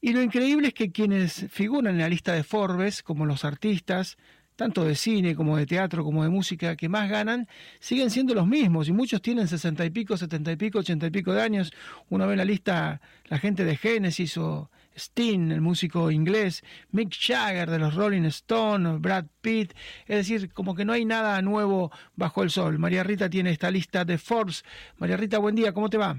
Y 0.00 0.12
lo 0.12 0.22
increíble 0.22 0.68
es 0.68 0.74
que 0.74 0.90
quienes 0.90 1.46
figuran 1.50 1.94
en 1.94 2.00
la 2.00 2.08
lista 2.08 2.32
de 2.32 2.42
Forbes, 2.42 3.04
como 3.04 3.26
los 3.26 3.44
artistas, 3.44 4.18
tanto 4.60 4.84
de 4.84 4.94
cine 4.94 5.34
como 5.34 5.56
de 5.56 5.64
teatro 5.64 6.04
como 6.04 6.22
de 6.22 6.28
música, 6.28 6.76
que 6.76 6.86
más 6.86 7.08
ganan, 7.08 7.48
siguen 7.78 8.10
siendo 8.10 8.34
los 8.34 8.46
mismos 8.46 8.88
y 8.88 8.92
muchos 8.92 9.22
tienen 9.22 9.48
sesenta 9.48 9.86
y 9.86 9.90
pico, 9.90 10.18
setenta 10.18 10.52
y 10.52 10.56
pico, 10.56 10.80
ochenta 10.80 11.06
y 11.06 11.10
pico 11.10 11.32
de 11.32 11.40
años. 11.40 11.72
Uno 12.10 12.26
ve 12.26 12.34
en 12.34 12.38
la 12.40 12.44
lista 12.44 13.00
la 13.24 13.38
gente 13.38 13.64
de 13.64 13.74
Genesis 13.78 14.36
o 14.36 14.68
Sting, 14.94 15.50
el 15.50 15.62
músico 15.62 16.10
inglés, 16.10 16.62
Mick 16.90 17.10
Jagger 17.18 17.70
de 17.70 17.78
los 17.78 17.94
Rolling 17.94 18.26
Stones, 18.26 19.00
Brad 19.00 19.24
Pitt, 19.40 19.72
es 20.06 20.16
decir, 20.18 20.52
como 20.52 20.74
que 20.74 20.84
no 20.84 20.92
hay 20.92 21.06
nada 21.06 21.40
nuevo 21.40 21.90
bajo 22.14 22.42
el 22.42 22.50
sol. 22.50 22.78
María 22.78 23.02
Rita 23.02 23.30
tiene 23.30 23.52
esta 23.52 23.70
lista 23.70 24.04
de 24.04 24.18
Forbes. 24.18 24.62
María 24.98 25.16
Rita, 25.16 25.38
buen 25.38 25.54
día, 25.54 25.72
¿cómo 25.72 25.88
te 25.88 25.96
va? 25.96 26.18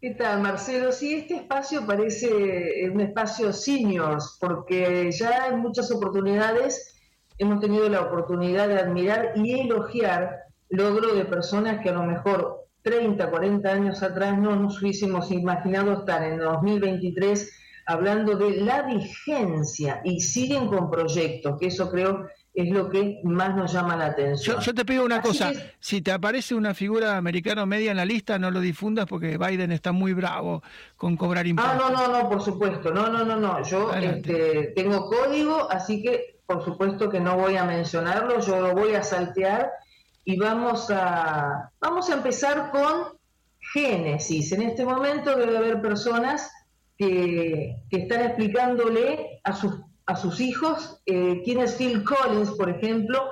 ¿Qué 0.00 0.10
tal, 0.14 0.42
Marcelo? 0.42 0.90
Sí, 0.90 1.14
este 1.14 1.36
espacio 1.36 1.86
parece 1.86 2.90
un 2.92 3.00
espacio 3.00 3.52
seniors, 3.52 4.36
porque 4.40 5.12
ya 5.12 5.44
hay 5.44 5.56
muchas 5.56 5.92
oportunidades 5.92 6.96
hemos 7.40 7.60
tenido 7.60 7.88
la 7.88 8.02
oportunidad 8.02 8.68
de 8.68 8.78
admirar 8.78 9.32
y 9.34 9.60
elogiar 9.60 10.44
logro 10.68 11.14
de 11.14 11.24
personas 11.24 11.80
que 11.82 11.88
a 11.88 11.94
lo 11.94 12.04
mejor 12.04 12.66
30, 12.82 13.30
40 13.30 13.68
años 13.68 14.02
atrás 14.02 14.38
no 14.38 14.56
nos 14.56 14.80
hubiésemos 14.80 15.30
imaginado 15.30 15.92
estar 15.94 16.22
en 16.22 16.38
2023 16.38 17.50
hablando 17.86 18.36
de 18.36 18.60
la 18.60 18.82
vigencia 18.82 20.02
y 20.04 20.20
siguen 20.20 20.68
con 20.68 20.90
proyectos, 20.90 21.58
que 21.58 21.68
eso 21.68 21.90
creo 21.90 22.28
es 22.52 22.68
lo 22.70 22.90
que 22.90 23.20
más 23.24 23.56
nos 23.56 23.72
llama 23.72 23.96
la 23.96 24.06
atención. 24.06 24.60
Yo, 24.60 24.74
te 24.74 24.84
pido 24.84 25.04
una 25.04 25.22
cosa, 25.22 25.52
si 25.78 26.02
te 26.02 26.12
aparece 26.12 26.54
una 26.54 26.74
figura 26.74 27.16
americano 27.16 27.64
media 27.64 27.92
en 27.92 27.96
la 27.96 28.04
lista, 28.04 28.38
no 28.38 28.50
lo 28.50 28.60
difundas 28.60 29.06
porque 29.06 29.38
Biden 29.38 29.72
está 29.72 29.92
muy 29.92 30.12
bravo 30.12 30.62
con 30.96 31.16
cobrar 31.16 31.46
impuestos. 31.46 31.80
Ah, 31.82 31.90
no, 31.90 32.08
no, 32.08 32.20
no, 32.20 32.28
por 32.28 32.42
supuesto, 32.42 32.92
no, 32.92 33.08
no, 33.08 33.24
no, 33.24 33.36
no, 33.36 33.62
yo 33.64 33.94
este, 33.94 34.72
tengo 34.76 35.06
código, 35.06 35.70
así 35.70 36.02
que 36.02 36.39
por 36.50 36.64
supuesto 36.64 37.08
que 37.08 37.20
no 37.20 37.36
voy 37.36 37.56
a 37.56 37.64
mencionarlo, 37.64 38.40
yo 38.40 38.60
lo 38.60 38.74
voy 38.74 38.96
a 38.96 39.04
saltear 39.04 39.70
y 40.24 40.36
vamos 40.36 40.90
a, 40.90 41.70
vamos 41.80 42.10
a 42.10 42.14
empezar 42.14 42.72
con 42.72 43.16
Génesis. 43.72 44.50
En 44.50 44.62
este 44.62 44.84
momento 44.84 45.36
debe 45.36 45.56
haber 45.56 45.80
personas 45.80 46.50
que, 46.98 47.76
están 47.92 48.22
explicándole 48.22 49.40
a 49.44 49.52
sus, 49.52 49.80
a 50.06 50.16
sus 50.16 50.40
hijos 50.40 51.00
eh, 51.06 51.40
quién 51.44 51.60
es 51.60 51.76
Phil 51.76 52.02
Collins, 52.02 52.50
por 52.50 52.68
ejemplo, 52.68 53.30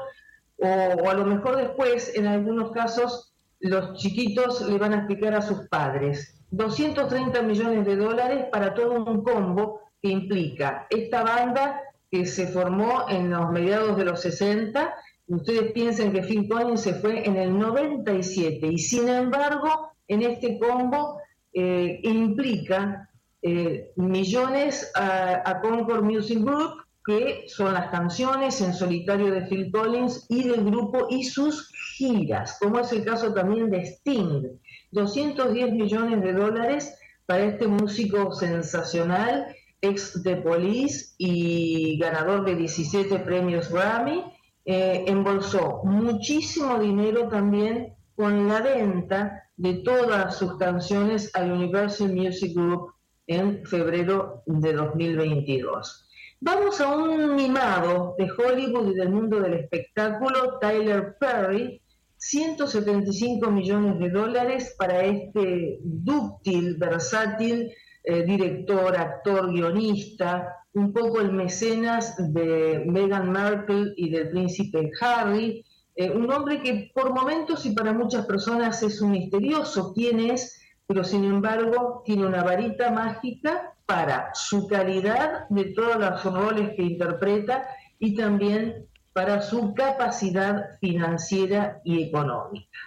o, 0.59 1.11
a 1.11 1.15
lo 1.15 1.25
mejor 1.25 1.57
después, 1.57 2.15
en 2.15 2.29
algunos 2.29 2.71
casos, 2.71 3.35
los 3.59 3.99
chiquitos 3.99 4.61
le 4.61 4.79
van 4.79 4.93
a 4.93 4.99
explicar 4.99 5.35
a 5.35 5.43
sus 5.43 5.67
padres. 5.69 6.41
230 6.53 7.43
millones 7.43 7.85
de 7.85 7.97
dólares 7.97 8.47
para 8.53 8.75
todo 8.75 8.93
un 8.93 9.25
combo 9.25 9.81
que 10.01 10.09
implica 10.09 10.87
esta 10.89 11.25
banda 11.25 11.83
que 12.11 12.27
se 12.27 12.47
formó 12.49 13.09
en 13.09 13.31
los 13.31 13.51
mediados 13.51 13.97
de 13.97 14.05
los 14.05 14.21
60. 14.23 14.95
Ustedes 15.29 15.73
piensen 15.73 16.13
que 16.13 16.23
Phil 16.23 16.49
Collins 16.49 16.81
se 16.81 16.95
fue 16.95 17.27
en 17.27 17.37
el 17.37 17.59
97 17.59 18.67
y 18.67 18.79
sin 18.79 19.09
embargo 19.09 19.93
en 20.07 20.23
este 20.23 20.59
combo 20.59 21.21
eh, 21.53 22.01
implica 22.03 23.09
eh, 23.43 23.93
millones 23.97 24.91
a, 24.95 25.61
Concord 25.61 26.03
Music 26.03 26.41
Group, 26.41 26.83
que 27.05 27.45
son 27.47 27.73
las 27.73 27.91
canciones 27.91 28.61
en 28.61 28.75
solitario 28.75 29.31
de 29.31 29.43
Phil 29.43 29.71
Collins 29.71 30.27
y 30.29 30.49
del 30.49 30.65
grupo 30.65 31.07
y 31.11 31.25
sus 31.25 31.73
giras, 31.97 32.59
como 32.61 32.81
es 32.81 32.93
el 32.93 33.05
caso 33.05 33.33
también 33.33 33.71
de 33.71 33.83
Sting. 33.83 34.59
210 34.91 35.73
millones 35.73 36.23
de 36.23 36.33
dólares 36.33 36.99
para 37.27 37.45
este 37.45 37.67
músico 37.67 38.33
sensacional 38.33 39.55
ex 39.81 40.23
de 40.23 40.37
Police 40.37 41.15
y 41.19 41.99
ganador 41.99 42.45
de 42.45 42.57
17 42.57 43.21
premios 43.21 43.71
Grammy, 43.71 44.25
eh, 44.65 45.05
embolsó 45.07 45.83
muchísimo 45.85 46.79
dinero 46.79 47.29
también 47.29 47.95
con 48.15 48.49
la 48.49 48.61
venta 48.61 49.45
de 49.57 49.75
todas 49.75 50.37
sus 50.37 50.57
canciones 50.57 51.31
al 51.35 51.53
Universal 51.53 52.15
Music 52.15 52.55
Group 52.55 52.93
en 53.27 53.65
febrero 53.65 54.43
de 54.47 54.73
2022. 54.73 56.09
Vamos 56.41 56.81
a 56.81 56.97
un 56.97 57.35
mimado 57.35 58.15
de 58.19 58.29
Hollywood 58.31 58.93
y 58.93 58.95
del 58.95 59.11
mundo 59.11 59.41
del 59.41 59.55
espectáculo, 59.55 60.59
Tyler 60.61 61.17
Perry, 61.19 61.81
175 62.17 63.51
millones 63.51 63.99
de 63.99 64.11
dólares 64.11 64.75
para 64.79 65.05
este 65.05 65.79
dúctil, 65.83 66.77
versátil 66.77 67.73
eh, 68.05 68.23
director, 68.25 68.97
actor, 68.97 69.53
guionista, 69.53 70.59
un 70.73 70.93
poco 70.93 71.21
el 71.21 71.33
mecenas 71.33 72.15
de 72.33 72.85
Meghan 72.87 73.33
Markle 73.33 73.93
y 73.97 74.11
del 74.11 74.31
príncipe 74.31 74.91
Harry, 75.01 75.65
eh, 75.97 76.11
un 76.11 76.31
hombre 76.33 76.63
que 76.63 76.91
por 76.95 77.13
momentos 77.13 77.67
y 77.67 77.71
para 77.71 77.93
muchas 77.93 78.27
personas 78.27 78.83
es 78.83 79.01
un 79.01 79.11
misterioso 79.11 79.93
quién 79.95 80.21
es, 80.21 80.61
pero 80.87 81.03
sin 81.03 81.25
embargo 81.25 82.03
tiene 82.05 82.27
una 82.27 82.45
varita 82.45 82.91
mágica 82.91 83.75
para 83.85 84.31
su 84.35 84.69
calidad 84.69 85.49
de 85.49 85.73
todos 85.75 85.97
los 85.97 86.25
roles 86.25 86.71
que 86.77 86.83
interpreta 86.83 87.67
y 87.99 88.15
también 88.15 88.87
para 89.13 89.43
su 89.43 89.75
capacidad 89.75 90.79
financiera 90.81 91.81
y 91.85 92.05
económica. 92.05 92.79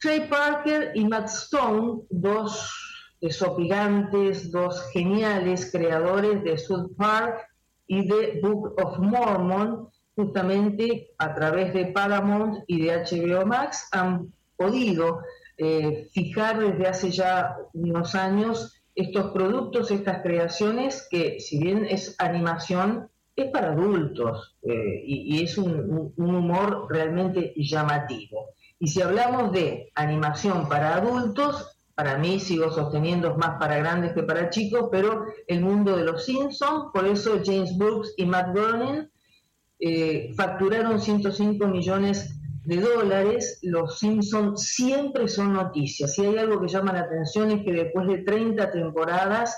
Trey 0.00 0.28
Parker 0.28 0.90
y 0.94 1.04
Matt 1.06 1.28
Stone, 1.28 2.02
dos 2.10 2.95
desopilantes, 3.20 4.50
dos 4.50 4.82
geniales 4.92 5.70
creadores 5.70 6.42
de 6.44 6.58
South 6.58 6.92
Park 6.96 7.46
y 7.86 8.06
de 8.06 8.40
Book 8.42 8.74
of 8.82 8.98
Mormon, 8.98 9.88
justamente 10.14 11.10
a 11.18 11.34
través 11.34 11.72
de 11.74 11.86
Paramount 11.86 12.64
y 12.66 12.82
de 12.82 12.96
HBO 12.96 13.46
Max, 13.46 13.88
han 13.92 14.32
podido 14.56 15.20
eh, 15.58 16.08
fijar 16.12 16.58
desde 16.58 16.86
hace 16.86 17.10
ya 17.10 17.56
unos 17.72 18.14
años 18.14 18.82
estos 18.94 19.32
productos, 19.32 19.90
estas 19.90 20.22
creaciones, 20.22 21.06
que 21.10 21.38
si 21.40 21.58
bien 21.58 21.86
es 21.88 22.14
animación, 22.18 23.08
es 23.36 23.50
para 23.50 23.72
adultos 23.72 24.56
eh, 24.62 25.02
y, 25.04 25.42
es 25.42 25.58
un 25.58 26.14
humor 26.16 26.86
realmente 26.88 27.52
llamativo. 27.56 28.54
Y 28.78 28.88
si 28.88 29.02
hablamos 29.02 29.52
de 29.52 29.92
animación 29.94 30.68
para 30.68 30.96
adultos, 30.96 31.75
para 31.96 32.18
mí 32.18 32.38
sigo 32.38 32.70
sosteniendo 32.70 33.30
es 33.30 33.36
más 33.38 33.58
para 33.58 33.78
grandes 33.78 34.12
que 34.12 34.22
para 34.22 34.50
chicos, 34.50 34.88
pero 34.92 35.24
el 35.46 35.62
mundo 35.62 35.96
de 35.96 36.04
los 36.04 36.26
Simpsons, 36.26 36.90
por 36.92 37.06
eso 37.06 37.40
James 37.42 37.76
Brooks 37.78 38.12
y 38.18 38.26
Matt 38.26 38.54
Groening 38.54 39.10
eh, 39.80 40.30
facturaron 40.36 41.00
105 41.00 41.66
millones 41.66 42.38
de 42.66 42.80
dólares. 42.82 43.60
Los 43.62 43.98
Simpsons 43.98 44.62
siempre 44.62 45.26
son 45.26 45.54
noticias. 45.54 46.14
Si 46.14 46.26
hay 46.26 46.36
algo 46.36 46.60
que 46.60 46.68
llama 46.68 46.92
la 46.92 47.00
atención 47.00 47.50
es 47.50 47.64
que 47.64 47.72
después 47.72 48.06
de 48.06 48.18
30 48.18 48.72
temporadas 48.72 49.56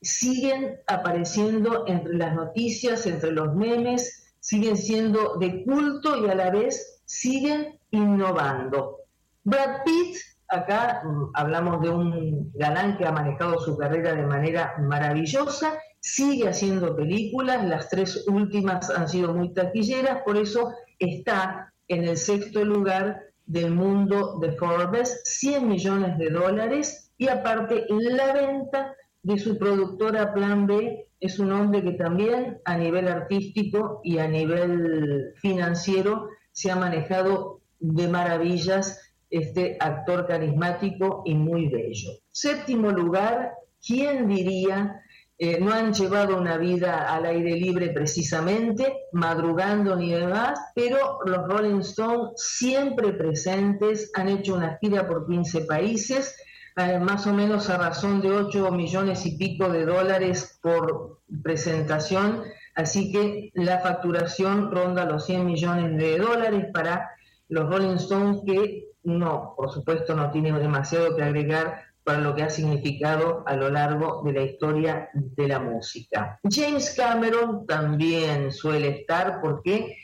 siguen 0.00 0.76
apareciendo 0.86 1.86
entre 1.88 2.14
las 2.14 2.36
noticias, 2.36 3.04
entre 3.06 3.32
los 3.32 3.56
memes, 3.56 4.32
siguen 4.38 4.76
siendo 4.76 5.36
de 5.38 5.64
culto 5.64 6.24
y 6.24 6.30
a 6.30 6.36
la 6.36 6.50
vez 6.50 7.02
siguen 7.04 7.80
innovando. 7.90 8.98
Brad 9.42 9.82
Pitt 9.84 10.29
acá 10.50 11.02
mm, 11.04 11.30
hablamos 11.34 11.80
de 11.80 11.90
un 11.90 12.52
galán 12.54 12.96
que 12.96 13.06
ha 13.06 13.12
manejado 13.12 13.58
su 13.58 13.76
carrera 13.76 14.14
de 14.14 14.26
manera 14.26 14.74
maravillosa, 14.78 15.78
sigue 16.00 16.48
haciendo 16.48 16.96
películas, 16.96 17.64
las 17.64 17.88
tres 17.88 18.26
últimas 18.26 18.90
han 18.90 19.08
sido 19.08 19.34
muy 19.34 19.52
taquilleras, 19.54 20.22
por 20.24 20.36
eso 20.36 20.72
está 20.98 21.72
en 21.88 22.04
el 22.04 22.16
sexto 22.16 22.64
lugar 22.64 23.22
del 23.46 23.72
mundo 23.72 24.38
de 24.40 24.52
Forbes, 24.52 25.22
100 25.24 25.68
millones 25.68 26.18
de 26.18 26.30
dólares, 26.30 27.12
y 27.18 27.28
aparte 27.28 27.86
la 27.88 28.32
venta 28.32 28.94
de 29.22 29.38
su 29.38 29.58
productora 29.58 30.32
Plan 30.32 30.66
B 30.66 31.06
es 31.20 31.38
un 31.38 31.52
hombre 31.52 31.82
que 31.82 31.92
también 31.92 32.60
a 32.64 32.76
nivel 32.78 33.08
artístico 33.08 34.00
y 34.02 34.18
a 34.18 34.26
nivel 34.26 35.34
financiero 35.36 36.30
se 36.52 36.70
ha 36.70 36.76
manejado 36.76 37.60
de 37.78 38.08
maravillas 38.08 39.09
este 39.30 39.76
actor 39.78 40.26
carismático 40.26 41.22
y 41.24 41.34
muy 41.34 41.68
bello. 41.68 42.10
Séptimo 42.30 42.90
lugar, 42.90 43.52
¿quién 43.84 44.28
diría? 44.28 45.02
Eh, 45.42 45.58
no 45.58 45.72
han 45.72 45.94
llevado 45.94 46.36
una 46.36 46.58
vida 46.58 47.10
al 47.10 47.24
aire 47.24 47.52
libre 47.52 47.88
precisamente, 47.90 49.06
madrugando 49.12 49.96
ni 49.96 50.12
demás, 50.12 50.60
pero 50.74 51.20
los 51.24 51.48
Rolling 51.48 51.80
Stones 51.80 52.32
siempre 52.36 53.14
presentes, 53.14 54.10
han 54.14 54.28
hecho 54.28 54.54
una 54.54 54.76
gira 54.82 55.08
por 55.08 55.26
15 55.26 55.62
países, 55.62 56.36
eh, 56.76 56.98
más 56.98 57.26
o 57.26 57.32
menos 57.32 57.70
a 57.70 57.78
razón 57.78 58.20
de 58.20 58.30
8 58.30 58.70
millones 58.72 59.24
y 59.24 59.38
pico 59.38 59.70
de 59.70 59.86
dólares 59.86 60.58
por 60.60 61.20
presentación, 61.42 62.42
así 62.74 63.10
que 63.10 63.50
la 63.54 63.80
facturación 63.80 64.70
ronda 64.70 65.06
los 65.06 65.24
100 65.24 65.46
millones 65.46 65.96
de 65.96 66.18
dólares 66.18 66.66
para 66.74 67.12
los 67.48 67.66
Rolling 67.66 67.96
Stones 67.96 68.42
que 68.44 68.89
no, 69.02 69.54
por 69.56 69.70
supuesto, 69.70 70.14
no 70.14 70.30
tiene 70.30 70.52
demasiado 70.52 71.16
que 71.16 71.22
agregar 71.22 71.84
para 72.04 72.20
lo 72.20 72.34
que 72.34 72.42
ha 72.42 72.50
significado 72.50 73.44
a 73.46 73.56
lo 73.56 73.70
largo 73.70 74.22
de 74.24 74.32
la 74.32 74.42
historia 74.42 75.10
de 75.14 75.48
la 75.48 75.58
música. 75.58 76.40
James 76.48 76.94
Cameron 76.96 77.66
también 77.66 78.52
suele 78.52 79.00
estar, 79.00 79.40
¿por 79.40 79.62
qué? 79.62 79.96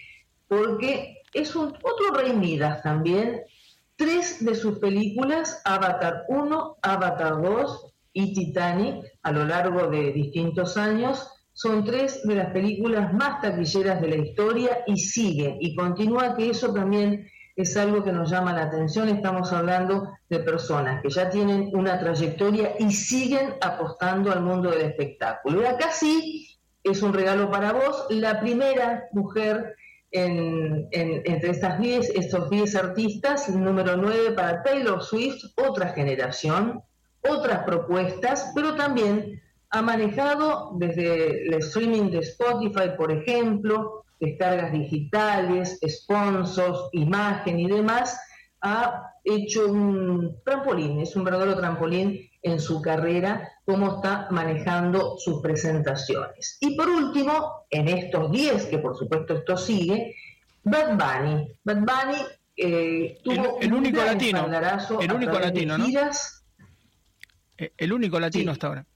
Porque 0.46 1.22
es 1.32 1.54
otro 1.56 2.14
rey 2.14 2.32
Midas 2.32 2.82
también. 2.82 3.42
Tres 3.96 4.44
de 4.44 4.54
sus 4.54 4.78
películas, 4.78 5.62
Avatar 5.64 6.24
1, 6.28 6.76
Avatar 6.82 7.42
2 7.42 7.94
y 8.12 8.34
Titanic, 8.34 9.04
a 9.22 9.32
lo 9.32 9.44
largo 9.44 9.88
de 9.88 10.12
distintos 10.12 10.76
años, 10.76 11.28
son 11.54 11.84
tres 11.84 12.22
de 12.24 12.34
las 12.34 12.52
películas 12.52 13.14
más 13.14 13.40
taquilleras 13.40 14.00
de 14.02 14.08
la 14.08 14.16
historia 14.16 14.84
y 14.86 14.98
sigue 14.98 15.56
y 15.58 15.74
continúa 15.74 16.36
que 16.36 16.50
eso 16.50 16.72
también 16.74 17.26
es 17.56 17.76
algo 17.76 18.04
que 18.04 18.12
nos 18.12 18.30
llama 18.30 18.52
la 18.52 18.64
atención. 18.64 19.08
Estamos 19.08 19.52
hablando 19.52 20.12
de 20.28 20.40
personas 20.40 21.02
que 21.02 21.08
ya 21.08 21.30
tienen 21.30 21.70
una 21.72 21.98
trayectoria 21.98 22.74
y 22.78 22.92
siguen 22.92 23.54
apostando 23.62 24.30
al 24.30 24.42
mundo 24.42 24.70
del 24.70 24.82
espectáculo. 24.82 25.62
Y 25.62 25.64
acá 25.64 25.90
sí 25.90 26.58
es 26.84 27.02
un 27.02 27.14
regalo 27.14 27.50
para 27.50 27.72
vos, 27.72 28.06
la 28.10 28.38
primera 28.40 29.08
mujer 29.12 29.74
entre 30.12 31.50
estas 31.50 31.78
diez, 31.78 32.10
estos 32.14 32.48
10 32.48 32.76
artistas, 32.76 33.48
número 33.48 33.96
9 33.96 34.32
para 34.32 34.62
Taylor 34.62 35.02
Swift, 35.02 35.42
otra 35.56 35.88
generación, 35.88 36.82
otras 37.28 37.64
propuestas, 37.64 38.52
pero 38.54 38.76
también 38.76 39.42
ha 39.70 39.82
manejado 39.82 40.72
desde 40.76 41.48
el 41.48 41.54
streaming 41.54 42.10
de 42.10 42.18
Spotify, 42.20 42.90
por 42.96 43.12
ejemplo, 43.12 44.04
descargas 44.20 44.72
digitales, 44.72 45.78
sponsors, 45.86 46.88
imagen 46.92 47.60
y 47.60 47.68
demás, 47.68 48.18
ha 48.60 49.12
hecho 49.24 49.66
un 49.66 50.36
trampolín, 50.44 51.00
es 51.00 51.14
un 51.16 51.24
verdadero 51.24 51.56
trampolín 51.56 52.28
en 52.42 52.60
su 52.60 52.80
carrera, 52.80 53.48
cómo 53.64 53.96
está 53.96 54.28
manejando 54.30 55.16
sus 55.18 55.42
presentaciones. 55.42 56.58
Y 56.60 56.76
por 56.76 56.88
último, 56.88 57.66
en 57.70 57.88
estos 57.88 58.30
10, 58.30 58.66
que 58.66 58.78
por 58.78 58.96
supuesto 58.96 59.34
esto 59.34 59.56
sigue, 59.56 60.14
Bad 60.62 60.96
Bunny. 60.96 61.58
Bad 61.64 61.78
Bunny 61.78 62.18
eh, 62.56 63.18
tuvo 63.22 63.58
el, 63.60 63.72
único 63.72 64.02
latino, 64.02 64.46
el 65.00 65.12
único 65.12 65.38
latino, 65.38 65.76
¿no? 65.76 65.86
Eh, 67.58 67.72
el 67.76 67.92
único 67.92 68.20
latino 68.20 68.52
hasta 68.52 68.66
ahora. 68.68 68.86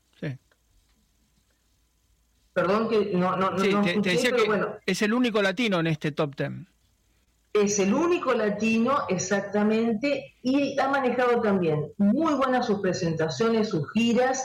Perdón 2.61 2.89
que 2.91 3.11
no, 3.15 3.37
no, 3.37 3.59
sí, 3.59 3.73
no 3.73 3.83
te, 3.83 4.11
decía 4.11 4.33
que 4.33 4.45
bueno, 4.45 4.77
es 4.85 5.01
el 5.01 5.15
único 5.15 5.41
latino 5.41 5.81
en 5.81 5.87
este 5.87 6.13
top 6.13 6.37
ten. 6.37 6.67
Es 7.55 7.79
el 7.79 7.95
único 7.95 8.35
latino, 8.35 9.07
exactamente, 9.09 10.35
y 10.43 10.79
ha 10.79 10.89
manejado 10.89 11.41
también 11.41 11.91
muy 11.97 12.35
buenas 12.35 12.67
sus 12.67 12.81
presentaciones, 12.81 13.71
sus 13.71 13.91
giras. 13.93 14.45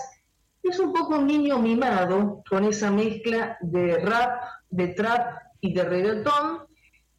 es 0.64 0.80
un 0.80 0.94
poco 0.94 1.18
un 1.18 1.28
niño 1.28 1.60
mimado 1.60 2.42
con 2.50 2.64
esa 2.64 2.90
mezcla 2.90 3.58
de 3.60 3.98
rap, 4.00 4.42
de 4.70 4.88
trap 4.88 5.40
y 5.60 5.74
de 5.74 5.84
reggaetón. 5.84 6.62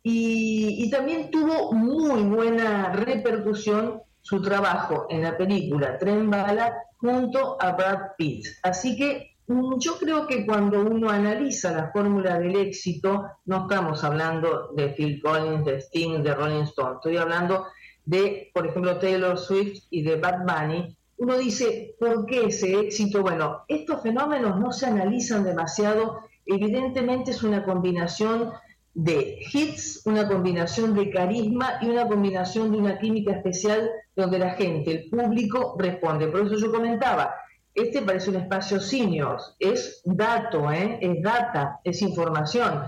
Y, 0.03 0.89
también 0.91 1.31
tuvo 1.31 1.73
muy 1.73 2.23
buena 2.23 2.93
repercusión 2.93 4.01
su 4.23 4.41
trabajo 4.41 5.07
en 5.11 5.23
la 5.25 5.37
película 5.37 5.99
Tren 5.99 6.31
Bala 6.31 6.73
junto 6.97 7.61
a 7.61 7.73
Brad 7.73 7.99
Pitt. 8.17 8.47
Así 8.63 8.97
que 8.97 9.36
yo 9.49 9.99
creo 9.99 10.27
que 10.27 10.45
cuando 10.45 10.81
uno 10.81 11.09
analiza 11.09 11.71
la 11.73 11.91
fórmula 11.93 12.39
del 12.39 12.57
éxito, 12.57 13.27
no 13.45 13.63
estamos 13.63 14.03
hablando 14.03 14.73
de 14.75 14.89
Phil 14.89 15.21
Collins, 15.23 15.65
de 15.65 15.81
Sting, 15.81 16.23
de 16.23 16.35
Rolling 16.35 16.63
Stone, 16.63 16.97
estoy 16.97 17.17
hablando 17.17 17.67
de, 18.05 18.51
por 18.53 18.67
ejemplo, 18.67 18.99
Taylor 18.99 19.39
Swift 19.39 19.85
y 19.91 20.03
de 20.03 20.17
Bad 20.17 20.45
Bunny, 20.45 20.97
uno 21.19 21.39
dice, 21.39 21.95
¿por 21.99 22.27
qué 22.27 22.47
ese 22.47 22.79
éxito? 22.79 23.23
Bueno, 23.23 23.63
estos 23.69 24.03
fenómenos 24.03 24.61
no 24.61 24.73
se 24.73 24.87
analizan 24.87 25.45
demasiado, 25.45 26.21
evidentemente 26.45 27.31
es 27.31 27.43
una 27.43 27.65
combinación 27.65 28.53
de 28.95 29.39
hits, 29.53 30.03
una 30.07 30.27
combinación 30.27 30.95
de 30.95 31.11
carisma 31.11 31.79
y 31.83 31.89
una 31.89 32.09
combinación 32.09 32.73
de 32.73 32.79
una 32.79 32.99
química 32.99 33.33
especial 33.33 33.91
donde 34.15 34.39
la 34.39 34.55
gente, 34.55 34.91
el 34.91 35.11
público 35.11 35.77
responde. 35.79 36.29
Por 36.29 36.47
eso 36.47 36.57
yo 36.57 36.73
comentaba, 36.73 37.35
este 37.77 38.01
parece 38.03 38.31
un 38.31 38.37
espacio 38.37 38.81
seniors, 38.81 39.55
es 39.59 40.01
dato, 40.05 40.73
¿eh? 40.73 40.99
es 41.01 41.23
data, 41.23 41.79
es 41.85 42.01
información. 42.01 42.85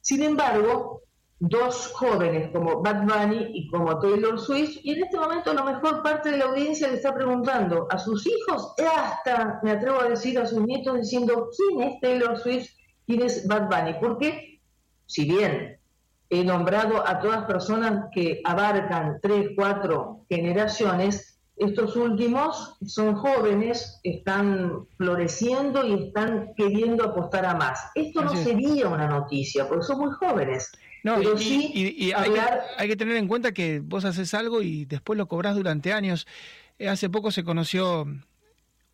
Sin 0.00 0.22
embargo, 0.22 1.02
dos 1.40 1.90
jóvenes 1.94 2.50
como 2.52 2.80
Bad 2.80 3.02
Bunny 3.02 3.50
y 3.54 3.68
como 3.68 3.98
Taylor 3.98 4.38
Swift, 4.38 4.78
y 4.82 4.92
en 4.92 5.04
este 5.04 5.18
momento 5.18 5.50
a 5.50 5.54
lo 5.54 5.64
mejor 5.64 6.02
parte 6.02 6.30
de 6.30 6.38
la 6.38 6.44
audiencia 6.44 6.88
le 6.88 6.94
está 6.94 7.12
preguntando 7.12 7.88
a 7.90 7.98
sus 7.98 8.24
hijos, 8.26 8.74
hasta 8.78 9.60
me 9.64 9.72
atrevo 9.72 10.00
a 10.00 10.08
decir 10.08 10.38
a 10.38 10.46
sus 10.46 10.60
nietos, 10.60 11.00
diciendo, 11.00 11.50
¿quién 11.56 11.88
es 11.88 12.00
Taylor 12.00 12.38
Swift? 12.38 12.70
¿Quién 13.06 13.22
es 13.22 13.46
Bad 13.48 13.68
Bunny? 13.68 13.96
Porque, 14.00 14.60
si 15.06 15.24
bien 15.24 15.78
he 16.30 16.44
nombrado 16.44 17.06
a 17.06 17.20
todas 17.20 17.44
personas 17.46 18.06
que 18.12 18.40
abarcan 18.44 19.18
tres, 19.20 19.50
cuatro 19.56 20.24
generaciones, 20.28 21.33
estos 21.56 21.94
últimos 21.96 22.76
son 22.84 23.14
jóvenes, 23.14 24.00
están 24.02 24.86
floreciendo 24.96 25.86
y 25.86 26.06
están 26.06 26.52
queriendo 26.56 27.04
apostar 27.04 27.46
a 27.46 27.54
más. 27.54 27.80
Esto 27.94 28.22
no 28.22 28.34
sería 28.36 28.88
una 28.88 29.06
noticia, 29.06 29.68
porque 29.68 29.84
son 29.84 30.00
muy 30.00 30.12
jóvenes. 30.12 30.72
No, 31.04 31.20
y, 31.20 32.12
hay, 32.12 32.88
que, 32.88 32.96
tener 32.96 33.16
en 33.16 33.28
cuenta 33.28 33.52
que 33.52 33.80
vos 33.80 34.06
haces 34.06 34.32
algo 34.32 34.62
y 34.62 34.86
después 34.86 35.18
lo 35.18 35.28
cobrás 35.28 35.54
durante 35.54 35.92
años. 35.92 36.26
Eh, 36.78 36.88
hace 36.88 37.10
poco 37.10 37.30
se 37.30 37.44
conoció 37.44 38.06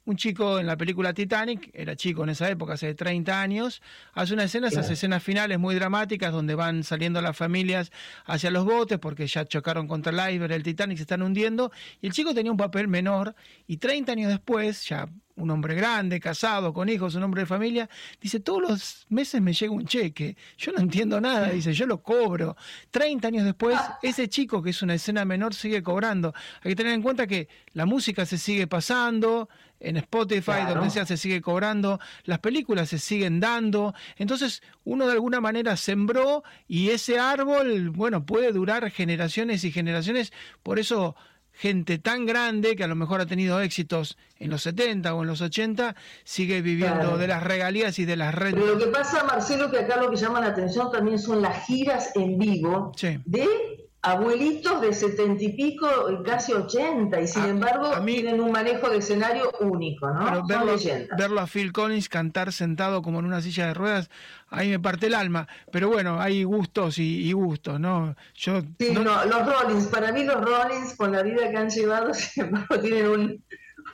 un 0.05 0.17
chico 0.17 0.59
en 0.59 0.67
la 0.67 0.77
película 0.77 1.13
Titanic, 1.13 1.71
era 1.73 1.95
chico 1.95 2.25
en 2.25 2.31
esa 2.31 2.49
época, 2.49 2.75
hace 2.75 2.95
30 2.95 3.41
años, 3.41 3.83
hace 4.15 4.35
una 4.35 4.45
escena, 4.45 4.69
esas 4.69 4.91
escenas 4.91 5.23
finales 5.23 5.59
muy 5.59 5.75
dramáticas 5.75 6.33
donde 6.33 6.55
van 6.55 6.85
saliendo 6.85 7.21
las 7.21 7.37
familias 7.37 7.93
hacia 8.25 8.51
los 8.51 8.65
botes 8.65 8.99
porque 8.99 9.27
ya 9.27 9.45
chocaron 9.45 9.87
contra 9.87 10.13
el 10.13 10.35
iceberg, 10.35 10.53
el 10.53 10.63
Titanic 10.63 10.97
se 10.97 11.03
están 11.03 11.23
hundiendo, 11.23 11.71
y 12.01 12.07
el 12.07 12.13
chico 12.13 12.35
tenía 12.35 12.51
un 12.51 12.59
papel 12.59 12.89
menor, 12.89 13.35
y 13.67 13.77
30 13.77 14.13
años 14.13 14.31
después, 14.31 14.89
ya 14.89 15.09
un 15.41 15.51
hombre 15.51 15.75
grande, 15.75 16.21
casado, 16.21 16.73
con 16.73 16.89
hijos, 16.89 17.15
un 17.15 17.23
hombre 17.23 17.43
de 17.43 17.47
familia, 17.47 17.89
dice, 18.21 18.41
todos 18.41 18.63
los 18.63 19.07
meses 19.09 19.41
me 19.41 19.53
llega 19.53 19.73
un 19.73 19.87
cheque, 19.87 20.37
yo 20.59 20.73
no 20.73 20.81
entiendo 20.81 21.21
nada, 21.21 21.49
dice, 21.49 21.73
yo 21.73 21.87
lo 21.87 22.03
cobro. 22.03 22.57
30 22.91 23.29
años 23.29 23.45
después, 23.45 23.79
ese 24.03 24.29
chico 24.29 24.63
que 24.63 24.71
es 24.71 24.83
una 24.83 24.95
escena 24.95 25.25
menor 25.25 25.55
sigue 25.55 25.83
cobrando. 25.83 26.35
Hay 26.63 26.73
que 26.73 26.77
tener 26.77 26.93
en 26.93 27.03
cuenta 27.03 27.27
que 27.27 27.49
la 27.73 27.87
música 27.87 28.27
se 28.27 28.39
sigue 28.39 28.67
pasando, 28.67 29.49
en 29.81 29.97
Spotify, 29.97 30.67
donde 30.69 30.91
sea, 30.91 31.07
se 31.07 31.17
sigue 31.17 31.41
cobrando, 31.41 31.99
las 32.25 32.39
películas 32.39 32.91
se 32.91 32.99
siguen 32.99 33.41
dando, 33.41 33.95
entonces 34.17 34.63
uno 34.85 35.07
de 35.07 35.13
alguna 35.13 35.41
manera 35.41 35.77
sembró 35.77 36.45
y 36.69 36.91
ese 36.91 37.19
árbol, 37.19 37.91
bueno, 37.91 38.25
puede 38.25 38.53
durar 38.53 38.91
generaciones 38.91 39.65
y 39.65 39.73
generaciones, 39.73 40.33
por 40.63 40.79
eso 40.79 41.17
gente 41.53 41.99
tan 41.99 42.25
grande 42.27 42.75
que 42.77 42.85
a 42.85 42.87
lo 42.87 42.97
mejor 42.97 43.21
ha 43.21 43.27
tenido 43.27 43.61
éxitos 43.61 44.17
en 44.39 44.51
los 44.51 44.63
70 44.63 45.15
o 45.15 45.23
en 45.23 45.29
los 45.29 45.43
80, 45.43 45.95
sigue 46.25 46.63
viviendo 46.63 47.19
de 47.19 47.27
las 47.27 47.43
regalías 47.43 47.99
y 47.99 48.05
de 48.05 48.17
las 48.17 48.35
redes. 48.35 48.55
Pero 48.55 48.75
lo 48.75 48.79
que 48.79 48.87
pasa, 48.87 49.25
Marcelo, 49.25 49.71
que 49.71 49.81
acá 49.81 50.01
lo 50.01 50.11
que 50.11 50.17
llama 50.17 50.41
la 50.41 50.49
atención 50.49 50.91
también 50.91 51.19
son 51.19 51.43
las 51.43 51.67
giras 51.67 52.13
en 52.15 52.39
vivo 52.39 52.93
de 53.27 53.90
abuelitos 54.03 54.81
de 54.81 54.95
setenta 54.95 55.45
y 55.45 55.53
pico, 55.53 55.87
casi 56.25 56.53
ochenta, 56.53 57.21
y 57.21 57.27
sin 57.27 57.45
embargo 57.45 57.91
tienen 58.05 58.41
un 58.41 58.51
manejo 58.51 58.89
de 58.89 58.99
escenario 58.99 59.53
único, 59.61 60.09
¿no? 60.11 60.47
verlo, 60.47 60.77
verlo, 61.19 61.41
a 61.41 61.47
Phil 61.47 61.73
Collins 61.73 62.09
cantar 62.09 62.53
sentado 62.53 63.03
como 63.03 63.19
en 63.19 63.27
una 63.27 63.43
silla 63.43 63.67
de 63.67 63.75
ruedas, 63.75 64.11
ahí 64.49 64.71
me 64.71 64.81
parte 64.81 65.07
el 65.09 65.15
alma. 65.15 65.49
Pero 65.71 65.89
bueno, 65.89 66.21
hay 66.21 66.45
gustos 66.45 66.99
y, 66.99 67.31
gustos, 67.33 67.79
¿no? 67.79 68.17
Yo, 68.35 68.63
sí, 68.79 68.93
no... 68.93 69.03
los 69.03 69.47
Rollins, 69.47 69.87
para 69.89 70.13
mí 70.13 70.25
los 70.25 70.41
Rollins, 70.41 70.95
con 70.97 71.13
la 71.13 71.23
vida 71.23 71.51
que 71.51 71.57
han 71.57 71.69
llevado, 71.69 72.15
sin 72.15 72.45
embargo, 72.45 72.81
tienen 72.81 73.43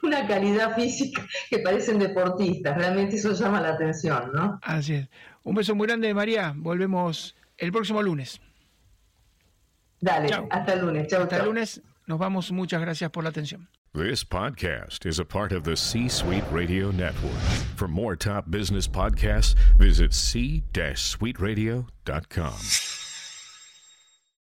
una 0.02 0.26
calidad 0.28 0.76
física 0.76 1.26
que 1.50 1.58
parecen 1.58 1.98
deportistas, 1.98 2.76
realmente 2.76 3.16
eso 3.16 3.32
llama 3.32 3.60
la 3.60 3.70
atención, 3.70 4.30
¿no? 4.32 4.60
Así 4.62 4.94
es. 4.94 5.08
Un 5.42 5.54
beso 5.54 5.74
muy 5.74 5.86
grande, 5.86 6.12
María. 6.14 6.52
Volvemos 6.56 7.36
el 7.56 7.72
próximo 7.72 8.02
lunes. 8.02 8.40
Dale, 10.00 10.28
hasta 10.50 10.72
el 10.74 10.80
lunes. 10.80 11.06
Chau, 11.08 11.22
hasta 11.22 11.38
el 11.38 11.46
lunes. 11.46 11.80
Nos 12.06 12.18
vamos. 12.18 12.52
Muchas 12.52 12.80
gracias 12.80 13.10
por 13.10 13.24
la 13.24 13.30
atención. 13.30 13.68
This 13.94 14.24
podcast 14.24 15.06
is 15.06 15.18
a 15.18 15.24
part 15.24 15.52
of 15.52 15.64
the 15.64 15.74
C-Suite 15.74 16.44
Radio 16.52 16.90
Network. 16.90 17.40
For 17.76 17.88
more 17.88 18.14
top 18.14 18.50
business 18.50 18.86
podcasts, 18.86 19.54
visit 19.78 20.12
c-suiteradio.com. 20.12 23.05